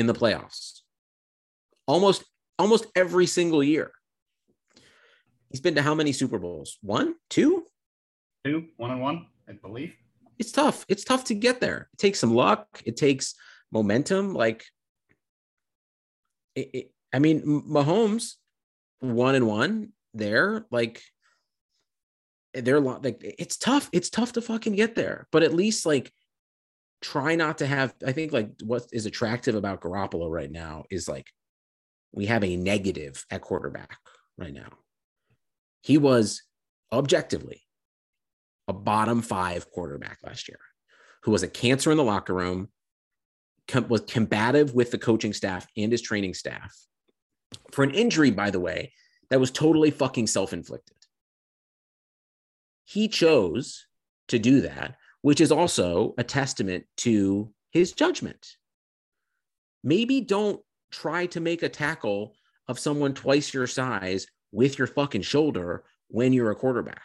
in 0.00 0.06
the 0.06 0.14
playoffs. 0.14 0.80
Almost 1.86 2.24
almost 2.58 2.86
every 2.94 3.26
single 3.26 3.62
year. 3.62 3.92
He's 5.50 5.60
been 5.60 5.74
to 5.76 5.82
how 5.82 5.94
many 5.94 6.12
Super 6.12 6.38
Bowls? 6.38 6.78
One, 6.82 7.14
two, 7.28 7.66
two, 8.44 8.66
one 8.76 8.90
and 8.90 9.00
one, 9.00 9.26
I 9.48 9.52
believe. 9.52 9.94
It's 10.38 10.52
tough. 10.52 10.84
It's 10.88 11.04
tough 11.04 11.24
to 11.24 11.34
get 11.34 11.60
there. 11.60 11.88
It 11.92 11.98
takes 11.98 12.18
some 12.18 12.34
luck. 12.34 12.66
It 12.84 12.96
takes 12.96 13.34
momentum. 13.72 14.34
Like, 14.34 14.64
it, 16.54 16.70
it, 16.72 16.92
I 17.12 17.18
mean, 17.18 17.42
Mahomes, 17.68 18.34
one 19.00 19.34
and 19.34 19.46
one 19.46 19.92
there. 20.14 20.64
Like, 20.70 21.02
they're 22.54 22.80
like, 22.80 23.22
it's 23.38 23.56
tough. 23.56 23.90
It's 23.92 24.10
tough 24.10 24.32
to 24.32 24.42
fucking 24.42 24.76
get 24.76 24.94
there. 24.94 25.26
But 25.30 25.42
at 25.42 25.54
least 25.54 25.84
like, 25.84 26.12
try 27.00 27.34
not 27.34 27.58
to 27.58 27.66
have. 27.66 27.94
I 28.06 28.12
think 28.12 28.32
like 28.32 28.50
what 28.62 28.84
is 28.92 29.06
attractive 29.06 29.54
about 29.54 29.80
Garoppolo 29.80 30.30
right 30.30 30.50
now 30.50 30.84
is 30.90 31.08
like, 31.08 31.26
we 32.12 32.26
have 32.26 32.42
a 32.42 32.56
negative 32.56 33.24
at 33.30 33.40
quarterback 33.40 33.98
right 34.36 34.52
now. 34.52 34.68
He 35.82 35.96
was 35.96 36.42
objectively 36.92 37.62
a 38.68 38.72
bottom 38.72 39.22
five 39.22 39.70
quarterback 39.70 40.18
last 40.24 40.48
year 40.48 40.58
who 41.22 41.30
was 41.30 41.42
a 41.42 41.48
cancer 41.48 41.90
in 41.90 41.96
the 41.96 42.04
locker 42.04 42.34
room, 42.34 42.68
com- 43.68 43.88
was 43.88 44.02
combative 44.02 44.74
with 44.74 44.90
the 44.90 44.98
coaching 44.98 45.32
staff 45.32 45.66
and 45.76 45.92
his 45.92 46.02
training 46.02 46.34
staff 46.34 46.74
for 47.72 47.82
an 47.82 47.90
injury, 47.90 48.30
by 48.30 48.50
the 48.50 48.60
way, 48.60 48.92
that 49.30 49.40
was 49.40 49.50
totally 49.50 49.90
fucking 49.90 50.26
self 50.26 50.52
inflicted. 50.52 50.96
He 52.84 53.08
chose 53.08 53.86
to 54.28 54.38
do 54.38 54.62
that, 54.62 54.96
which 55.22 55.40
is 55.40 55.52
also 55.52 56.14
a 56.18 56.24
testament 56.24 56.84
to 56.98 57.52
his 57.70 57.92
judgment. 57.92 58.56
Maybe 59.82 60.20
don't 60.20 60.60
try 60.90 61.26
to 61.26 61.40
make 61.40 61.62
a 61.62 61.68
tackle 61.68 62.34
of 62.68 62.78
someone 62.78 63.14
twice 63.14 63.52
your 63.52 63.66
size 63.66 64.26
with 64.52 64.78
your 64.78 64.86
fucking 64.86 65.22
shoulder 65.22 65.84
when 66.08 66.32
you're 66.32 66.50
a 66.50 66.56
quarterback. 66.56 67.02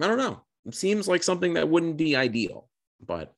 I 0.00 0.06
don't 0.06 0.18
know. 0.18 0.42
It 0.66 0.74
seems 0.74 1.08
like 1.08 1.22
something 1.22 1.54
that 1.54 1.68
wouldn't 1.68 1.96
be 1.96 2.16
ideal, 2.16 2.68
but 3.04 3.32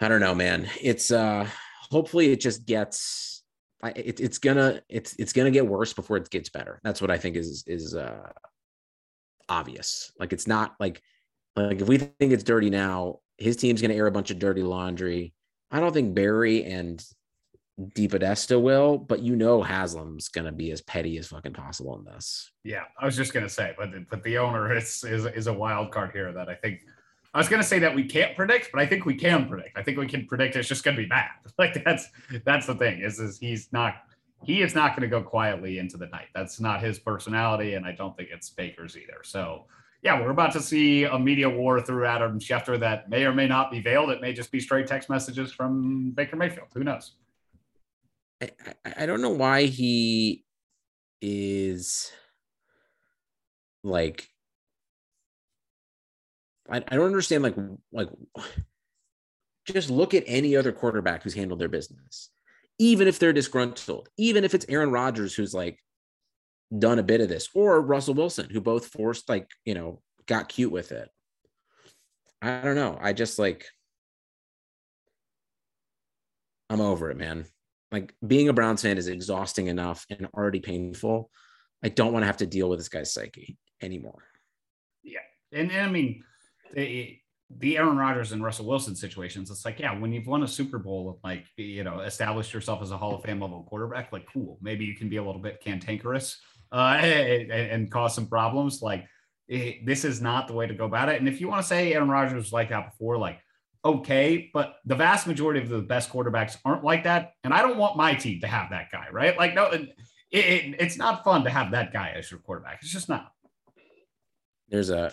I 0.00 0.08
don't 0.08 0.20
know, 0.20 0.34
man. 0.34 0.68
It's 0.80 1.10
uh 1.10 1.48
hopefully 1.90 2.32
it 2.32 2.40
just 2.40 2.66
gets 2.66 3.42
it, 3.84 4.20
it's 4.20 4.38
gonna 4.38 4.82
it's 4.88 5.14
it's 5.18 5.32
gonna 5.32 5.50
get 5.50 5.66
worse 5.66 5.92
before 5.92 6.16
it 6.16 6.30
gets 6.30 6.50
better. 6.50 6.80
That's 6.84 7.00
what 7.00 7.10
I 7.10 7.18
think 7.18 7.36
is 7.36 7.64
is 7.66 7.94
uh 7.94 8.30
obvious. 9.48 10.12
Like 10.18 10.32
it's 10.32 10.46
not 10.46 10.74
like 10.78 11.02
like 11.56 11.80
if 11.80 11.88
we 11.88 11.98
think 11.98 12.32
it's 12.32 12.44
dirty 12.44 12.70
now, 12.70 13.20
his 13.38 13.56
team's 13.56 13.82
gonna 13.82 13.94
air 13.94 14.06
a 14.06 14.12
bunch 14.12 14.30
of 14.30 14.38
dirty 14.38 14.62
laundry. 14.62 15.32
I 15.70 15.80
don't 15.80 15.92
think 15.92 16.14
Berry 16.14 16.64
and 16.64 17.04
DePodesta 17.80 18.60
will, 18.60 18.96
but 18.98 19.20
you 19.20 19.36
know 19.36 19.62
Haslam's 19.62 20.28
gonna 20.28 20.52
be 20.52 20.70
as 20.70 20.80
petty 20.80 21.18
as 21.18 21.28
fucking 21.28 21.52
possible 21.52 21.98
in 21.98 22.04
this. 22.04 22.50
Yeah, 22.64 22.84
I 22.98 23.04
was 23.04 23.16
just 23.16 23.32
gonna 23.32 23.48
say, 23.48 23.74
but 23.76 23.90
but 24.10 24.22
the 24.22 24.38
owner 24.38 24.74
is 24.74 25.04
is, 25.04 25.26
is 25.26 25.46
a 25.46 25.52
wild 25.52 25.90
card 25.90 26.12
here 26.12 26.32
that 26.32 26.48
I 26.48 26.54
think 26.54 26.80
I 27.34 27.38
was 27.38 27.48
gonna 27.48 27.62
say 27.62 27.78
that 27.80 27.94
we 27.94 28.04
can't 28.04 28.34
predict, 28.36 28.70
but 28.72 28.80
I 28.80 28.86
think 28.86 29.04
we 29.04 29.14
can 29.14 29.48
predict. 29.48 29.76
I 29.76 29.82
think 29.82 29.98
we 29.98 30.06
can 30.06 30.26
predict 30.26 30.56
it's 30.56 30.68
just 30.68 30.84
gonna 30.84 30.96
be 30.96 31.06
bad. 31.06 31.28
Like 31.58 31.82
that's 31.84 32.10
that's 32.44 32.66
the 32.66 32.74
thing 32.74 33.00
is 33.00 33.18
is 33.18 33.38
he's 33.38 33.72
not 33.72 33.94
he 34.44 34.60
is 34.60 34.74
not 34.74 34.94
gonna 34.94 35.08
go 35.08 35.22
quietly 35.22 35.78
into 35.78 35.96
the 35.96 36.06
night. 36.06 36.28
That's 36.34 36.60
not 36.60 36.82
his 36.82 36.98
personality, 36.98 37.74
and 37.74 37.86
I 37.86 37.92
don't 37.92 38.14
think 38.14 38.28
it's 38.30 38.50
Baker's 38.50 38.96
either. 38.96 39.22
So 39.22 39.64
yeah, 40.02 40.20
we're 40.20 40.30
about 40.30 40.52
to 40.52 40.60
see 40.60 41.04
a 41.04 41.18
media 41.18 41.48
war 41.48 41.80
through 41.80 42.06
Adam 42.06 42.38
Schefter 42.38 42.78
that 42.80 43.08
may 43.08 43.24
or 43.24 43.32
may 43.32 43.48
not 43.48 43.70
be 43.70 43.80
veiled. 43.80 44.10
It 44.10 44.20
may 44.20 44.32
just 44.32 44.52
be 44.52 44.60
straight 44.60 44.86
text 44.86 45.08
messages 45.08 45.52
from 45.52 46.12
Baker 46.12 46.36
Mayfield. 46.36 46.68
Who 46.74 46.84
knows? 46.84 47.12
I, 48.40 48.50
I 48.98 49.06
don't 49.06 49.22
know 49.22 49.30
why 49.30 49.64
he 49.64 50.44
is 51.22 52.12
like 53.82 54.28
I, 56.70 56.78
I 56.88 56.96
don't 56.96 57.06
understand 57.06 57.42
like 57.42 57.56
like 57.92 58.08
just 59.66 59.90
look 59.90 60.14
at 60.14 60.24
any 60.26 60.56
other 60.56 60.72
quarterback 60.72 61.22
who's 61.22 61.34
handled 61.34 61.60
their 61.60 61.68
business 61.68 62.30
even 62.78 63.08
if 63.08 63.18
they're 63.18 63.32
disgruntled 63.32 64.08
even 64.18 64.44
if 64.44 64.54
it's 64.54 64.66
Aaron 64.68 64.90
Rodgers 64.90 65.34
who's 65.34 65.54
like 65.54 65.78
done 66.76 66.98
a 66.98 67.04
bit 67.04 67.20
of 67.20 67.28
this 67.28 67.48
or 67.54 67.80
Russell 67.80 68.14
Wilson 68.14 68.50
who 68.50 68.60
both 68.60 68.86
forced 68.86 69.28
like 69.28 69.48
you 69.64 69.74
know 69.74 70.00
got 70.26 70.48
cute 70.48 70.72
with 70.72 70.92
it 70.92 71.08
I 72.42 72.60
don't 72.60 72.74
know 72.74 72.98
I 73.00 73.12
just 73.12 73.38
like 73.38 73.66
I'm 76.68 76.80
over 76.80 77.10
it 77.10 77.16
man 77.16 77.46
like 77.92 78.14
being 78.26 78.48
a 78.48 78.52
Browns 78.52 78.82
fan 78.82 78.98
is 78.98 79.08
exhausting 79.08 79.68
enough 79.68 80.04
and 80.10 80.26
already 80.34 80.60
painful. 80.60 81.30
I 81.84 81.88
don't 81.88 82.12
want 82.12 82.22
to 82.22 82.26
have 82.26 82.38
to 82.38 82.46
deal 82.46 82.68
with 82.68 82.78
this 82.78 82.88
guy's 82.88 83.12
psyche 83.12 83.56
anymore. 83.82 84.24
Yeah. 85.02 85.20
And, 85.52 85.70
and 85.70 85.86
I 85.86 85.90
mean, 85.90 86.24
the, 86.74 87.18
the 87.58 87.78
Aaron 87.78 87.96
Rodgers 87.96 88.32
and 88.32 88.42
Russell 88.42 88.66
Wilson 88.66 88.96
situations, 88.96 89.50
it's 89.50 89.64
like, 89.64 89.78
yeah, 89.78 89.96
when 89.96 90.12
you've 90.12 90.26
won 90.26 90.42
a 90.42 90.48
Super 90.48 90.78
Bowl, 90.78 91.20
like, 91.22 91.44
you 91.56 91.84
know, 91.84 92.00
established 92.00 92.52
yourself 92.52 92.82
as 92.82 92.90
a 92.90 92.98
Hall 92.98 93.14
of 93.14 93.22
Fame 93.22 93.40
level 93.40 93.64
quarterback, 93.68 94.12
like, 94.12 94.26
cool. 94.32 94.58
Maybe 94.60 94.84
you 94.84 94.96
can 94.96 95.08
be 95.08 95.18
a 95.18 95.22
little 95.22 95.40
bit 95.40 95.62
cantankerous 95.62 96.40
uh, 96.72 96.98
and, 97.00 97.50
and 97.50 97.90
cause 97.90 98.14
some 98.14 98.26
problems. 98.26 98.82
Like, 98.82 99.06
it, 99.48 99.86
this 99.86 100.04
is 100.04 100.20
not 100.20 100.48
the 100.48 100.54
way 100.54 100.66
to 100.66 100.74
go 100.74 100.84
about 100.84 101.08
it. 101.08 101.20
And 101.20 101.28
if 101.28 101.40
you 101.40 101.48
want 101.48 101.62
to 101.62 101.68
say 101.68 101.92
Aaron 101.92 102.08
Rodgers 102.08 102.34
was 102.34 102.52
like 102.52 102.70
that 102.70 102.90
before, 102.90 103.16
like, 103.18 103.38
okay, 103.84 104.50
but 104.52 104.76
the 104.84 104.96
vast 104.96 105.26
majority 105.26 105.60
of 105.60 105.68
the 105.68 105.80
best 105.80 106.10
quarterbacks 106.10 106.56
aren't 106.64 106.82
like 106.82 107.04
that. 107.04 107.32
And 107.44 107.54
I 107.54 107.62
don't 107.62 107.78
want 107.78 107.96
my 107.96 108.14
team 108.14 108.40
to 108.40 108.48
have 108.48 108.70
that 108.70 108.90
guy, 108.90 109.06
right? 109.12 109.38
Like, 109.38 109.54
no, 109.54 109.66
it, 109.66 109.94
it, 110.30 110.76
it's 110.80 110.96
not 110.96 111.22
fun 111.22 111.44
to 111.44 111.50
have 111.50 111.70
that 111.70 111.92
guy 111.92 112.12
as 112.16 112.30
your 112.30 112.40
quarterback. 112.40 112.80
It's 112.82 112.90
just 112.90 113.08
not. 113.08 113.32
There's 114.68 114.90
a 114.90 115.12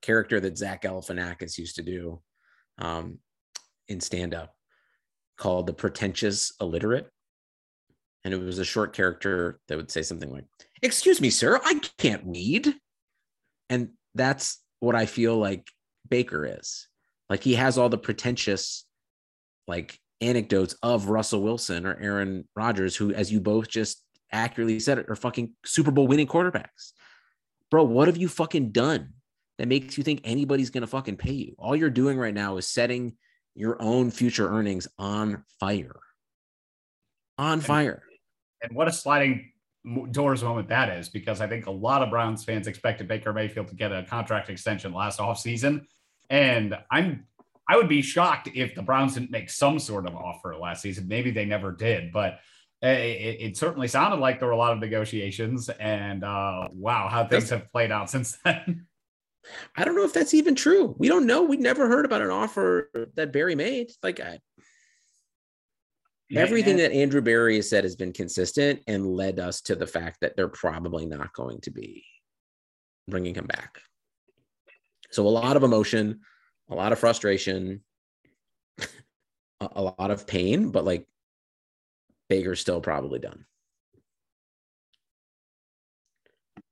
character 0.00 0.38
that 0.38 0.56
Zach 0.56 0.82
Galifianakis 0.82 1.58
used 1.58 1.76
to 1.76 1.82
do 1.82 2.20
um, 2.78 3.18
in 3.88 4.00
stand 4.00 4.34
up 4.34 4.54
called 5.36 5.66
the 5.66 5.72
pretentious 5.72 6.52
illiterate. 6.60 7.10
And 8.24 8.34
it 8.34 8.40
was 8.40 8.58
a 8.58 8.64
short 8.64 8.94
character 8.94 9.60
that 9.68 9.76
would 9.76 9.90
say 9.90 10.02
something 10.02 10.30
like, 10.30 10.44
Excuse 10.82 11.20
me, 11.20 11.30
sir, 11.30 11.60
I 11.64 11.80
can't 11.98 12.22
read. 12.24 12.74
And 13.70 13.90
that's 14.14 14.58
what 14.80 14.94
I 14.94 15.06
feel 15.06 15.36
like 15.36 15.70
Baker 16.08 16.46
is. 16.46 16.88
Like 17.28 17.42
he 17.42 17.54
has 17.54 17.78
all 17.78 17.88
the 17.88 17.98
pretentious, 17.98 18.84
like 19.66 19.98
anecdotes 20.20 20.74
of 20.82 21.08
Russell 21.08 21.42
Wilson 21.42 21.86
or 21.86 21.96
Aaron 22.00 22.48
Rodgers, 22.56 22.96
who, 22.96 23.12
as 23.12 23.30
you 23.30 23.40
both 23.40 23.68
just 23.68 24.02
accurately 24.32 24.80
said, 24.80 24.98
are 24.98 25.16
fucking 25.16 25.52
Super 25.64 25.90
Bowl 25.90 26.06
winning 26.06 26.26
quarterbacks. 26.26 26.92
Bro, 27.70 27.84
what 27.84 28.08
have 28.08 28.16
you 28.16 28.28
fucking 28.28 28.70
done 28.70 29.12
that 29.58 29.68
makes 29.68 29.98
you 29.98 30.04
think 30.04 30.22
anybody's 30.24 30.70
gonna 30.70 30.86
fucking 30.86 31.16
pay 31.16 31.32
you? 31.32 31.54
All 31.58 31.76
you're 31.76 31.90
doing 31.90 32.18
right 32.18 32.34
now 32.34 32.56
is 32.56 32.66
setting 32.66 33.16
your 33.54 33.80
own 33.80 34.10
future 34.10 34.48
earnings 34.48 34.88
on 34.98 35.44
fire. 35.60 36.00
On 37.36 37.60
fire. 37.60 38.02
And 38.62 38.74
what 38.74 38.88
a 38.88 38.92
sliding 38.92 39.52
doors 40.10 40.42
moment 40.42 40.68
that 40.68 40.90
is, 40.90 41.08
because 41.08 41.40
I 41.40 41.46
think 41.46 41.66
a 41.66 41.70
lot 41.70 42.02
of 42.02 42.10
Browns 42.10 42.44
fans 42.44 42.66
expected 42.66 43.08
Baker 43.08 43.32
Mayfield 43.32 43.68
to 43.68 43.74
get 43.74 43.92
a 43.92 44.02
contract 44.02 44.50
extension 44.50 44.92
last 44.92 45.18
offseason. 45.18 45.86
And 46.30 46.76
I'm 46.90 47.26
I 47.68 47.76
would 47.76 47.88
be 47.88 48.00
shocked 48.00 48.48
if 48.54 48.74
the 48.74 48.82
Browns 48.82 49.14
didn't 49.14 49.30
make 49.30 49.50
some 49.50 49.78
sort 49.78 50.06
of 50.06 50.16
offer 50.16 50.56
last 50.56 50.80
season. 50.80 51.06
Maybe 51.06 51.30
they 51.30 51.44
never 51.44 51.70
did, 51.70 52.12
but 52.12 52.38
it, 52.80 52.86
it 53.40 53.56
certainly 53.58 53.88
sounded 53.88 54.20
like 54.20 54.38
there 54.38 54.48
were 54.48 54.54
a 54.54 54.58
lot 54.58 54.72
of 54.72 54.78
negotiations. 54.78 55.68
And 55.68 56.24
uh, 56.24 56.68
wow, 56.72 57.08
how 57.08 57.26
things 57.26 57.50
have 57.50 57.70
played 57.70 57.92
out 57.92 58.08
since 58.08 58.38
then. 58.44 58.86
I 59.76 59.84
don't 59.84 59.96
know 59.96 60.04
if 60.04 60.14
that's 60.14 60.34
even 60.34 60.54
true. 60.54 60.94
We 60.98 61.08
don't 61.08 61.26
know. 61.26 61.42
We 61.42 61.58
never 61.58 61.88
heard 61.88 62.04
about 62.06 62.22
an 62.22 62.30
offer 62.30 62.90
that 63.14 63.32
Berry 63.32 63.54
made. 63.54 63.90
Like 64.02 64.20
I, 64.20 64.38
everything 66.34 66.76
that 66.76 66.92
Andrew 66.92 67.20
Berry 67.20 67.56
has 67.56 67.68
said 67.68 67.84
has 67.84 67.96
been 67.96 68.12
consistent 68.12 68.82
and 68.86 69.06
led 69.06 69.38
us 69.38 69.60
to 69.62 69.74
the 69.74 69.86
fact 69.86 70.18
that 70.20 70.36
they're 70.36 70.48
probably 70.48 71.06
not 71.06 71.32
going 71.32 71.60
to 71.62 71.70
be 71.70 72.04
bringing 73.08 73.34
him 73.34 73.46
back. 73.46 73.78
So 75.10 75.26
a 75.26 75.28
lot 75.28 75.56
of 75.56 75.62
emotion, 75.62 76.20
a 76.68 76.74
lot 76.74 76.92
of 76.92 76.98
frustration, 76.98 77.82
a, 79.60 79.82
lot 79.82 80.10
of 80.10 80.26
pain, 80.26 80.70
but 80.70 80.84
like 80.84 81.06
Baker's 82.28 82.60
still 82.60 82.80
probably 82.80 83.18
done. 83.18 83.44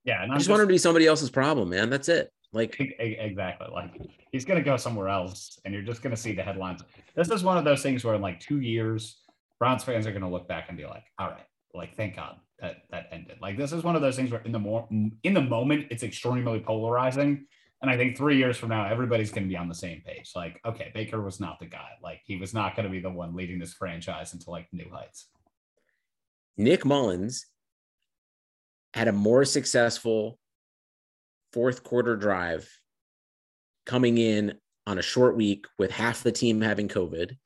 Yeah, 0.05 0.22
and 0.22 0.30
I 0.30 0.37
just, 0.37 0.45
just 0.45 0.51
want 0.51 0.62
him 0.62 0.68
to 0.68 0.74
be 0.74 0.78
somebody 0.78 1.07
else's 1.07 1.30
problem, 1.30 1.70
man. 1.70 1.91
That's 1.91 2.09
it. 2.09 2.30
Like 2.53 2.76
exactly, 2.78 3.66
like 3.72 4.01
he's 4.30 4.45
gonna 4.45 4.62
go 4.62 4.76
somewhere 4.76 5.09
else, 5.09 5.59
and 5.64 5.74
you're 5.74 5.83
just 5.83 6.01
gonna 6.01 6.16
see 6.16 6.33
the 6.33 6.43
headlines. 6.43 6.83
This 7.14 7.28
is 7.28 7.43
one 7.43 7.59
of 7.59 7.64
those 7.64 7.83
things 7.83 8.05
where 8.05 8.14
in 8.14 8.22
like 8.22 8.39
two 8.39 8.61
years, 8.61 9.18
Browns 9.59 9.84
fans 9.84 10.07
are 10.07 10.12
gonna 10.12 10.30
look 10.30 10.48
back 10.48 10.66
and 10.68 10.76
be 10.76 10.86
like, 10.86 11.04
"All 11.18 11.28
right, 11.28 11.46
like 11.74 11.96
thank 11.96 12.16
God 12.16 12.36
that 12.61 12.82
that 12.90 13.09
ended." 13.12 13.38
Like 13.40 13.57
this 13.57 13.72
is 13.72 13.82
one 13.82 13.96
of 13.96 14.02
those 14.02 14.16
things 14.16 14.30
where 14.30 14.42
in 14.42 14.52
the 14.52 14.59
more 14.59 14.86
in 14.90 15.34
the 15.34 15.42
moment, 15.42 15.86
it's 15.90 16.02
extremely 16.02 16.61
polarizing, 16.61 17.46
and 17.82 17.90
I 17.90 17.96
think 17.96 18.16
three 18.16 18.38
years 18.38 18.57
from 18.57 18.70
now, 18.70 18.86
everybody's 18.86 19.30
going 19.30 19.44
to 19.44 19.48
be 19.48 19.57
on 19.57 19.68
the 19.68 19.74
same 19.74 20.00
page. 20.00 20.32
Like, 20.34 20.61
okay, 20.64 20.90
Baker 20.94 21.20
was 21.20 21.40
not 21.40 21.59
the 21.59 21.66
guy. 21.66 21.90
Like, 22.02 22.20
he 22.24 22.36
was 22.36 22.54
not 22.54 22.74
going 22.74 22.84
to 22.84 22.90
be 22.90 23.00
the 23.00 23.11
one 23.11 23.34
leading 23.34 23.59
this 23.59 23.74
franchise 23.74 24.32
into 24.32 24.50
like 24.50 24.66
new 24.72 24.88
heights. 24.90 25.28
Nick 26.57 26.84
Mullens 26.84 27.44
had 28.94 29.09
a 29.09 29.12
more 29.12 29.44
successful 29.44 30.38
fourth 31.52 31.84
quarter 31.84 32.16
drive 32.16 32.68
coming 33.84 34.16
in 34.16 34.54
on 34.86 34.98
a 34.98 35.02
short 35.02 35.36
week 35.36 35.66
with 35.78 35.90
half 35.90 36.22
the 36.22 36.32
team 36.32 36.62
having 36.62 36.88
COVID 36.88 37.36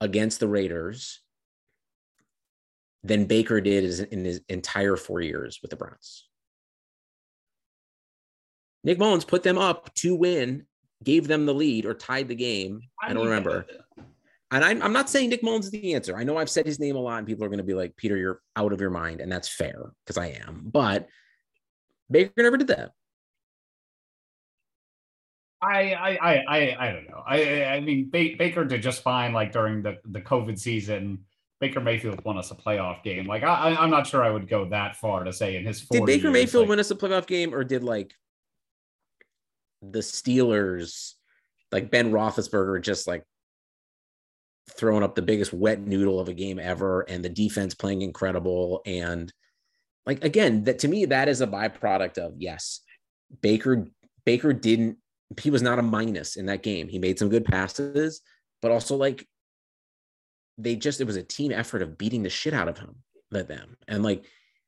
against 0.00 0.38
the 0.38 0.48
Raiders 0.48 1.20
than 3.04 3.26
Baker 3.26 3.60
did 3.60 3.84
in 4.10 4.24
his 4.24 4.40
entire 4.48 4.96
four 4.96 5.20
years 5.20 5.60
with 5.60 5.70
the 5.70 5.76
Browns. 5.76 6.26
Nick 8.82 8.98
Mullens 8.98 9.26
put 9.26 9.42
them 9.42 9.58
up 9.58 9.94
to 9.96 10.14
win, 10.14 10.66
gave 11.02 11.28
them 11.28 11.46
the 11.46 11.54
lead 11.54 11.84
or 11.84 11.94
tied 11.94 12.28
the 12.28 12.34
game. 12.34 12.80
I, 13.02 13.12
don't 13.12 13.24
remember. 13.24 13.66
And 14.50 14.64
I'm, 14.64 14.82
I'm 14.82 14.92
not 14.92 15.10
saying 15.10 15.30
Nick 15.30 15.42
Mullens 15.42 15.66
is 15.66 15.70
the 15.70 15.94
answer. 15.94 16.16
I 16.16 16.24
know 16.24 16.38
I've 16.38 16.50
said 16.50 16.66
his 16.66 16.80
name 16.80 16.96
a 16.96 17.00
lot 17.00 17.18
and 17.18 17.26
people 17.26 17.44
are 17.44 17.48
going 17.48 17.58
to 17.58 17.64
be 17.64 17.74
like, 17.74 17.96
Peter, 17.96 18.16
you're 18.16 18.40
out 18.56 18.72
of 18.72 18.80
your 18.80 18.90
mind. 18.90 19.20
And 19.20 19.30
that's 19.30 19.48
fair 19.48 19.92
because 20.04 20.18
I 20.18 20.38
am. 20.46 20.62
But 20.64 21.08
Baker 22.10 22.42
never 22.42 22.56
did 22.56 22.68
that. 22.68 22.92
I 25.62 25.94
I 25.94 26.36
I 26.46 26.76
I 26.78 26.92
don't 26.92 27.08
know. 27.08 27.22
I 27.26 27.64
I 27.64 27.80
mean 27.80 28.10
Baker 28.10 28.66
did 28.66 28.82
just 28.82 29.02
fine 29.02 29.32
like 29.32 29.50
during 29.50 29.82
the 29.82 29.96
the 30.04 30.20
COVID 30.20 30.58
season. 30.58 31.24
Baker 31.60 31.80
Mayfield 31.80 32.24
won 32.24 32.36
us 32.36 32.50
a 32.50 32.54
playoff 32.54 33.02
game. 33.02 33.26
Like 33.26 33.42
I 33.42 33.76
I'm 33.78 33.90
not 33.90 34.06
sure 34.06 34.22
I 34.22 34.30
would 34.30 34.48
go 34.48 34.66
that 34.66 34.96
far 34.96 35.24
to 35.24 35.32
say 35.32 35.56
in 35.56 35.64
his. 35.64 35.82
Did 35.82 36.04
Baker 36.04 36.24
years, 36.24 36.32
Mayfield 36.32 36.62
like, 36.62 36.70
win 36.70 36.80
us 36.80 36.90
a 36.90 36.96
playoff 36.96 37.26
game, 37.26 37.54
or 37.54 37.64
did 37.64 37.84
like 37.84 38.14
the 39.82 40.00
Steelers, 40.00 41.12
like 41.72 41.90
Ben 41.90 42.10
Roethlisberger, 42.10 42.82
just 42.82 43.06
like 43.06 43.24
throwing 44.70 45.02
up 45.02 45.14
the 45.14 45.22
biggest 45.22 45.52
wet 45.52 45.80
noodle 45.80 46.18
of 46.18 46.28
a 46.28 46.34
game 46.34 46.58
ever, 46.58 47.02
and 47.02 47.24
the 47.24 47.28
defense 47.28 47.74
playing 47.74 48.02
incredible, 48.02 48.82
and 48.84 49.32
like 50.06 50.24
again, 50.24 50.64
that 50.64 50.80
to 50.80 50.88
me 50.88 51.06
that 51.06 51.28
is 51.28 51.40
a 51.40 51.46
byproduct 51.46 52.18
of 52.18 52.34
yes, 52.36 52.80
Baker 53.40 53.86
Baker 54.24 54.52
didn't 54.52 54.98
he 55.40 55.50
was 55.50 55.62
not 55.62 55.78
a 55.78 55.82
minus 55.82 56.36
in 56.36 56.46
that 56.46 56.62
game. 56.62 56.88
He 56.88 56.98
made 56.98 57.18
some 57.18 57.28
good 57.28 57.44
passes, 57.44 58.20
but 58.60 58.70
also 58.70 58.96
like 58.96 59.26
they 60.58 60.76
just 60.76 61.00
it 61.00 61.06
was 61.06 61.16
a 61.16 61.22
team 61.22 61.52
effort 61.52 61.82
of 61.82 61.98
beating 61.98 62.22
the 62.22 62.30
shit 62.30 62.54
out 62.54 62.68
of 62.68 62.78
him, 62.78 62.96
let 63.30 63.48
them. 63.48 63.76
And 63.88 64.02
like 64.02 64.24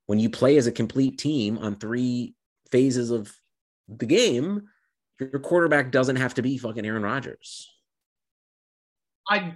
when 0.06 0.18
you 0.18 0.30
play 0.30 0.56
as 0.56 0.66
a 0.66 0.72
complete 0.72 1.18
team 1.18 1.58
on 1.58 1.76
three 1.76 2.34
phases 2.70 3.10
of 3.10 3.34
the 3.88 4.06
game, 4.06 4.68
your 5.20 5.40
quarterback 5.40 5.90
doesn't 5.90 6.16
have 6.16 6.34
to 6.34 6.42
be 6.42 6.58
fucking 6.58 6.84
Aaron 6.84 7.02
Rodgers. 7.02 7.72
I 9.28 9.54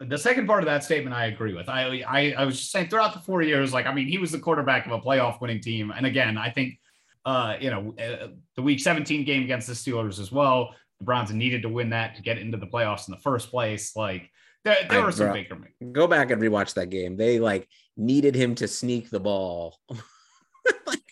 the 0.00 0.16
second 0.16 0.46
part 0.46 0.60
of 0.60 0.66
that 0.66 0.82
statement 0.82 1.14
I 1.14 1.26
agree 1.26 1.52
with. 1.52 1.68
I, 1.68 2.02
I 2.06 2.34
I 2.38 2.44
was 2.44 2.58
just 2.58 2.72
saying 2.72 2.88
throughout 2.88 3.12
the 3.12 3.20
four 3.20 3.42
years, 3.42 3.72
like 3.72 3.86
I 3.86 3.92
mean, 3.92 4.06
he 4.06 4.18
was 4.18 4.32
the 4.32 4.38
quarterback 4.38 4.86
of 4.86 4.92
a 4.92 5.00
playoff 5.00 5.40
winning 5.40 5.60
team. 5.60 5.92
And 5.94 6.06
again, 6.06 6.38
I 6.38 6.50
think 6.50 6.78
uh, 7.24 7.56
you 7.60 7.70
know, 7.70 7.94
uh, 8.02 8.28
the 8.56 8.62
week 8.62 8.80
17 8.80 9.24
game 9.24 9.42
against 9.42 9.66
the 9.66 9.74
Steelers 9.74 10.18
as 10.18 10.32
well. 10.32 10.74
The 10.98 11.04
Browns 11.04 11.30
needed 11.30 11.60
to 11.62 11.68
win 11.68 11.90
that 11.90 12.16
to 12.16 12.22
get 12.22 12.38
into 12.38 12.56
the 12.56 12.66
playoffs 12.66 13.06
in 13.06 13.12
the 13.12 13.20
first 13.20 13.50
place. 13.50 13.94
Like 13.94 14.30
there, 14.68 14.88
there 14.88 15.02
were 15.02 15.12
some 15.12 15.32
Baker. 15.32 15.58
Go 15.92 16.06
back 16.06 16.30
and 16.30 16.40
rewatch 16.40 16.74
that 16.74 16.90
game. 16.90 17.16
They 17.16 17.40
like 17.40 17.68
needed 17.96 18.34
him 18.34 18.54
to 18.56 18.68
sneak 18.68 19.10
the 19.10 19.20
ball. 19.20 19.78
like 20.86 21.02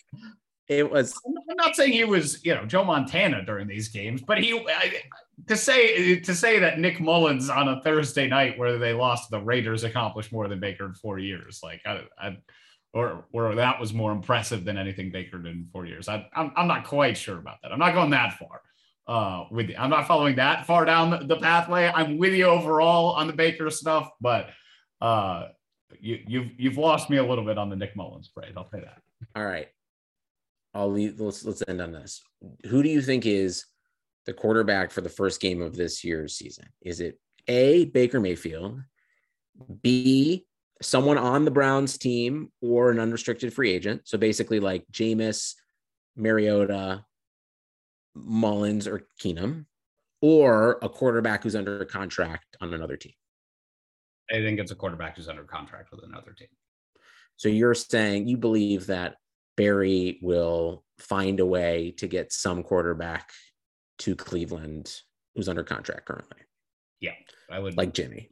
it 0.67 0.89
was. 0.89 1.13
I'm 1.25 1.55
not 1.55 1.75
saying 1.75 1.93
he 1.93 2.03
was, 2.03 2.43
you 2.45 2.53
know, 2.53 2.65
Joe 2.65 2.83
Montana 2.83 3.43
during 3.43 3.67
these 3.67 3.89
games, 3.89 4.21
but 4.21 4.37
he 4.37 4.59
I, 4.59 5.01
to 5.47 5.55
say 5.55 6.19
to 6.19 6.35
say 6.35 6.59
that 6.59 6.79
Nick 6.79 6.99
Mullens 6.99 7.49
on 7.49 7.67
a 7.67 7.81
Thursday 7.81 8.27
night 8.27 8.57
where 8.57 8.77
they 8.77 8.93
lost 8.93 9.29
the 9.29 9.39
Raiders 9.39 9.83
accomplished 9.83 10.31
more 10.31 10.47
than 10.47 10.59
Baker 10.59 10.85
in 10.85 10.93
four 10.93 11.19
years. 11.19 11.61
Like 11.63 11.81
I, 11.85 12.03
I 12.19 12.37
or 12.93 13.25
or 13.31 13.55
that 13.55 13.79
was 13.79 13.93
more 13.93 14.11
impressive 14.11 14.65
than 14.65 14.77
anything 14.77 15.11
Baker 15.11 15.37
did 15.39 15.55
in 15.55 15.69
four 15.71 15.85
years. 15.85 16.07
I, 16.07 16.27
I'm 16.35 16.51
I'm 16.55 16.67
not 16.67 16.85
quite 16.85 17.17
sure 17.17 17.37
about 17.37 17.57
that. 17.63 17.71
I'm 17.71 17.79
not 17.79 17.93
going 17.93 18.11
that 18.11 18.33
far. 18.33 18.61
Uh, 19.07 19.45
with 19.51 19.71
I'm 19.77 19.89
not 19.89 20.07
following 20.07 20.35
that 20.35 20.65
far 20.65 20.83
down 20.83 21.09
the, 21.09 21.17
the 21.19 21.37
pathway. 21.37 21.91
I'm 21.93 22.17
with 22.17 22.33
you 22.33 22.45
overall 22.45 23.13
on 23.13 23.27
the 23.27 23.33
Baker 23.33 23.69
stuff, 23.69 24.09
but 24.19 24.49
uh, 24.99 25.47
you 25.99 26.19
you've 26.27 26.51
you've 26.57 26.77
lost 26.77 27.09
me 27.09 27.17
a 27.17 27.25
little 27.25 27.45
bit 27.45 27.57
on 27.57 27.69
the 27.69 27.75
Nick 27.75 27.95
Mullens 27.95 28.27
parade. 28.27 28.53
I'll 28.57 28.69
say 28.69 28.81
that. 28.81 29.01
All 29.35 29.45
right, 29.45 29.69
I'll 30.73 30.91
leave. 30.91 31.19
Let's 31.21 31.45
let's 31.45 31.63
end 31.67 31.81
on 31.81 31.93
this. 31.93 32.21
Who 32.65 32.83
do 32.83 32.89
you 32.89 33.01
think 33.01 33.25
is 33.25 33.65
the 34.25 34.33
quarterback 34.33 34.91
for 34.91 34.99
the 34.99 35.09
first 35.09 35.39
game 35.39 35.61
of 35.61 35.75
this 35.75 36.03
year's 36.03 36.35
season? 36.35 36.65
Is 36.81 36.99
it 36.99 37.17
A. 37.47 37.85
Baker 37.85 38.19
Mayfield, 38.19 38.81
B 39.81 40.47
someone 40.81 41.17
on 41.17 41.45
the 41.45 41.51
Browns 41.51 41.97
team 41.97 42.51
or 42.61 42.91
an 42.91 42.99
unrestricted 42.99 43.53
free 43.53 43.71
agent. 43.71 44.01
So 44.05 44.17
basically, 44.17 44.59
like 44.59 44.85
Jameis, 44.91 45.53
Mariota, 46.15 47.03
Mullens, 48.25 48.87
or 48.87 49.07
Keenum, 49.21 49.65
or 50.21 50.79
a 50.81 50.89
quarterback 50.89 51.43
who's 51.43 51.55
under 51.55 51.83
contract 51.85 52.57
on 52.61 52.73
another 52.73 52.97
team. 52.97 53.13
I 54.31 54.35
think 54.35 54.59
it's 54.59 54.71
a 54.71 54.75
quarterback 54.75 55.15
who's 55.15 55.29
under 55.29 55.43
contract 55.43 55.91
with 55.91 56.03
another 56.03 56.33
team. 56.37 56.49
So 57.37 57.49
you're 57.49 57.73
saying 57.73 58.27
you 58.27 58.37
believe 58.37 58.87
that 58.87 59.15
Berry 59.55 60.19
will 60.21 60.83
find 60.99 61.39
a 61.39 61.45
way 61.45 61.93
to 61.97 62.07
get 62.07 62.33
some 62.33 62.63
quarterback 62.63 63.31
to 63.99 64.15
Cleveland 64.15 64.93
who's 65.35 65.47
under 65.47 65.63
contract 65.63 66.05
currently. 66.05 66.39
Yeah, 66.99 67.13
I 67.51 67.59
would 67.59 67.77
like 67.77 67.93
Jimmy. 67.93 68.29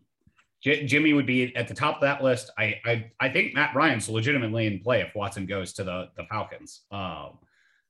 J- 0.64 0.86
Jimmy 0.86 1.14
would 1.14 1.28
be 1.28 1.56
at 1.56 1.68
the 1.68 1.76
top 1.76 1.96
of 1.96 2.02
that 2.02 2.24
list. 2.24 2.52
I, 2.58 2.80
I 2.84 3.12
I 3.20 3.30
think 3.30 3.54
Matt 3.54 3.76
Ryan's 3.76 4.10
legitimately 4.10 4.66
in 4.66 4.80
play 4.80 5.02
if 5.02 5.14
Watson 5.16 5.46
goes 5.46 5.74
to 5.74 5.84
the 5.84 6.10
the 6.18 6.24
Falcons. 6.26 6.82
Um, 6.92 7.38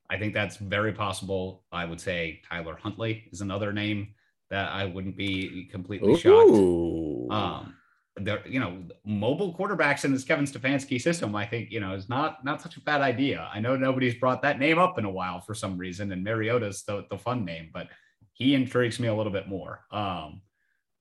I 0.09 0.17
think 0.17 0.33
that's 0.33 0.57
very 0.57 0.93
possible. 0.93 1.63
I 1.71 1.85
would 1.85 1.99
say 1.99 2.41
Tyler 2.47 2.77
Huntley 2.81 3.27
is 3.31 3.41
another 3.41 3.73
name 3.73 4.09
that 4.49 4.71
I 4.71 4.85
wouldn't 4.85 5.17
be 5.17 5.67
completely 5.71 6.13
Ooh. 6.13 7.27
shocked. 7.27 7.31
Um, 7.31 7.75
there, 8.17 8.47
you 8.47 8.59
know, 8.59 8.83
mobile 9.05 9.53
quarterbacks 9.53 10.05
in 10.05 10.13
this 10.13 10.23
Kevin 10.23 10.45
Stefanski 10.45 11.01
system, 11.01 11.35
I 11.35 11.45
think, 11.45 11.71
you 11.71 11.79
know, 11.79 11.93
is 11.93 12.07
not 12.07 12.45
not 12.45 12.61
such 12.61 12.77
a 12.77 12.81
bad 12.81 13.01
idea. 13.01 13.49
I 13.53 13.59
know 13.59 13.75
nobody's 13.75 14.15
brought 14.15 14.41
that 14.43 14.59
name 14.59 14.79
up 14.79 14.97
in 14.97 15.05
a 15.05 15.09
while 15.09 15.41
for 15.41 15.53
some 15.53 15.77
reason, 15.77 16.11
and 16.11 16.23
Mariota's 16.23 16.83
the 16.83 17.05
the 17.09 17.17
fun 17.17 17.43
name, 17.43 17.71
but 17.73 17.87
he 18.33 18.53
intrigues 18.53 18.99
me 18.99 19.07
a 19.07 19.13
little 19.13 19.33
bit 19.33 19.47
more. 19.47 19.81
Um, 19.91 20.41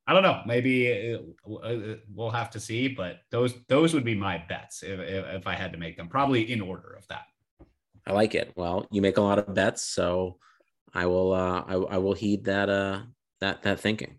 I 0.07 0.13
don't 0.13 0.23
know. 0.23 0.43
Maybe 0.45 1.15
uh, 1.15 1.53
uh, 1.53 1.97
we'll 2.13 2.31
have 2.31 2.51
to 2.51 2.61
see, 2.61 2.89
but 2.89 3.21
those 3.31 3.55
those 3.69 3.95
would 3.95 4.05
be 4.05 4.15
my 4.15 4.43
bets 4.49 4.83
if, 4.83 4.99
if 4.99 5.47
I 5.47 5.55
had 5.55 5.73
to 5.73 5.79
make 5.79 5.97
them. 5.97 6.09
Probably 6.09 6.51
in 6.51 6.61
order 6.61 6.95
of 6.99 7.07
that. 7.09 7.27
I 8.07 8.13
like 8.13 8.35
it. 8.35 8.53
Well, 8.57 8.87
you 8.91 9.01
make 9.01 9.17
a 9.17 9.23
lot 9.23 9.39
of 9.39 9.55
bets, 9.55 9.83
so 9.83 10.39
I 10.93 11.07
will. 11.07 11.33
Uh, 11.33 11.65
I, 11.67 11.75
I 11.75 11.99
will 11.99 12.15
heed 12.15 12.45
that. 12.45 12.69
Uh, 12.69 13.03
that 13.41 13.63
that 13.63 13.81
thinking. 13.81 14.17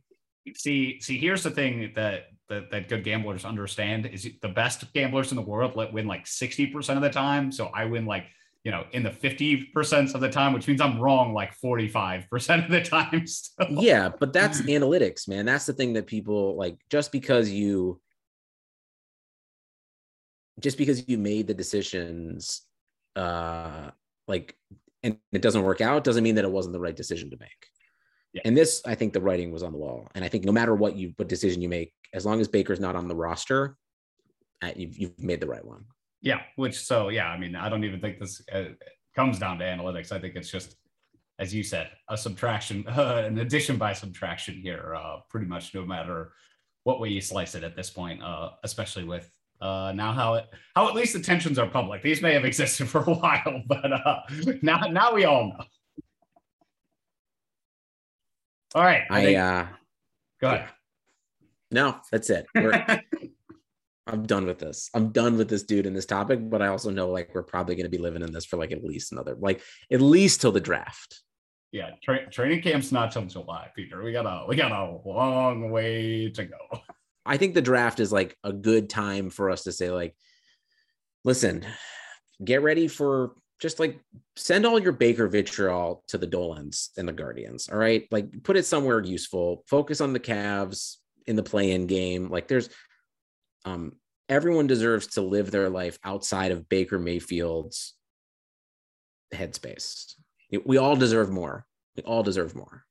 See, 0.55 0.99
see. 1.01 1.17
Here's 1.17 1.43
the 1.43 1.51
thing 1.51 1.91
that 1.95 2.25
that, 2.49 2.71
that 2.71 2.89
good 2.89 3.03
gamblers 3.03 3.45
understand 3.45 4.05
is 4.07 4.27
the 4.41 4.49
best 4.49 4.91
gamblers 4.93 5.31
in 5.31 5.35
the 5.35 5.41
world 5.41 5.75
let 5.75 5.93
win 5.93 6.07
like 6.07 6.27
sixty 6.27 6.67
percent 6.67 6.97
of 6.97 7.03
the 7.03 7.09
time. 7.09 7.51
So 7.51 7.67
I 7.73 7.85
win 7.85 8.05
like 8.05 8.25
you 8.65 8.71
know, 8.71 8.83
in 8.93 9.03
the 9.03 9.11
50% 9.11 10.15
of 10.15 10.21
the 10.21 10.29
time, 10.29 10.51
which 10.51 10.67
means 10.67 10.81
I'm 10.81 10.99
wrong 10.99 11.35
like 11.35 11.55
45% 11.55 12.65
of 12.65 12.71
the 12.71 12.81
time. 12.81 13.27
Still. 13.27 13.67
Yeah, 13.69 14.09
but 14.19 14.33
that's 14.33 14.61
analytics, 14.63 15.27
man. 15.27 15.45
That's 15.45 15.67
the 15.67 15.73
thing 15.73 15.93
that 15.93 16.07
people 16.07 16.57
like 16.57 16.77
just 16.89 17.11
because 17.11 17.49
you 17.49 18.01
just 20.59 20.79
because 20.79 21.07
you 21.07 21.19
made 21.19 21.45
the 21.45 21.53
decisions 21.53 22.61
uh 23.15 23.91
like 24.27 24.55
and 25.03 25.17
it 25.31 25.41
doesn't 25.41 25.63
work 25.63 25.81
out 25.81 26.03
doesn't 26.03 26.23
mean 26.23 26.35
that 26.35 26.45
it 26.45 26.51
wasn't 26.51 26.73
the 26.73 26.79
right 26.79 26.95
decision 26.95 27.29
to 27.29 27.37
make. 27.39 27.67
Yeah. 28.33 28.41
And 28.43 28.57
this, 28.57 28.81
I 28.85 28.95
think 28.95 29.13
the 29.13 29.21
writing 29.21 29.51
was 29.51 29.63
on 29.63 29.71
the 29.71 29.77
wall. 29.77 30.09
And 30.13 30.25
I 30.25 30.27
think 30.27 30.43
no 30.43 30.51
matter 30.51 30.75
what 30.75 30.97
you 30.97 31.13
what 31.15 31.29
decision 31.29 31.61
you 31.61 31.69
make, 31.69 31.93
as 32.13 32.25
long 32.25 32.41
as 32.41 32.47
Baker's 32.47 32.79
not 32.79 32.95
on 32.95 33.07
the 33.07 33.15
roster, 33.15 33.77
uh, 34.61 34.71
you've, 34.75 34.97
you've 34.97 35.19
made 35.19 35.39
the 35.39 35.47
right 35.47 35.63
one. 35.63 35.85
Yeah, 36.21 36.41
which 36.55 36.77
so 36.77 37.09
yeah, 37.09 37.29
I 37.29 37.37
mean, 37.37 37.55
I 37.55 37.69
don't 37.69 37.83
even 37.83 38.01
think 38.01 38.19
this 38.19 38.41
uh, 38.51 38.65
comes 39.15 39.39
down 39.39 39.59
to 39.59 39.65
analytics. 39.65 40.11
I 40.11 40.19
think 40.19 40.35
it's 40.35 40.51
just, 40.51 40.75
as 41.39 41.53
you 41.53 41.63
said, 41.63 41.91
a 42.09 42.17
subtraction, 42.17 42.85
uh, 42.87 43.23
an 43.27 43.37
addition 43.37 43.77
by 43.77 43.93
subtraction 43.93 44.55
here. 44.55 44.95
Uh, 44.95 45.19
pretty 45.29 45.45
much 45.45 45.73
no 45.73 45.85
matter 45.85 46.33
what 46.83 46.99
way 46.99 47.09
you 47.09 47.21
slice 47.21 47.55
it 47.55 47.63
at 47.63 47.75
this 47.75 47.89
point, 47.89 48.21
uh, 48.21 48.49
especially 48.63 49.03
with 49.03 49.31
uh, 49.61 49.93
now 49.95 50.11
how 50.11 50.35
it 50.35 50.45
how 50.75 50.87
at 50.87 50.95
least 50.95 51.13
the 51.13 51.19
tensions 51.19 51.57
are 51.57 51.67
public. 51.67 52.01
These 52.01 52.21
may 52.21 52.33
have 52.33 52.45
existed 52.45 52.87
for 52.89 53.01
a 53.01 53.13
while, 53.13 53.61
but 53.67 53.91
uh, 53.91 54.21
now 54.61 54.79
now 54.89 55.13
we 55.13 55.25
all 55.25 55.47
know. 55.49 55.65
All 58.73 58.83
right, 58.83 59.03
I, 59.09 59.19
I 59.19 59.23
think, 59.23 59.37
uh, 59.37 59.65
go 60.41 60.47
ahead. 60.47 60.69
No, 61.71 61.97
that's 62.11 62.29
it. 62.29 62.45
I'm 64.07 64.25
done 64.25 64.45
with 64.45 64.59
this. 64.59 64.89
I'm 64.93 65.09
done 65.09 65.37
with 65.37 65.49
this 65.49 65.63
dude 65.63 65.87
and 65.87 65.95
this 65.95 66.05
topic, 66.05 66.39
but 66.49 66.61
I 66.61 66.67
also 66.67 66.91
know 66.91 67.09
like 67.09 67.33
we're 67.33 67.41
probably 67.43 67.75
going 67.75 67.85
to 67.85 67.89
be 67.89 67.97
living 67.97 68.21
in 68.21 68.31
this 68.31 68.45
for 68.45 68.57
like 68.57 68.71
at 68.71 68.83
least 68.83 69.11
another, 69.11 69.35
like 69.39 69.61
at 69.91 70.01
least 70.01 70.41
till 70.41 70.51
the 70.51 70.59
draft. 70.59 71.21
Yeah, 71.71 71.91
tra- 72.03 72.29
training 72.29 72.61
camp's 72.61 72.91
not 72.91 73.11
till 73.11 73.25
July, 73.25 73.69
Peter. 73.75 74.03
We 74.03 74.11
got 74.11 74.25
a 74.25 74.45
we 74.47 74.55
got 74.55 74.71
a 74.71 75.09
long 75.09 75.71
way 75.71 76.29
to 76.29 76.45
go. 76.45 76.79
I 77.25 77.37
think 77.37 77.53
the 77.53 77.61
draft 77.61 77.99
is 77.99 78.11
like 78.11 78.37
a 78.43 78.53
good 78.53 78.89
time 78.89 79.29
for 79.29 79.49
us 79.49 79.63
to 79.63 79.71
say 79.71 79.89
like, 79.89 80.15
listen, 81.23 81.65
get 82.43 82.61
ready 82.61 82.87
for 82.87 83.33
just 83.59 83.79
like 83.79 83.99
send 84.35 84.65
all 84.65 84.79
your 84.79 84.91
Baker 84.91 85.27
vitriol 85.27 86.03
to 86.07 86.17
the 86.17 86.27
Dolans 86.27 86.89
and 86.97 87.07
the 87.07 87.13
Guardians. 87.13 87.69
All 87.69 87.77
right. 87.77 88.07
Like 88.11 88.43
put 88.43 88.57
it 88.57 88.65
somewhere 88.65 89.01
useful. 89.01 89.63
Focus 89.67 90.01
on 90.01 90.13
the 90.13 90.19
Cavs 90.19 90.97
in 91.25 91.35
the 91.35 91.43
play 91.43 91.71
in 91.71 91.87
game. 91.87 92.29
Like 92.29 92.47
there's 92.47 92.69
um 93.63 93.93
everyone 94.29 94.67
deserves 94.67 95.07
to 95.07 95.21
live 95.21 95.51
their 95.51 95.69
life 95.69 95.97
outside 96.03 96.51
of 96.51 96.69
Baker 96.69 96.99
Mayfield's 96.99 97.93
headspace. 99.33 100.15
We 100.65 100.77
all 100.77 100.95
deserve 100.95 101.29
more. 101.31 101.65
We 101.95 102.03
all 102.03 102.23
deserve 102.23 102.55
more. 102.55 102.85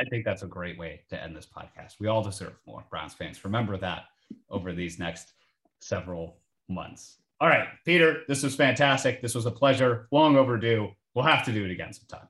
I 0.00 0.04
think 0.04 0.24
that's 0.24 0.42
a 0.42 0.46
great 0.46 0.78
way 0.78 1.00
to 1.10 1.22
end 1.22 1.34
this 1.34 1.46
podcast. 1.46 1.94
We 1.98 2.06
all 2.06 2.22
deserve 2.22 2.54
more, 2.66 2.84
Browns 2.90 3.14
fans. 3.14 3.44
Remember 3.44 3.76
that 3.78 4.04
over 4.48 4.72
these 4.72 4.98
next 4.98 5.32
several 5.80 6.36
months. 6.68 7.16
All 7.40 7.48
right, 7.48 7.68
Peter, 7.84 8.22
this 8.28 8.42
was 8.42 8.54
fantastic. 8.54 9.22
This 9.22 9.34
was 9.34 9.46
a 9.46 9.50
pleasure. 9.50 10.08
Long 10.10 10.36
overdue. 10.36 10.90
We'll 11.14 11.24
have 11.24 11.44
to 11.46 11.52
do 11.52 11.64
it 11.64 11.70
again 11.70 11.92
sometime. 11.92 12.28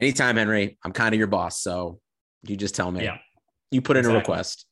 Anytime, 0.00 0.36
Henry. 0.36 0.78
I'm 0.84 0.92
kind 0.92 1.14
of 1.14 1.18
your 1.18 1.26
boss, 1.26 1.60
so 1.60 2.00
you 2.42 2.56
just 2.56 2.74
tell 2.74 2.90
me. 2.90 3.04
Yeah. 3.04 3.18
You 3.70 3.82
put 3.82 3.96
in 3.96 4.06
exactly. 4.06 4.34
a 4.34 4.38
request. 4.38 4.66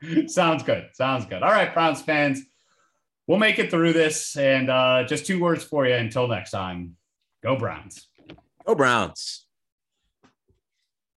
Sounds 0.26 0.62
good. 0.62 0.88
Sounds 0.92 1.26
good. 1.26 1.42
All 1.42 1.50
right, 1.50 1.72
Browns 1.72 2.02
fans. 2.02 2.42
We'll 3.26 3.38
make 3.38 3.58
it 3.58 3.70
through 3.70 3.92
this. 3.92 4.36
And 4.36 4.70
uh, 4.70 5.04
just 5.04 5.26
two 5.26 5.40
words 5.40 5.64
for 5.64 5.86
you 5.86 5.94
until 5.94 6.28
next 6.28 6.50
time. 6.50 6.96
Go 7.42 7.56
Browns. 7.56 8.08
Go 8.66 8.74
Browns. 8.74 9.45